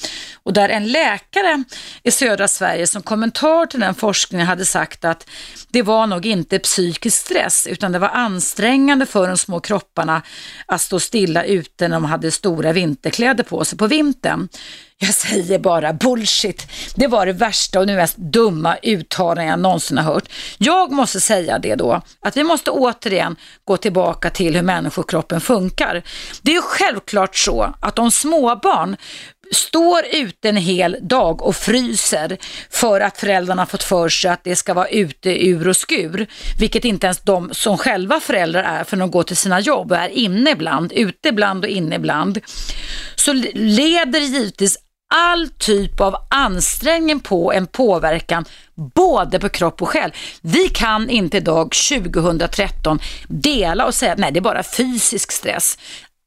[0.43, 1.63] Och där en läkare
[2.03, 5.29] i södra Sverige som kommentar till den forskningen hade sagt att
[5.71, 10.21] det var nog inte psykisk stress utan det var ansträngande för de små kropparna
[10.65, 14.49] att stå stilla ute när de hade stora vinterkläder på sig på vintern.
[15.05, 16.67] Jag säger bara bullshit.
[16.95, 20.29] Det var det värsta och det mest dumma uttalande jag någonsin har hört.
[20.57, 23.35] Jag måste säga det då, att vi måste återigen
[23.65, 26.03] gå tillbaka till hur människokroppen funkar.
[26.41, 28.97] Det är självklart så att om småbarn
[29.51, 32.37] står ute en hel dag och fryser
[32.69, 36.27] för att föräldrarna fått för sig att det ska vara ute ur och skur,
[36.59, 39.97] vilket inte ens de som själva föräldrar är för de går till sina jobb och
[39.97, 42.39] är inne ibland, ute ibland och inne ibland,
[43.15, 44.77] så leder givetvis
[45.15, 48.45] all typ av ansträngning på en påverkan
[48.75, 50.13] både på kropp och själ.
[50.41, 55.77] Vi kan inte idag 2013 dela och säga nej det är bara fysisk stress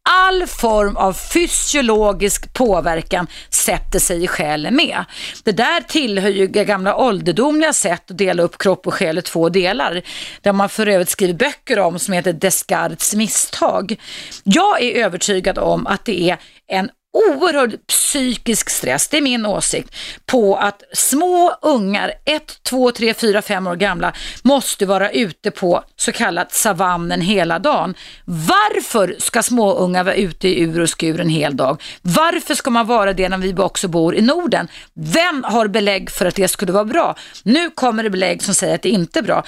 [0.09, 5.05] all form av fysiologisk påverkan sätter sig i själen med.
[5.45, 9.49] Det där tillhör ju gamla ålderdomliga sätt att dela upp kropp och själ i två
[9.49, 10.03] delar.
[10.43, 13.97] Där man för övrigt skriver böcker om som heter Descartes misstag.
[14.45, 16.39] Jag är övertygad om att det är
[16.69, 19.95] en oerhörd psykisk stress, det är min åsikt,
[20.27, 24.13] på att små ungar, 1, 2, 3, 4, 5 år gamla,
[24.43, 27.95] måste vara ute på så kallat savannen hela dagen.
[28.25, 31.83] Varför ska små ungar vara ute i ur och skur en hel dag?
[32.03, 34.69] Varför ska man vara det när vi också bor i Norden?
[34.95, 37.17] Vem har belägg för att det skulle vara bra?
[37.43, 39.45] Nu kommer det belägg som säger att det inte är bra.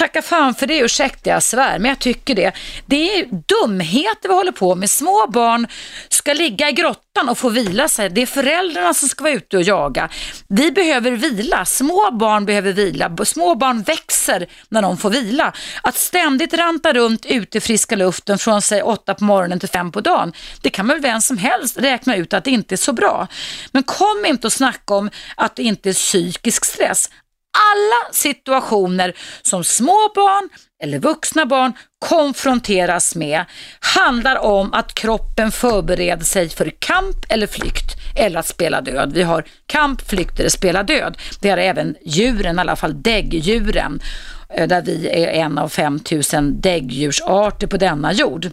[0.00, 2.52] Tacka fan för det, ursäkta jag svär, men jag tycker det.
[2.86, 4.90] Det är dumheter vi håller på med.
[4.90, 5.66] Små barn
[6.08, 8.10] ska ligga i grottan och få vila sig.
[8.10, 10.08] Det är föräldrarna som ska vara ute och jaga.
[10.48, 11.64] Vi behöver vila.
[11.64, 13.16] Små barn behöver vila.
[13.24, 15.52] Små barn växer när de får vila.
[15.82, 19.92] Att ständigt ranta runt ute i friska luften från sig åtta på morgonen till fem
[19.92, 20.32] på dagen,
[20.62, 23.26] det kan väl vem som helst räkna ut att det inte är så bra.
[23.72, 27.10] Men kom inte och snacka om att det inte är psykisk stress
[27.52, 30.48] alla situationer som små barn
[30.82, 33.44] eller vuxna barn konfronteras med
[33.80, 39.12] handlar om att kroppen förbereder sig för kamp eller flykt eller att spela död.
[39.12, 41.18] Vi har kamp, flykt eller spela död.
[41.40, 44.00] Det har även djuren, i alla fall däggdjuren,
[44.48, 48.50] eh, där vi är en av 5000 däggdjursarter på denna jord.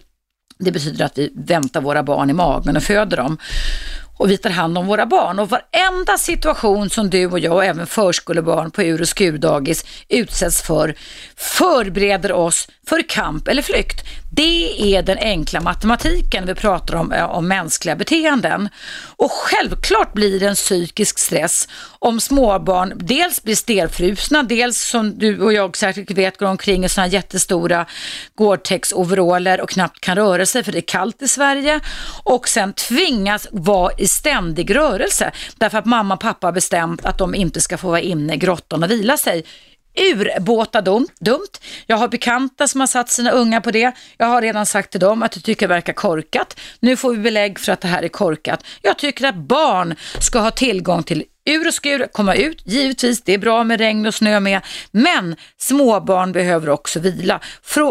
[0.58, 3.38] Det betyder att vi väntar våra barn i magen och föder dem
[4.18, 5.38] och vi tar hand om våra barn.
[5.38, 10.62] Och varenda situation som du och jag och även förskolebarn på ur och skurdagis utsätts
[10.62, 10.94] för
[11.36, 14.04] förbereder oss för kamp eller flykt.
[14.30, 18.68] Det är den enkla matematiken vi pratar om, eh, om mänskliga beteenden.
[19.16, 21.68] Och självklart blir det en psykisk stress
[21.98, 26.88] om småbarn dels blir stelfrusna, dels som du och jag säkert vet går omkring i
[26.88, 27.86] sådana jättestora
[28.34, 31.80] Gore-Tex-overaller och knappt kan röra sig för det är kallt i Sverige
[32.24, 37.18] och sen tvingas vara i ständig rörelse därför att mamma och pappa har bestämt att
[37.18, 39.44] de inte ska få vara inne i grottan och vila sig
[39.98, 41.58] urbåta dumt, dumt.
[41.86, 43.92] Jag har bekanta som har satt sina unga på det.
[44.16, 46.60] Jag har redan sagt till dem att jag tycker det verkar korkat.
[46.80, 48.64] Nu får vi belägg för att det här är korkat.
[48.82, 52.62] Jag tycker att barn ska ha tillgång till ur och skur, komma ut.
[52.64, 54.60] Givetvis, det är bra med regn och snö med.
[54.90, 57.40] Men småbarn behöver också vila.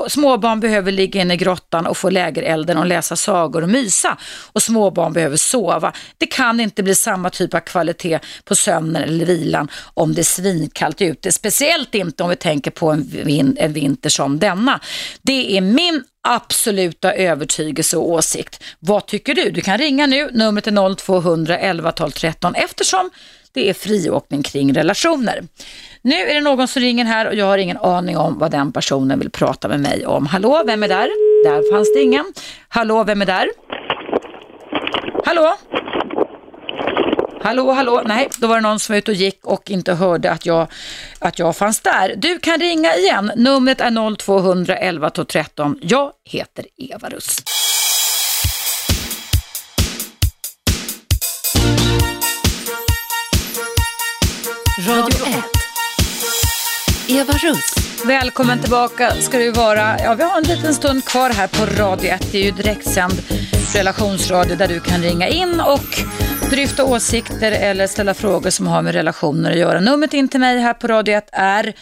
[0.08, 4.18] Småbarn behöver ligga inne i grottan och få lägerelden och läsa sagor och mysa.
[4.54, 5.94] Och småbarn behöver sova.
[6.18, 10.24] Det kan inte bli samma typ av kvalitet på sömnen eller vilan om det är
[10.24, 11.32] svinkallt ute.
[11.32, 14.80] Speciellt inte om vi tänker på en, vin en vinter som denna.
[15.22, 18.64] Det är min absoluta övertygelse och åsikt.
[18.80, 19.52] Vad tycker du?
[19.52, 23.10] Du kan ringa nu, numret är 0200 11 12 13 eftersom
[23.52, 25.44] det är friåkning kring relationer.
[26.02, 28.72] Nu är det någon som ringer här och jag har ingen aning om vad den
[28.72, 30.26] personen vill prata med mig om.
[30.26, 31.10] Hallå, vem är där?
[31.44, 32.26] Där fanns det ingen.
[32.70, 33.50] Hallå, vem är där?
[35.26, 35.56] Hallå?
[37.42, 40.32] Hallå, hallå, nej, då var det någon som var ute och gick och inte hörde
[40.32, 40.68] att jag,
[41.20, 42.14] att jag fanns där.
[42.18, 45.80] Du kan ringa igen, numret är 0211 13.
[45.82, 47.44] Jag heter Eva Russ.
[54.88, 55.36] Radio 1.
[57.08, 57.76] Eva Russ.
[58.06, 60.00] Välkommen tillbaka ska du vara.
[60.00, 62.32] Ja, vi har en liten stund kvar här på Radio 1.
[62.32, 63.14] Det är ju direktsänd
[63.76, 66.00] relationsradio där du kan ringa in och
[66.50, 69.80] dryfta åsikter eller ställa frågor som har med relationer att göra.
[69.80, 71.74] Numret in till mig här på Radio 1 är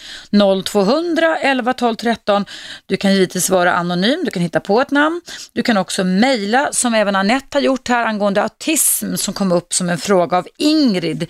[0.64, 2.46] 0200 11 12 13.
[2.86, 5.22] Du kan givetvis vara anonym, du kan hitta på ett namn.
[5.54, 9.74] Du kan också mejla som även Anette har gjort här angående autism som kom upp
[9.74, 11.28] som en fråga av Ingrid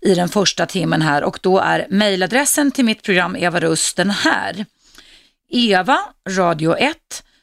[0.00, 4.10] i den första timmen här och då är mejladressen till mitt program Eva Rust den
[4.10, 4.66] här.
[5.50, 5.98] Eva,
[6.28, 6.96] radio 1,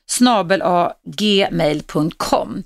[0.08, 2.64] snabel a gmail.com.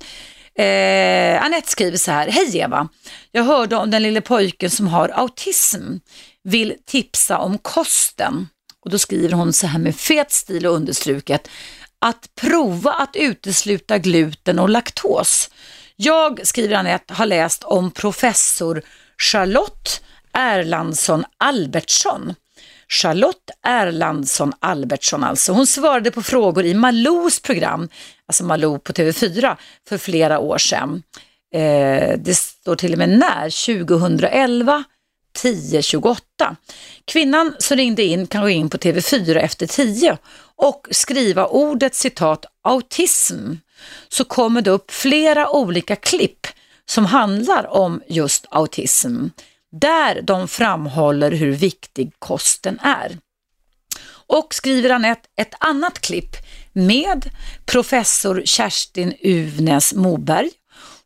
[0.58, 2.88] Eh, Anette skriver så här, hej Eva,
[3.32, 5.96] jag hörde om den lille pojken som har autism,
[6.44, 8.48] vill tipsa om kosten.
[8.84, 11.48] Och då skriver hon så här med fet stil och understruket,
[11.98, 15.50] att prova att utesluta gluten och laktos.
[15.96, 18.82] Jag, skriver Anette, har läst om professor
[19.18, 20.02] Charlotte
[20.32, 22.34] Erlandsson Albertsson.
[22.88, 25.52] Charlotte Erlandsson Albertsson alltså.
[25.52, 27.88] Hon svarade på frågor i Malous program,
[28.28, 29.56] alltså Malou på TV4,
[29.88, 31.02] för flera år sedan.
[31.54, 34.84] Eh, det står till och med när, 2011
[35.36, 36.56] 1028.
[37.04, 40.18] Kvinnan som ringde in kan gå in på TV4 efter 10
[40.56, 43.52] och skriva ordet citat autism
[44.08, 46.46] så kommer det upp flera olika klipp
[46.86, 49.26] som handlar om just autism
[49.72, 53.18] där de framhåller hur viktig kosten är.
[54.26, 56.36] Och skriver Anette ett annat klipp
[56.74, 57.30] med
[57.64, 60.50] professor Kerstin Uvnäs Moberg.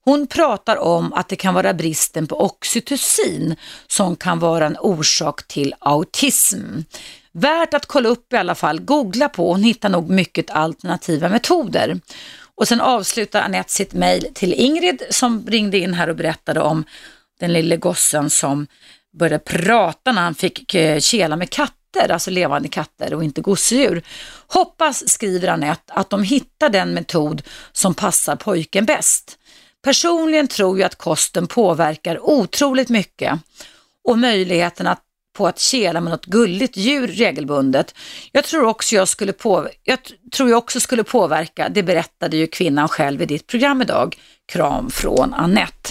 [0.04, 5.48] Hon pratar om att det kan vara bristen på oxytocin som kan vara en orsak
[5.48, 6.64] till autism.
[7.32, 12.00] Värt att kolla upp i alla fall, googla på, hon hittar nog mycket alternativa metoder.
[12.54, 16.84] Och sen avslutar Anette sitt mejl till Ingrid som ringde in här och berättade om
[17.40, 18.66] den lille gossen som
[19.18, 21.50] började prata när han fick eh, kela med
[21.92, 24.02] katter, alltså levande katter och inte gosedjur.
[24.46, 27.42] Hoppas, skriver Anette, att de hittar den metod
[27.72, 29.38] som passar pojken bäst.
[29.84, 33.38] Personligen tror jag att kosten påverkar otroligt mycket
[34.08, 35.04] och möjligheten att
[35.36, 37.94] på att kela med något gulligt djur regelbundet.
[38.32, 39.98] Jag tror också jag skulle, på, jag
[40.32, 44.16] tror jag också skulle påverka, det berättade ju kvinnan själv i ditt program idag.
[44.52, 45.90] Kram från Annette.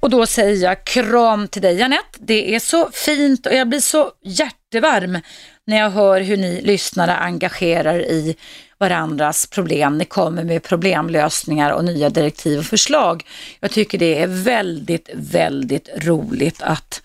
[0.00, 2.18] Och då säger jag kram till dig Janette.
[2.18, 5.18] Det är så fint och jag blir så hjärtevarm
[5.64, 8.36] när jag hör hur ni lyssnare engagerar i
[8.78, 9.98] varandras problem.
[9.98, 13.24] Ni kommer med problemlösningar och nya direktiv och förslag.
[13.60, 17.02] Jag tycker det är väldigt, väldigt roligt att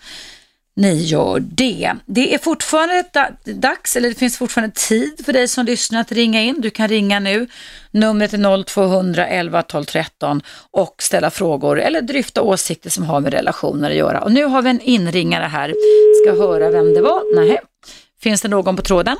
[0.76, 1.92] ni gör det.
[2.06, 3.04] Det är fortfarande
[3.44, 6.60] dags, eller det finns fortfarande tid för dig som lyssnar att ringa in.
[6.60, 7.46] Du kan ringa nu.
[7.90, 10.40] Numret är 0200 11 12 13
[10.70, 14.20] och ställa frågor eller dryfta åsikter som har med relationer att göra.
[14.20, 15.72] Och nu har vi en inringare här.
[16.24, 17.36] Ska höra vem det var.
[17.36, 17.58] Nej.
[18.22, 19.16] Finns det någon på tråden?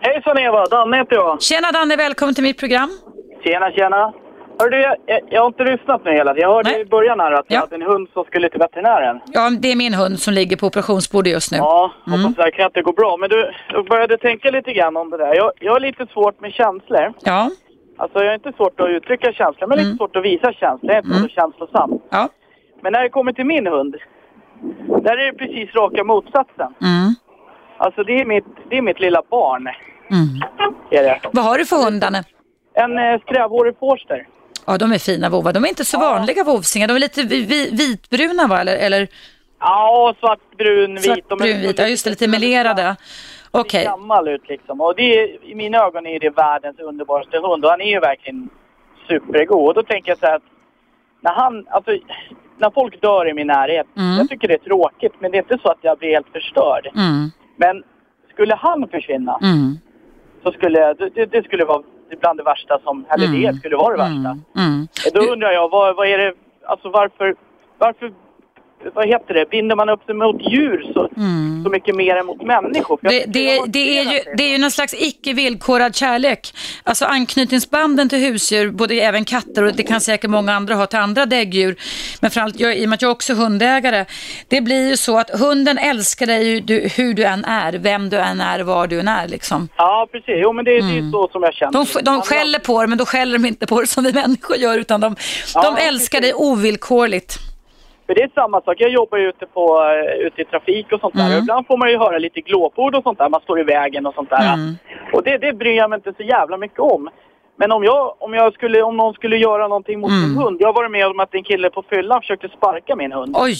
[0.00, 1.42] Hejsan Eva, Danne heter jag.
[1.42, 2.98] Tjena Danne, välkommen till mitt program.
[3.44, 4.12] Tjena, tjena.
[4.58, 6.36] Hörde, jag, jag, jag har inte lyssnat nu hela.
[6.36, 6.80] Jag hörde Nej.
[6.80, 7.54] i början här att Ja.
[7.54, 9.20] jag hade en hund som skulle till veterinären.
[9.26, 11.58] Ja, det är min hund som ligger på operationsbordet just nu.
[11.58, 12.20] Ja, Mm.
[12.20, 13.16] hoppas verkligen att det går bra.
[13.16, 15.34] Men du, jag började tänka lite grann om det där.
[15.34, 17.12] Jag, jag har lite svårt med känslor.
[17.24, 17.50] Ja,
[17.96, 20.92] Alltså jag har inte svårt att uttrycka känslor, men lite svårt att visa känslor.
[20.92, 21.22] Jag är inte Mm.
[21.22, 21.98] så känslosam.
[22.10, 22.28] ja.
[22.82, 23.96] Men när det kommer till min hund,
[25.02, 26.74] där är det precis raka motsatsen.
[26.80, 27.14] Mm.
[27.76, 29.62] Alltså det är mitt, det är mitt lilla barn.
[30.10, 30.26] Mm.
[30.90, 31.20] Är det.
[31.32, 32.24] Vad har du för hund Danne?
[32.74, 34.26] En eh, skrävhårig forster.
[34.66, 35.52] Ja, de är fina vovvar.
[35.52, 36.88] De är inte så vanliga vovsingar.
[36.88, 38.60] De är lite vi, vi, vitbruna va?
[38.60, 39.08] Eller, eller
[39.60, 41.04] Ja, svartbrun, vit.
[41.04, 41.78] svart, De är- brun, vit.
[41.78, 42.10] Ja, just det.
[42.10, 42.96] Lite melerade.
[43.50, 43.84] Okej.
[43.84, 44.80] gammal ut liksom.
[44.80, 48.00] Och det är, i mina ögon är det världens underbaraste hund och han är ju
[48.00, 48.48] verkligen
[49.08, 49.68] supergod.
[49.68, 50.42] Och då tänker jag så här att
[51.20, 51.90] när han, alltså
[52.58, 54.18] när folk dör i min närhet, Mm.
[54.18, 56.86] jag tycker det är tråkigt men det är inte så att jag blir helt förstörd.
[56.96, 57.30] Mm.
[57.56, 57.82] Men
[58.32, 59.78] skulle han försvinna Mm.
[60.42, 61.82] så skulle jag- det, det skulle vara
[62.16, 64.38] bland det värsta som, eller det skulle vara det värsta.
[64.56, 64.88] Mm.
[65.14, 66.32] Då undrar jag, vad, vad är det,
[66.66, 67.34] alltså varför,
[67.78, 68.12] varför,
[68.94, 71.08] vad heter det, binder man upp sig mot djur så,
[71.64, 72.98] så mycket mer än mot människor?
[73.02, 73.12] Mm.
[73.12, 76.54] Det, det, det, är ju, det är ju någon slags icke villkorad kärlek.
[76.84, 80.98] Alltså anknytningsbanden till husdjur, både även katter och det kan säkert många andra ha till
[80.98, 81.76] andra däggdjur.
[82.20, 84.04] Men framförallt jag, i och med att jag också är hundägare.
[84.48, 88.16] Det blir ju så att hunden älskar dig du, hur du än är, vem du
[88.16, 89.68] än är, var du än är liksom.
[89.76, 90.34] Ja, precis.
[90.42, 91.72] Jo, men det, det är ju så som jag känner.
[91.72, 94.56] De, de skäller på dig men då skäller de inte på dig som vi människor
[94.56, 95.16] gör utan de,
[95.54, 97.51] Ja, de älskar dig ovillkorligt.
[98.12, 98.74] För det är samma sak.
[98.78, 101.26] Jag jobbar ju ute, på, eh, ute i trafik och sånt där.
[101.26, 101.36] Mm.
[101.36, 103.28] Och ibland får man ju höra lite glåpord och sånt där.
[103.28, 104.54] Man står i vägen och sånt där.
[104.54, 104.74] Mm.
[105.12, 107.10] Och det, det bryr jag mig inte så jävla mycket om.
[107.56, 110.28] Men om, jag, om, jag skulle, om någon skulle göra någonting mot Mm.
[110.28, 110.56] min hund.
[110.60, 113.36] Jag har varit med om att en kille på fyllan försökte sparka min hund.
[113.38, 113.56] Oj!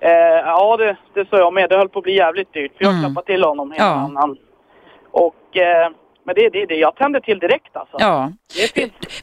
[0.00, 0.10] Eh,
[0.46, 1.70] ja, det, det sa jag med.
[1.70, 2.72] Det höll på att bli jävligt dyrt.
[2.76, 3.04] För jag Mm.
[3.04, 4.10] klappade till honom hela Ja.
[4.16, 4.36] han.
[5.10, 5.90] Och, eh,
[6.24, 6.74] men det är det, det.
[6.74, 7.96] Jag tände till direkt alltså.
[8.00, 8.32] Ja.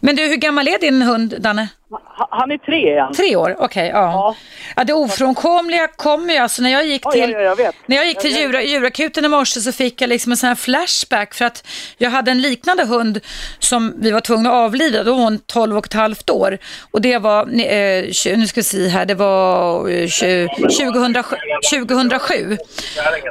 [0.01, 1.69] Men du, hur gammal är din hund, Danne?
[1.89, 3.13] Ha- Han är tre igen.
[3.13, 3.87] Tre år, okej.
[3.93, 4.35] ja.
[4.75, 4.83] ja.
[4.83, 8.05] Det ofrånkomliga kommer ju, alltså när jag gick Ja, till, ja, ja, jag när jag
[8.07, 11.45] gick till djura, djurakuten i morse så fick jag liksom en sån här flashback för
[11.45, 11.67] att
[11.97, 13.19] jag hade en liknande hund
[13.59, 16.57] som vi var tvungna att avliva, då var hon 12 och ett halvt år.
[16.91, 18.03] Och det var, eh,
[18.37, 21.35] nu ska vi se här, det var eh, tju- 2007.
[21.69, 22.57] 2007.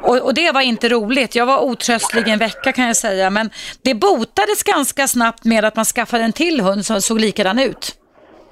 [0.03, 1.35] Och, och det var inte roligt.
[1.35, 3.51] Jag var otröstlig en vecka kan jag säga, men
[3.83, 7.95] det botades ganska snabbt med att man skaffade en till hund som såg likadan ut.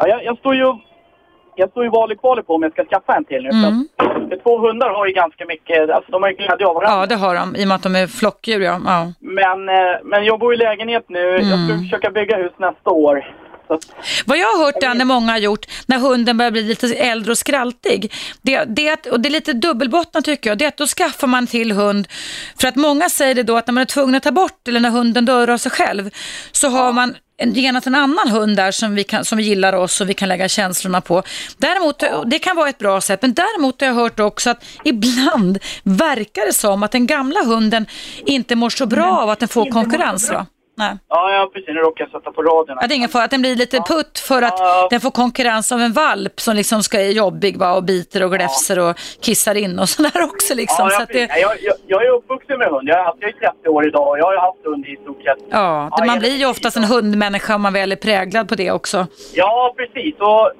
[0.03, 0.75] Ja, jag, jag står ju
[1.57, 3.49] jag står ju val kvalet på om jag ska skaffa en till nu.
[3.49, 3.89] Mm.
[4.29, 7.01] För två hundar har ju ganska mycket, alltså de har ju glädje av varandra.
[7.01, 8.61] Ja, det har de, i och med att de är flockdjur.
[8.61, 8.81] Ja.
[8.87, 9.13] Ja.
[9.21, 9.75] Men, eh,
[10.05, 11.19] men jag bor i lägenhet nu.
[11.19, 11.69] Jag Mm.
[11.69, 13.25] ska försöka bygga hus nästa år.
[14.27, 17.39] Vad jag har hört, Danne, många har gjort när hunden börjar bli lite äldre och
[17.39, 18.13] skraltig,
[18.43, 21.47] det, det, och det är lite dubbelbottnat tycker jag, det är att då skaffar man
[21.47, 22.09] till hund,
[22.61, 24.81] för att många säger det då att när man är tvungen att ta bort eller
[24.81, 26.11] när hunden dör av sig själv,
[26.53, 29.73] så har man en- genat en annan hund där som vi, kan, som vi gillar
[29.73, 31.23] oss och vi kan lägga känslorna på.
[31.59, 35.59] Däremot, det kan vara ett bra sätt, men däremot har jag hört också att ibland
[35.83, 37.87] verkar det som att den gamla hunden
[38.27, 40.31] inte mår så bra av att den får konkurrens.
[40.31, 40.47] Va?
[40.75, 40.97] Nej.
[41.09, 41.69] ja, ja, precis.
[41.69, 42.77] Nu råkar jag sätta på radion.
[42.81, 44.59] Ja, det är ingen fara, att den blir lite putt för att
[44.91, 48.31] den får konkurrens av en valp som liksom ska är jobbig va, och biter och
[48.33, 50.55] gläfser och kissar in och sådär också.
[50.55, 50.85] Liksom.
[50.85, 52.89] Ja, så jag, att det, jag, jag, jag är uppvuxen med hund.
[52.89, 55.39] Jag är, jag är 30 år idag och jag har haft hund i stort sett.
[55.51, 58.55] ja, Ja, man jag- blir ju oftast en hundmänniska om man väl är präglad på
[58.55, 59.07] det också.
[59.35, 60.15] Ja, precis.
[60.21, 60.51] Och,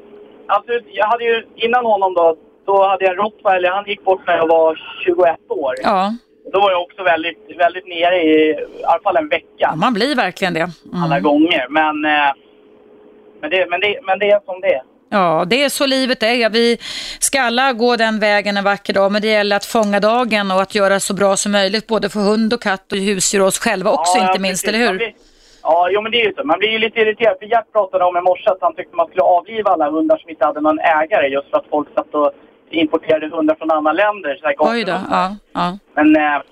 [0.47, 2.37] alltså, jag hade ju, innan honom då,
[2.67, 3.71] då hade jag en rottweiler.
[3.71, 5.17] Han gick bort när jag var 21
[5.49, 5.75] år.
[5.83, 6.15] Ja,
[6.53, 9.75] Då var jag också väldigt, väldigt nere i, i alla fall en vecka.
[9.77, 10.71] man blir verkligen det.
[10.95, 11.23] alla Mm.
[11.23, 11.67] gånger.
[11.71, 12.33] Men, eh,
[13.41, 14.83] men, det, men, det, men det är som det är.
[15.11, 16.51] Ja, det är så livet är.
[16.51, 16.79] Vi
[17.21, 20.63] ska alla gå den vägen en vacker dag, men det gäller att fånga dagen och
[20.63, 23.59] att göra så bra som möjligt, både för hund och katt och husdjur och oss
[23.59, 24.95] själva också, Ja, inte minst, eller hur?
[24.97, 25.15] blir-
[25.63, 26.45] Ja, jo, men det är ju så.
[26.45, 27.37] Man blir ju lite irriterad.
[27.39, 30.31] För Jack pratade om i morse att han tyckte man skulle avliva alla hundar som
[30.31, 32.33] inte hade någon ägare just för att folk satt och
[32.75, 34.37] importerade hundar från andra länder.
[34.41, 35.37] Så här Oj då, ja.
[35.53, 35.79] ja.
[35.95, 36.43] Men eh,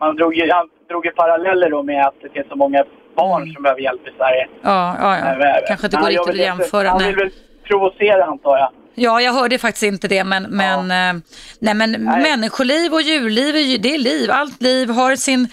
[0.00, 2.84] man drog ju, han drog ju paralleller då med att det finns så många
[3.16, 3.54] barn Mm.
[3.54, 4.48] som behöver hjälp i Sverige.
[4.62, 5.60] Ja, ja, ja.
[5.68, 6.88] Kanske inte går riktigt att jämföra.
[6.88, 7.30] Han vill väl
[7.68, 8.68] provocera antar jag.
[8.94, 10.78] Ja, jag hörde faktiskt inte det, men, men,
[11.16, 11.22] eh,
[11.58, 14.30] nej, men människoliv och djurliv, är det är liv.
[14.30, 15.48] Allt liv har sin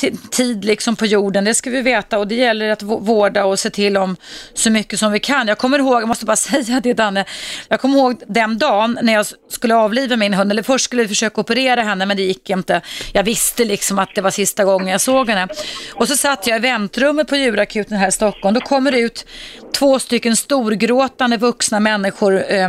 [0.00, 3.44] ti- tid liksom på jorden, det ska vi veta och det gäller att vå- vårda
[3.44, 4.16] och se till om
[4.54, 5.48] så mycket som vi kan.
[5.48, 7.24] Jag kommer ihåg, jag måste bara säga det Danne,
[7.68, 11.08] jag kommer ihåg den dagen när jag skulle avliva min hund, eller först skulle vi
[11.08, 12.80] försöka operera henne men det gick inte.
[13.12, 15.48] Jag visste liksom att det var sista gången jag såg henne.
[15.94, 19.26] Och så satt jag i väntrummet på djurakuten här i Stockholm, då kommer det ut
[19.72, 22.68] två stycken storgråtande vuxna människor eh,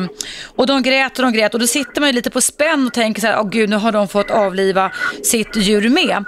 [0.55, 2.93] och de grät och de grät och då sitter man ju lite på spänn och
[2.93, 4.91] tänker så här, åh gud nu har de fått avliva
[5.23, 6.23] sitt djur med.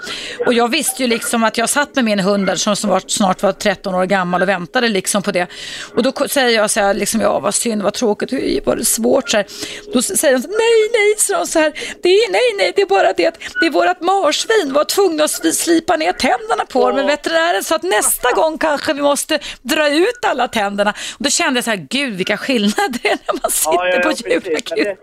[0.46, 3.02] Och jag visste ju liksom att jag satt med min hund där som, som var,
[3.08, 5.48] snart var 13 år gammal och väntade liksom på det.
[5.96, 8.86] Och då säger jag så här, liksom, ja vad synd, vad tråkigt, hur var det
[8.86, 9.46] svårt så här.
[9.94, 11.72] Då säger de så här, nej, nej, så de så här,
[12.04, 15.24] det är, nej, nej, det är bara det att det är vårat marsvin, var tvungna
[15.24, 19.02] att sli- slipa ner tänderna på det, men veterinären sa att nästa gång kanske vi
[19.02, 20.92] måste dra ut alla tänderna.
[21.18, 24.10] Och då kände jag så här, gud vilka skillnader det är när man sitter på
[24.10, 24.26] precis.
[24.26, 24.78] Men djurakuten.
[24.84, 24.96] det,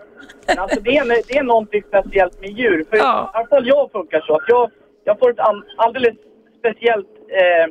[0.47, 2.85] men alltså det, är, det är någonting speciellt med djur.
[2.89, 3.31] För Ja.
[3.33, 4.71] i alla fall jag funkar så att jag,
[5.03, 5.39] jag får ett
[5.77, 6.15] alldeles
[6.59, 7.07] speciellt
[7.41, 7.65] eh,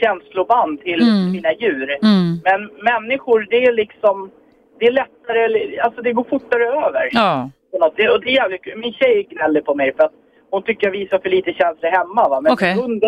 [0.00, 1.32] känsloband till Mm.
[1.32, 1.88] mina djur.
[2.02, 2.40] Mm.
[2.48, 2.60] Men
[2.92, 4.30] människor, det är liksom...
[4.78, 7.08] Det är lättare, alltså det går fortare över.
[7.12, 7.50] Ja.
[7.72, 7.92] på.
[7.96, 8.60] Det, och det är jävligt.
[8.76, 10.12] Min tjej gnäller på mig för att
[10.50, 12.28] hon tycker jag visar för lite känslor hemma.
[12.28, 12.40] Va?
[12.40, 13.02] Men min, hund,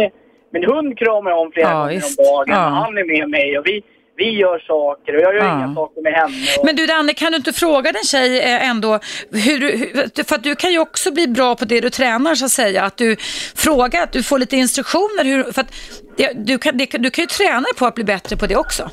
[0.53, 2.45] min hund kramar jag om flera Ja, gånger om dagen.
[2.49, 2.55] Ja.
[2.85, 3.83] Han är med mig och vi,
[4.17, 5.59] vi gör saker och jag gör Ja.
[5.59, 6.35] inga saker med henne.
[6.59, 6.65] Och...
[6.67, 8.99] Men du Danne, kan du inte fråga din tjej eh, ändå,
[9.31, 12.45] hur, hur, för att du kan ju också bli bra på det du tränar så
[12.45, 13.17] att säga, att du
[13.57, 15.73] frågar, att du får lite instruktioner, hur, för att
[16.17, 18.91] det, du, kan, det, du kan ju träna på att bli bättre på det också.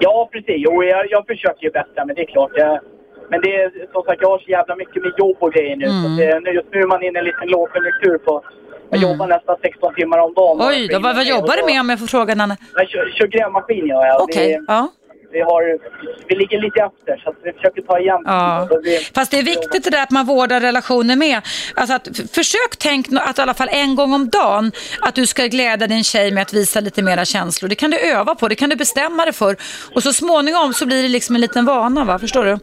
[0.00, 0.56] Ja, precis.
[0.56, 2.50] Jo, jag, jag försöker ju bättre, men det är klart.
[2.54, 2.80] Jag,
[3.30, 5.86] men det är som sagt, jag har så jävla mycket med jobb och grejer nu.
[5.86, 6.02] Mm.
[6.02, 8.44] Så det, nu just nu är man inne i en liten lågkonjunktur på...
[8.92, 10.68] Jag jobbar nästan 16 timmar om dagen.
[10.68, 12.56] Oj, då, vad, vad jobbar du med om jag får fråga?
[12.74, 14.22] Jag kör, kör grävmaskin gör jag.
[14.22, 14.88] Okej, Vi, ja.
[15.32, 15.78] Vi, har,
[16.28, 18.22] vi ligger lite efter så vi försöker ta igen.
[18.24, 18.68] Ja.
[18.82, 21.40] Vi- Fast det är viktigt det där att man vårdar relationer med.
[21.74, 25.46] Alltså att, försök tänk att i alla fall en gång om dagen att du ska
[25.46, 27.68] glädja din tjej med att visa lite mera känslor.
[27.68, 29.56] Det kan du öva på, det kan du bestämma dig för.
[29.94, 32.18] Och så småningom så blir det liksom en liten vana, va?
[32.18, 32.58] Förstår du?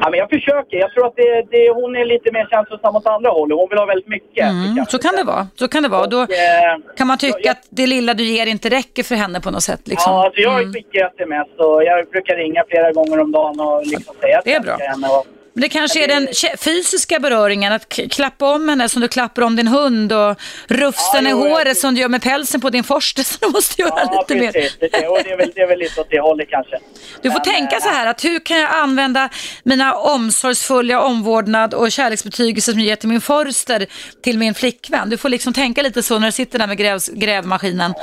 [0.00, 0.76] Ja, men jag försöker.
[0.76, 3.56] Jag tror att det, det, hon är lite mer känslosam åt andra hållet.
[3.58, 4.44] Hon vill ha väldigt mycket.
[4.50, 5.48] Mm, så kan det vara.
[5.56, 6.06] Så kan det vara.
[6.06, 9.40] Då Och, eh, kan man tycka att det lilla du ger inte räcker för henne
[9.40, 9.80] på något sätt.
[9.84, 10.12] Liksom.
[10.12, 10.72] Ja, alltså jag Mm.
[10.72, 14.54] skickar sms och jag brukar ringa flera gånger om dagen och liksom säga att Det
[14.54, 14.76] är bra.
[14.76, 15.08] henne.
[15.08, 15.26] Och,
[15.56, 16.28] Men det kanske är den
[16.58, 20.36] fysiska beröringen, att klappa om henne som du klappar om din hund och
[20.68, 23.48] rufsen Ja, i håret jag- som du gör med pälsen på din forste, så du
[23.52, 24.52] måste göra Ja, lite mer.
[24.52, 24.76] precis.
[24.80, 26.78] Det, är- och det, är väl, det är väl lite åt det hållet kanske.
[27.22, 29.28] Du får Men, tänka eh, så här att hur kan jag använda
[29.62, 33.86] mina omsorgsfulla omvårdnad och kärleksbetygelser som jag ger till min Forster
[34.22, 35.10] till min flickvän.
[35.10, 37.94] Du får liksom tänka lite så när du sitter där med grävs, grävmaskinen.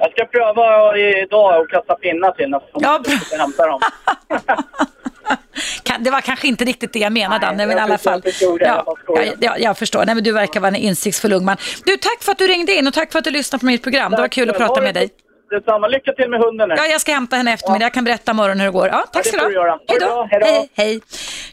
[0.00, 2.60] Jag ska pröva idag och kasta pinnar till henne.
[2.74, 3.14] Ja, bra.
[3.30, 3.80] Jag hämtar dem.
[6.00, 8.22] Det var kanske inte riktigt det jag menade, Danne, men i alla fall.
[8.60, 8.96] ja,
[9.40, 10.04] ja, jag förstår.
[10.06, 11.56] Nej, men du verkar vara en insiktsfull ung man.
[11.84, 13.82] Du, tack för att du ringde in och tack för att du lyssnade på mitt
[13.82, 14.12] program.
[14.12, 15.10] Det var kul att prata med dig.
[15.50, 15.88] Detsamma.
[15.88, 16.74] Lycka till med hunden nu.
[16.78, 17.84] Ja, jag ska hämta henne i eftermiddag.
[17.84, 18.88] Jag kan berätta imorgon hur det går.
[18.88, 19.80] Ja, tack ska du ha.
[19.88, 20.28] Hej då.
[20.30, 20.70] Hej.
[20.76, 21.00] Hej.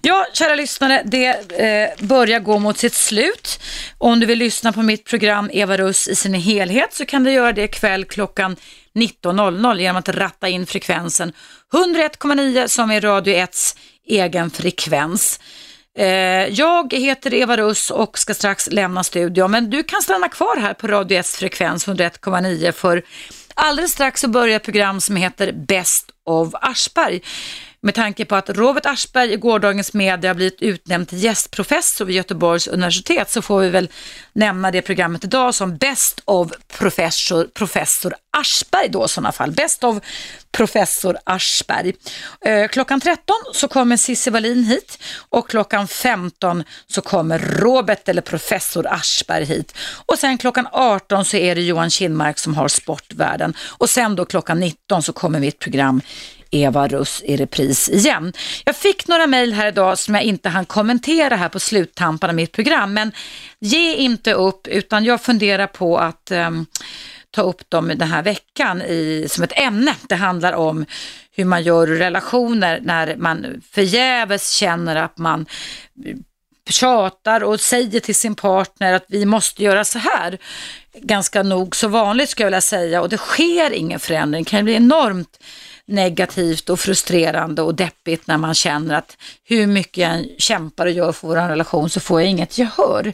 [0.02, 1.26] Ja, kära lyssnare, det
[1.60, 3.60] eh, börjar gå mot sitt slut.
[3.98, 7.32] Om du vill lyssna på mitt program Eva Russ i sin helhet så kan du
[7.32, 8.56] göra det ikväll klockan
[8.96, 11.34] 19.00 genom att ratta in frekvensen
[11.74, 15.40] 101,9 som är Radio 1s egen frekvens.
[15.98, 16.06] Eh,
[16.48, 20.74] Jag heter Eva Russ och ska strax lämna studion, men du kan stanna kvar här
[20.74, 23.02] på Radio 1s frekvens 101,9 för
[23.58, 27.22] alldeles strax så börjar ett program som heter Best of Aschberg.
[27.88, 32.16] Med tanke på att Robert Aschberg i gårdagens media har blivit utnämnd till gästprofessor vid
[32.16, 33.90] Göteborgs universitet så får vi väl
[34.34, 39.52] nämna det programmet idag som Best of Professor, professor Aschberg då i sådana fall.
[39.52, 39.98] Best of
[40.52, 41.94] Professor Aschberg.
[42.46, 45.00] Eh, klockan 13 så kommer Cissi Wallin hit
[45.30, 49.78] och klockan 15 så kommer Robert eller Professor Aschberg hit.
[50.06, 53.54] Och sen klockan 18 så är det Johan Kinmark som har Sportvärlden.
[53.68, 56.02] Och sen då klockan 19 så kommer mitt program
[56.52, 58.34] Eva Russ i repris igen.
[58.66, 62.36] Jag fick några mejl här idag som jag inte hann kommentera här på sluttampen av
[62.36, 63.12] mitt program, men
[63.60, 66.66] ge inte upp utan jag funderar på att um,
[67.32, 69.96] ta upp dem den här veckan i, som ett ämne.
[70.10, 70.86] Det handlar om
[71.32, 75.46] hur man gör relationer när man förgäves känner att man
[76.06, 76.16] eh,
[76.70, 80.38] tjatar och säger till sin partner att vi måste göra så här.
[81.02, 84.44] Ganska nog så vanligt skulle jag vilja säga och det sker ingen förändring.
[84.44, 85.40] Det kan bli enormt
[85.88, 90.92] negativt och frustrerande och deppigt när man känner att hur mycket jag än kämpar och
[90.92, 93.14] gör för vår relation så får jag inget gehör.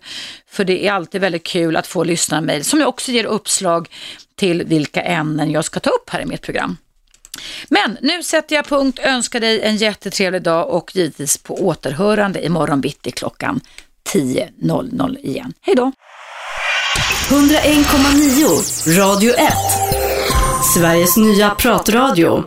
[0.50, 3.90] För det är alltid väldigt kul att få lyssnarmejl som jag också ger uppslag
[4.42, 6.78] till vilka ämnen jag ska ta upp här i mitt program.
[7.70, 12.82] Men nu sätter jag punkt, önskar dig en jättetrevlig dag och givetvis på återhörande imorgon
[12.82, 13.62] bitti klockan
[14.14, 15.54] 10.00 igen.
[15.62, 15.92] Hej då!
[17.30, 19.54] 101,9 Radio 1.
[20.74, 22.44] Sveriges nya pratradio.